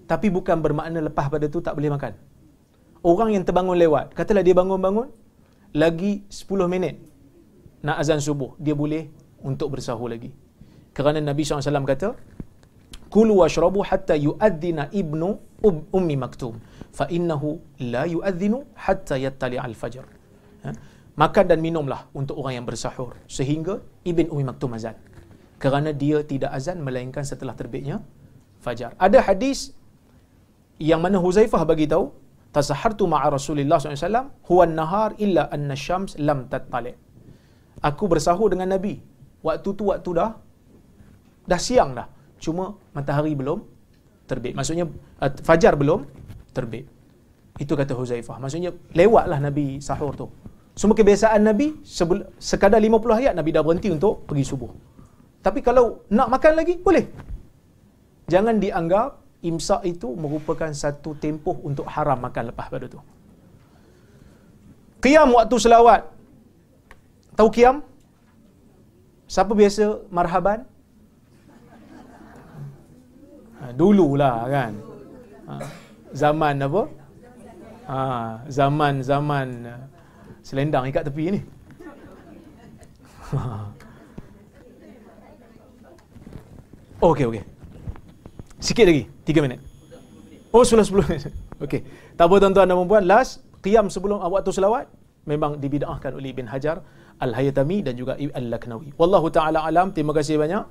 Tapi 0.04 0.28
bukan 0.28 0.60
bermakna 0.60 1.00
lepas 1.08 1.32
pada 1.32 1.48
tu 1.48 1.64
tak 1.64 1.72
boleh 1.72 1.88
makan. 1.96 2.12
Orang 3.04 3.36
yang 3.36 3.44
terbangun 3.44 3.76
lewat, 3.76 4.16
katalah 4.16 4.40
dia 4.40 4.56
bangun-bangun, 4.56 5.08
lagi 5.76 6.24
10 6.32 6.72
minit 6.72 6.96
nak 7.84 8.00
azan 8.00 8.20
subuh, 8.26 8.56
dia 8.56 8.72
boleh 8.72 9.12
untuk 9.44 9.76
bersahur 9.76 10.08
lagi. 10.08 10.32
Kerana 10.96 11.20
Nabi 11.20 11.44
SAW 11.44 11.84
kata, 11.84 12.16
Kulu 13.14 13.46
washrabu 13.46 13.84
hatta 13.86 14.18
yu'adzina 14.18 14.90
ibnu 14.90 15.38
ummi 15.94 16.16
maktum. 16.18 16.58
Fa 16.90 17.06
innahu 17.06 17.62
la 17.92 18.08
yu'adzinu 18.10 18.58
hatta 18.74 19.14
yattali 19.20 19.54
al-fajr. 19.54 20.02
Ha? 20.66 20.70
Makan 21.14 21.44
dan 21.46 21.62
minumlah 21.62 22.10
untuk 22.10 22.42
orang 22.42 22.58
yang 22.58 22.66
bersahur. 22.66 23.14
Sehingga 23.30 23.78
Ibn 24.02 24.26
Umi 24.34 24.44
Maktum 24.50 24.74
azan. 24.74 24.98
Kerana 25.62 25.94
dia 25.94 26.26
tidak 26.26 26.50
azan 26.50 26.82
melainkan 26.82 27.22
setelah 27.22 27.54
terbitnya 27.54 28.02
fajar. 28.58 28.98
Ada 28.98 29.22
hadis 29.22 29.70
yang 30.82 30.98
mana 30.98 31.22
Huzaifah 31.22 31.62
bagi 31.62 31.86
tahu, 31.86 32.10
tasahartu 32.54 33.04
ma'a 33.10 33.26
Rasulullah 33.34 33.76
SAW, 33.82 34.46
huwa 34.48 34.64
nahar 34.78 35.10
illa 35.24 35.50
anna 35.54 35.74
syams 35.74 36.14
lam 36.26 36.46
tattali. 36.52 36.94
Aku 37.82 38.06
bersahur 38.12 38.48
dengan 38.54 38.70
Nabi. 38.74 39.02
Waktu 39.44 39.68
tu 39.76 39.90
waktu 39.90 40.10
dah 40.14 40.30
dah 41.50 41.60
siang 41.60 41.92
dah. 41.98 42.08
Cuma 42.40 42.78
matahari 42.96 43.34
belum 43.36 43.58
terbit. 44.30 44.54
Maksudnya 44.56 44.88
uh, 45.20 45.30
fajar 45.44 45.74
belum 45.76 46.06
terbit. 46.56 46.88
Itu 47.60 47.76
kata 47.76 47.92
Huzaifah. 47.92 48.40
Maksudnya 48.40 48.70
lewatlah 48.96 49.38
Nabi 49.42 49.82
sahur 49.84 50.14
tu. 50.16 50.26
Semua 50.74 50.96
kebiasaan 50.98 51.42
Nabi 51.44 51.82
sebel- 51.86 52.26
sekadar 52.40 52.80
50 52.82 53.20
ayat 53.20 53.34
Nabi 53.38 53.50
dah 53.54 53.62
berhenti 53.62 53.88
untuk 53.92 54.26
pergi 54.26 54.44
subuh. 54.46 54.70
Tapi 55.44 55.60
kalau 55.60 56.02
nak 56.08 56.32
makan 56.32 56.52
lagi 56.56 56.80
boleh. 56.80 57.04
Jangan 58.32 58.56
dianggap 58.56 59.23
imsak 59.44 59.84
itu 59.84 60.08
merupakan 60.16 60.72
satu 60.72 61.12
tempoh 61.20 61.60
untuk 61.60 61.84
haram 61.84 62.16
makan 62.16 62.48
lepas 62.48 62.72
pada 62.72 62.88
tu. 62.88 62.98
Qiyam 65.04 65.36
waktu 65.36 65.56
selawat. 65.60 66.08
Tahu 67.36 67.48
qiyam? 67.52 67.84
Siapa 69.28 69.52
biasa 69.52 70.08
marhaban? 70.08 70.64
Ha, 73.60 73.72
dululah 73.76 74.48
kan. 74.48 74.72
Ha, 75.44 75.52
zaman 76.16 76.64
apa? 76.64 76.82
Ha, 77.84 78.00
zaman 78.48 79.04
zaman 79.04 79.46
uh, 79.68 79.84
selendang 80.40 80.88
ikat 80.88 81.04
tepi 81.04 81.36
ni. 81.36 81.40
oh, 87.04 87.12
okey 87.12 87.28
okey. 87.28 87.44
Sikit 88.64 88.88
lagi, 88.88 89.04
3 89.24 89.44
minit. 89.44 89.60
Oh, 90.54 90.62
sudah 90.62 90.86
10 90.86 91.04
minit. 91.08 91.32
Okey. 91.64 91.80
Tak 92.14 92.24
apa 92.30 92.34
tuan-tuan 92.38 92.66
dan 92.68 92.76
puan 92.86 93.04
last 93.04 93.42
qiyam 93.64 93.88
sebelum 93.88 94.20
waktu 94.20 94.52
selawat 94.52 94.86
memang 95.24 95.56
dibid'ahkan 95.58 96.12
oleh 96.14 96.36
Ibn 96.36 96.46
Hajar 96.52 96.84
Al-Hayatami 97.18 97.80
dan 97.80 97.94
juga 97.96 98.18
Al-Laknawi. 98.18 98.92
Wallahu 99.00 99.30
taala 99.32 99.64
alam. 99.64 99.94
Terima 99.94 100.12
kasih 100.12 100.36
banyak. 100.36 100.64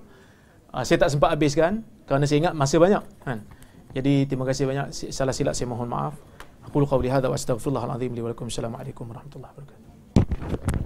Uh, 0.73 0.83
saya 0.85 0.97
tak 1.05 1.09
sempat 1.13 1.33
habiskan 1.33 1.85
kerana 2.09 2.25
saya 2.29 2.49
ingat 2.49 2.53
masa 2.57 2.75
banyak 2.77 3.03
kan. 3.23 3.45
Jadi 3.93 4.25
terima 4.25 4.45
kasih 4.45 4.65
banyak. 4.69 4.89
Salah 4.91 5.33
silap 5.33 5.53
saya 5.53 5.69
mohon 5.69 5.89
maaf. 5.89 6.17
Aku 6.65 6.81
qauli 6.87 7.11
hadza 7.11 7.27
wa 7.29 7.37
astaghfirullahal 7.37 7.93
azim 7.95 8.11
li 8.15 8.21
wa 8.23 8.31
lakum. 8.31 8.49
Assalamualaikum 8.49 9.05
warahmatullahi 9.05 9.51
wabarakatuh. 9.53 10.82